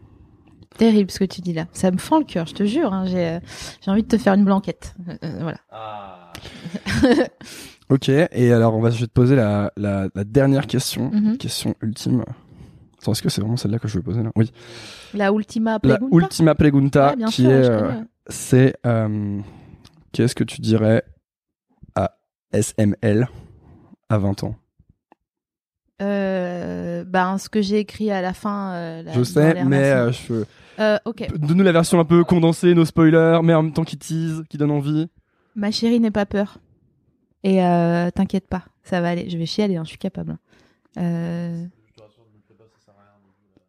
Terrible 0.77 1.11
ce 1.11 1.19
que 1.19 1.25
tu 1.25 1.41
dis 1.41 1.53
là. 1.53 1.67
Ça 1.73 1.91
me 1.91 1.99
fend 1.99 2.19
le 2.19 2.25
cœur, 2.25 2.47
je 2.47 2.55
te 2.55 2.65
jure. 2.65 2.93
hein, 2.93 3.05
j'ai, 3.07 3.27
euh, 3.29 3.41
j'ai 3.85 3.91
envie 3.91 4.03
de 4.03 4.09
te 4.09 4.19
faire 4.19 4.35
une 4.35 4.45
blanquette. 4.45 4.95
Euh, 5.23 5.41
voilà. 5.43 6.33
Ok, 7.93 8.09
et 8.09 8.53
alors, 8.53 8.75
on 8.75 8.81
va, 8.81 8.89
je 8.91 9.01
vais 9.01 9.07
te 9.07 9.13
poser 9.13 9.37
la, 9.37 9.71
la, 9.77 10.09
la 10.15 10.25
dernière 10.25 10.67
question. 10.67 11.11
Mhm. 11.11 11.37
Question 11.37 11.75
ultime. 11.83 12.25
Attends, 13.01 13.13
est-ce 13.13 13.23
que 13.23 13.29
c'est 13.29 13.41
vraiment 13.41 13.57
celle-là 13.57 13.79
que 13.79 13.89
je 13.89 13.97
veux 13.97 14.03
poser 14.03 14.23
là? 14.23 14.31
Oui. 14.37 14.51
La 15.13 15.31
ultima 15.31 15.73
La 15.73 15.79
pregunta? 15.99 16.17
ultima 16.17 16.55
pregunta, 16.55 17.15
Ouais, 17.19 17.25
qui 17.27 17.43
sûr, 17.43 17.51
est, 17.51 17.69
euh, 17.71 18.01
c'est 18.29 18.77
euh, 18.87 19.41
qu'est-ce 20.13 20.35
que 20.35 20.45
tu 20.45 20.61
dirais 20.61 21.03
à 21.95 22.17
SML 22.53 23.29
à 24.09 24.19
20 24.19 24.45
ans? 24.45 24.55
Euh, 26.01 27.05
ben, 27.05 27.39
ce 27.39 27.49
que 27.49 27.61
j'ai 27.61 27.79
écrit 27.79 28.11
à 28.11 28.23
la 28.23 28.33
fin. 28.33 28.73
euh, 28.73 29.03
la- 29.03 29.13
Je 29.13 29.23
sais, 29.23 29.65
mais 29.65 29.91
euh, 29.93 30.13
je 30.13 30.33
veux... 30.33 30.47
Ok. 31.05 31.29
Donne-nous 31.39 31.63
la 31.65 31.73
version 31.73 32.01
un 32.01 32.05
peu 32.05 32.25
condensée, 32.25 32.75
nos 32.75 32.85
spoilers, 32.85 33.41
mais 33.43 33.55
en 33.55 33.63
même 33.63 33.73
temps 33.73 33.85
qui 33.85 33.99
tease, 33.99 34.43
qui 34.49 34.57
donne 34.59 34.71
envie. 34.73 35.09
Ma 35.55 35.71
chérie, 35.71 36.01
n'aie 36.01 36.11
pas 36.11 36.27
peur. 36.27 36.59
Et 37.45 37.63
euh, 37.65 38.11
t'inquiète 38.11 38.47
pas, 38.49 38.65
ça 38.85 39.01
va 39.01 39.09
aller. 39.11 39.29
Je 39.31 39.37
vais 39.39 39.47
chialer, 39.47 39.77
hein, 39.77 39.83
je 39.85 39.91
suis 39.91 39.99
capable. 39.99 40.37
Euh... 40.99 41.65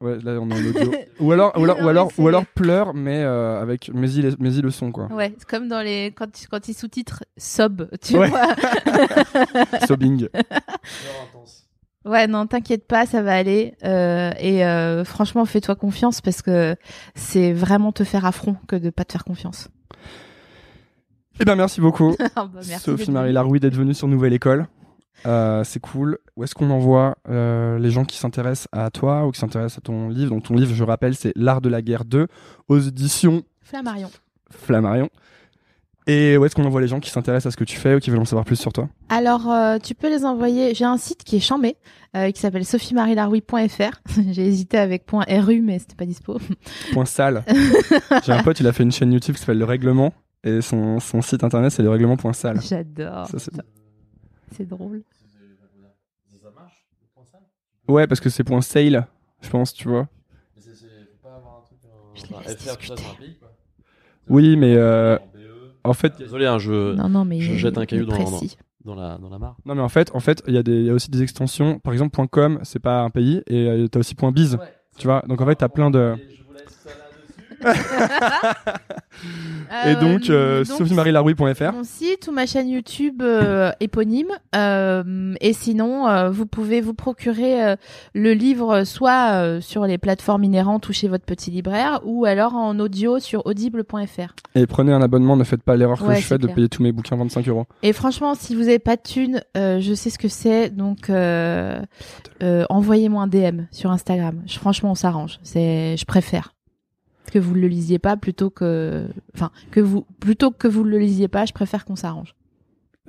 Ouais, 0.01 0.19
là 0.21 0.33
on 0.33 0.49
est 0.49 0.53
en 0.53 0.57
audio. 0.69 0.91
ou 1.21 1.31
alors, 1.31 1.53
ou 1.57 1.63
alors, 1.63 1.81
ou 1.81 1.87
alors, 1.87 2.11
c'est- 2.11 2.21
ou 2.21 2.27
alors 2.27 2.45
pleure, 2.45 2.93
mais 2.93 3.23
euh, 3.23 3.61
avec 3.61 3.89
mais 3.93 4.11
y, 4.11 4.35
mais 4.37 4.53
y 4.53 4.61
le 4.61 4.69
son 4.69 4.91
quoi. 4.91 5.05
Ouais, 5.13 5.33
c'est 5.37 5.47
comme 5.47 5.69
dans 5.69 5.81
les 5.81 6.07
quand 6.07 6.29
tu- 6.29 6.47
quand 6.49 6.67
ils 6.67 6.73
sous-titrent 6.73 7.23
sob, 7.37 7.87
tu 8.01 8.17
Ouais. 8.17 8.27
vois. 8.27 8.53
Sobbing. 9.87 10.27
ouais, 12.05 12.27
non, 12.27 12.47
t'inquiète 12.47 12.85
pas, 12.85 13.05
ça 13.05 13.21
va 13.21 13.33
aller. 13.33 13.75
Euh, 13.85 14.31
et 14.39 14.65
euh, 14.65 15.05
franchement, 15.05 15.45
fais-toi 15.45 15.75
confiance 15.75 16.19
parce 16.19 16.41
que 16.41 16.75
c'est 17.15 17.53
vraiment 17.53 17.93
te 17.93 18.03
faire 18.03 18.25
affront 18.25 18.57
que 18.67 18.75
de 18.75 18.89
pas 18.89 19.05
te 19.05 19.13
faire 19.13 19.23
confiance. 19.23 19.69
Eh 21.39 21.45
ben 21.45 21.55
merci 21.55 21.81
beaucoup, 21.81 22.15
Ah 22.35 22.45
bah, 22.45 22.61
merci 22.67 22.83
Sophie 22.83 23.05
d'être 23.05 23.09
Marie 23.13 23.25
venue. 23.27 23.33
Laroui 23.35 23.59
d'être 23.59 23.75
venue 23.75 23.93
sur 23.93 24.07
Nouvelle 24.07 24.33
École. 24.33 24.67
Euh, 25.25 25.63
c'est 25.63 25.79
cool. 25.79 26.17
Où 26.35 26.43
est-ce 26.43 26.53
qu'on 26.53 26.69
envoie 26.69 27.15
euh, 27.29 27.79
les 27.79 27.91
gens 27.91 28.03
qui 28.05 28.17
s'intéressent 28.17 28.67
à 28.71 28.89
toi 28.91 29.25
ou 29.25 29.31
qui 29.31 29.39
s'intéressent 29.39 29.77
à 29.79 29.81
ton 29.81 30.09
livre? 30.09 30.31
Donc 30.31 30.43
ton 30.43 30.55
livre, 30.55 30.73
je 30.73 30.83
rappelle, 30.83 31.15
c'est 31.15 31.31
L'art 31.35 31.61
de 31.61 31.69
la 31.69 31.81
guerre 31.81 32.05
2 32.05 32.27
aux 32.67 32.79
éditions 32.79 33.43
Flammarion. 33.61 34.11
Flammarion. 34.51 35.09
Et 36.05 36.35
où 36.35 36.43
est-ce 36.43 36.53
qu'on 36.53 36.65
envoie 36.65 36.81
les 36.81 36.89
gens 36.89 36.99
qui 36.99 37.09
s'intéressent 37.09 37.47
à 37.47 37.51
ce 37.51 37.57
que 37.57 37.63
tu 37.63 37.77
fais 37.77 37.95
ou 37.95 37.99
qui 37.99 38.09
veulent 38.09 38.19
en 38.19 38.25
savoir 38.25 38.43
plus 38.43 38.57
sur 38.57 38.73
toi? 38.73 38.89
Alors, 39.07 39.49
euh, 39.49 39.77
tu 39.81 39.95
peux 39.95 40.09
les 40.09 40.25
envoyer. 40.25 40.75
J'ai 40.75 40.83
un 40.83 40.97
site 40.97 41.23
qui 41.23 41.37
est 41.37 41.39
chambé, 41.39 41.77
euh, 42.17 42.29
qui 42.31 42.41
s'appelle 42.41 42.65
sophiemarielaroui.fr. 42.65 44.01
J'ai 44.31 44.45
hésité 44.45 44.77
avec 44.77 45.05
.ru, 45.09 45.61
mais 45.61 45.79
c'était 45.79 45.95
pas 45.95 46.05
dispo. 46.05 46.39
Point 46.91 47.05
sale. 47.05 47.45
J'ai 48.25 48.33
un 48.33 48.43
pote, 48.43 48.59
il 48.59 48.67
a 48.67 48.73
fait 48.73 48.83
une 48.83 48.91
chaîne 48.91 49.13
YouTube 49.13 49.35
qui 49.35 49.39
s'appelle 49.39 49.59
Le 49.59 49.65
Règlement. 49.65 50.13
Et 50.43 50.61
son, 50.61 50.99
son 50.99 51.21
site 51.21 51.43
internet, 51.43 51.71
c'est 51.71 51.83
le 51.83 51.89
règlement.sale. 51.89 52.59
J'adore. 52.61 53.27
Ça, 53.27 53.39
c'est- 53.39 53.51
C'est 54.51 54.65
drôle. 54.65 55.03
Ouais, 57.87 58.07
parce 58.07 58.19
que 58.19 58.29
c'est 58.29 58.43
point 58.43 58.61
sale, 58.61 59.07
je 59.41 59.49
pense, 59.49 59.73
tu 59.73 59.87
vois. 59.89 60.07
Je 62.15 62.23
les 62.23 62.43
laisse 62.45 62.57
discuter. 62.57 63.03
Oui, 64.29 64.55
mais 64.55 64.75
euh, 64.75 65.17
en 65.83 65.93
fait, 65.93 66.17
Désolé, 66.17 66.45
hein, 66.45 66.59
je, 66.59 66.93
Non, 66.95 67.09
non, 67.09 67.25
mais 67.25 67.41
je 67.41 67.53
il- 67.53 67.57
jette 67.57 67.77
un 67.77 67.81
il 67.81 67.87
caillou 67.87 68.05
dans, 68.05 68.15
dans, 68.15 68.39
dans 68.85 68.95
la, 68.95 69.17
dans 69.17 69.29
la 69.29 69.39
mare. 69.39 69.57
non, 69.65 69.75
mais 69.75 69.81
en 69.81 69.89
fait, 69.89 70.11
en 70.13 70.19
fait, 70.21 70.41
il 70.47 70.53
y 70.53 70.57
a 70.57 70.63
des, 70.63 70.83
y 70.83 70.89
a 70.89 70.93
aussi 70.93 71.09
des 71.11 71.21
extensions. 71.23 71.79
Par 71.79 71.91
exemple, 71.93 72.17
.com, 72.29 72.59
c'est 72.63 72.79
pas 72.79 73.01
un 73.01 73.09
pays, 73.09 73.41
et 73.47 73.67
euh, 73.67 73.87
t'as 73.87 73.99
aussi 73.99 74.15
.biz, 74.15 74.57
tu 74.97 75.07
vois. 75.07 75.23
Donc 75.27 75.41
en 75.41 75.45
fait, 75.45 75.55
t'as 75.55 75.69
plein 75.69 75.91
de. 75.91 76.15
Et 79.87 79.95
donc, 79.95 80.29
euh, 80.29 80.63
sophie-marie-larouille.fr. 80.65 81.73
Mon 81.73 81.83
site 81.83 82.27
ou 82.27 82.31
ma 82.31 82.45
chaîne 82.45 82.69
YouTube 82.69 83.21
euh, 83.21 83.71
éponyme. 83.79 84.31
Euh, 84.55 85.33
et 85.41 85.53
sinon, 85.53 86.07
euh, 86.07 86.29
vous 86.29 86.45
pouvez 86.45 86.81
vous 86.81 86.93
procurer 86.93 87.63
euh, 87.63 87.75
le 88.13 88.33
livre 88.33 88.83
soit 88.83 89.31
euh, 89.33 89.61
sur 89.61 89.85
les 89.85 89.97
plateformes 89.97 90.43
inhérentes 90.43 90.87
ou 90.89 90.93
chez 90.93 91.07
votre 91.07 91.25
petit 91.25 91.51
libraire, 91.51 92.01
ou 92.03 92.25
alors 92.25 92.55
en 92.55 92.79
audio 92.79 93.19
sur 93.19 93.45
audible.fr. 93.45 94.35
Et 94.55 94.67
prenez 94.67 94.93
un 94.93 95.01
abonnement, 95.01 95.35
ne 95.35 95.43
faites 95.43 95.63
pas 95.63 95.75
l'erreur 95.75 95.99
que 95.99 96.03
Ouais, 96.05 96.17
je 96.17 96.25
fais 96.25 96.37
de 96.37 96.47
payer 96.47 96.69
tous 96.69 96.83
mes 96.83 96.91
bouquins 96.91 97.15
25 97.15 97.47
euros. 97.47 97.65
Et 97.81 97.93
franchement, 97.93 98.35
si 98.35 98.55
vous 98.55 98.63
avez 98.63 98.79
pas 98.79 98.95
de 98.95 99.01
thunes, 99.01 99.41
euh, 99.57 99.79
je 99.79 99.93
sais 99.93 100.09
ce 100.09 100.19
que 100.19 100.27
c'est, 100.27 100.69
donc 100.69 101.09
euh, 101.09 101.79
euh, 102.43 102.65
envoyez-moi 102.69 103.23
un 103.23 103.27
DM 103.27 103.61
sur 103.71 103.91
Instagram. 103.91 104.41
Je, 104.45 104.57
franchement, 104.59 104.91
on 104.91 104.95
s'arrange. 104.95 105.39
C'est, 105.43 105.95
je 105.97 106.05
préfère 106.05 106.53
que 107.31 107.39
vous 107.39 107.53
le 107.53 107.67
lisiez 107.67 107.99
pas 107.99 108.17
plutôt 108.17 108.49
que, 108.49 109.07
enfin, 109.35 109.51
que 109.71 109.79
vous 109.79 110.05
plutôt 110.19 110.51
que 110.51 110.67
vous 110.67 110.83
le 110.83 110.97
lisiez 110.97 111.27
pas. 111.27 111.45
Je 111.45 111.53
préfère 111.53 111.85
qu'on 111.85 111.95
s'arrange. 111.95 112.35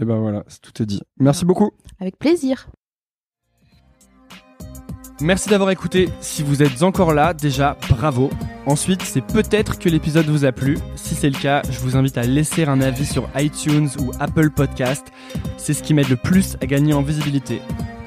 Et 0.00 0.04
ben 0.04 0.18
voilà, 0.18 0.44
c'est- 0.48 0.60
tout 0.60 0.82
est 0.82 0.86
dit. 0.86 1.00
Merci 1.18 1.44
beaucoup. 1.44 1.70
Avec 2.00 2.18
plaisir. 2.18 2.68
Merci 5.20 5.48
d'avoir 5.48 5.70
écouté. 5.70 6.08
Si 6.20 6.42
vous 6.42 6.62
êtes 6.62 6.82
encore 6.82 7.14
là, 7.14 7.34
déjà, 7.34 7.76
bravo. 7.88 8.30
Ensuite, 8.66 9.02
c'est 9.02 9.20
peut-être 9.20 9.78
que 9.78 9.88
l'épisode 9.88 10.26
vous 10.26 10.44
a 10.44 10.50
plu. 10.50 10.76
Si 10.96 11.14
c'est 11.14 11.30
le 11.30 11.38
cas, 11.38 11.62
je 11.70 11.78
vous 11.78 11.96
invite 11.96 12.18
à 12.18 12.22
laisser 12.24 12.64
un 12.64 12.80
avis 12.80 13.06
sur 13.06 13.28
iTunes 13.36 13.88
ou 14.00 14.10
Apple 14.18 14.50
Podcast. 14.50 15.06
C'est 15.56 15.72
ce 15.72 15.84
qui 15.84 15.94
m'aide 15.94 16.08
le 16.08 16.16
plus 16.16 16.56
à 16.60 16.66
gagner 16.66 16.94
en 16.94 17.02
visibilité. 17.02 17.60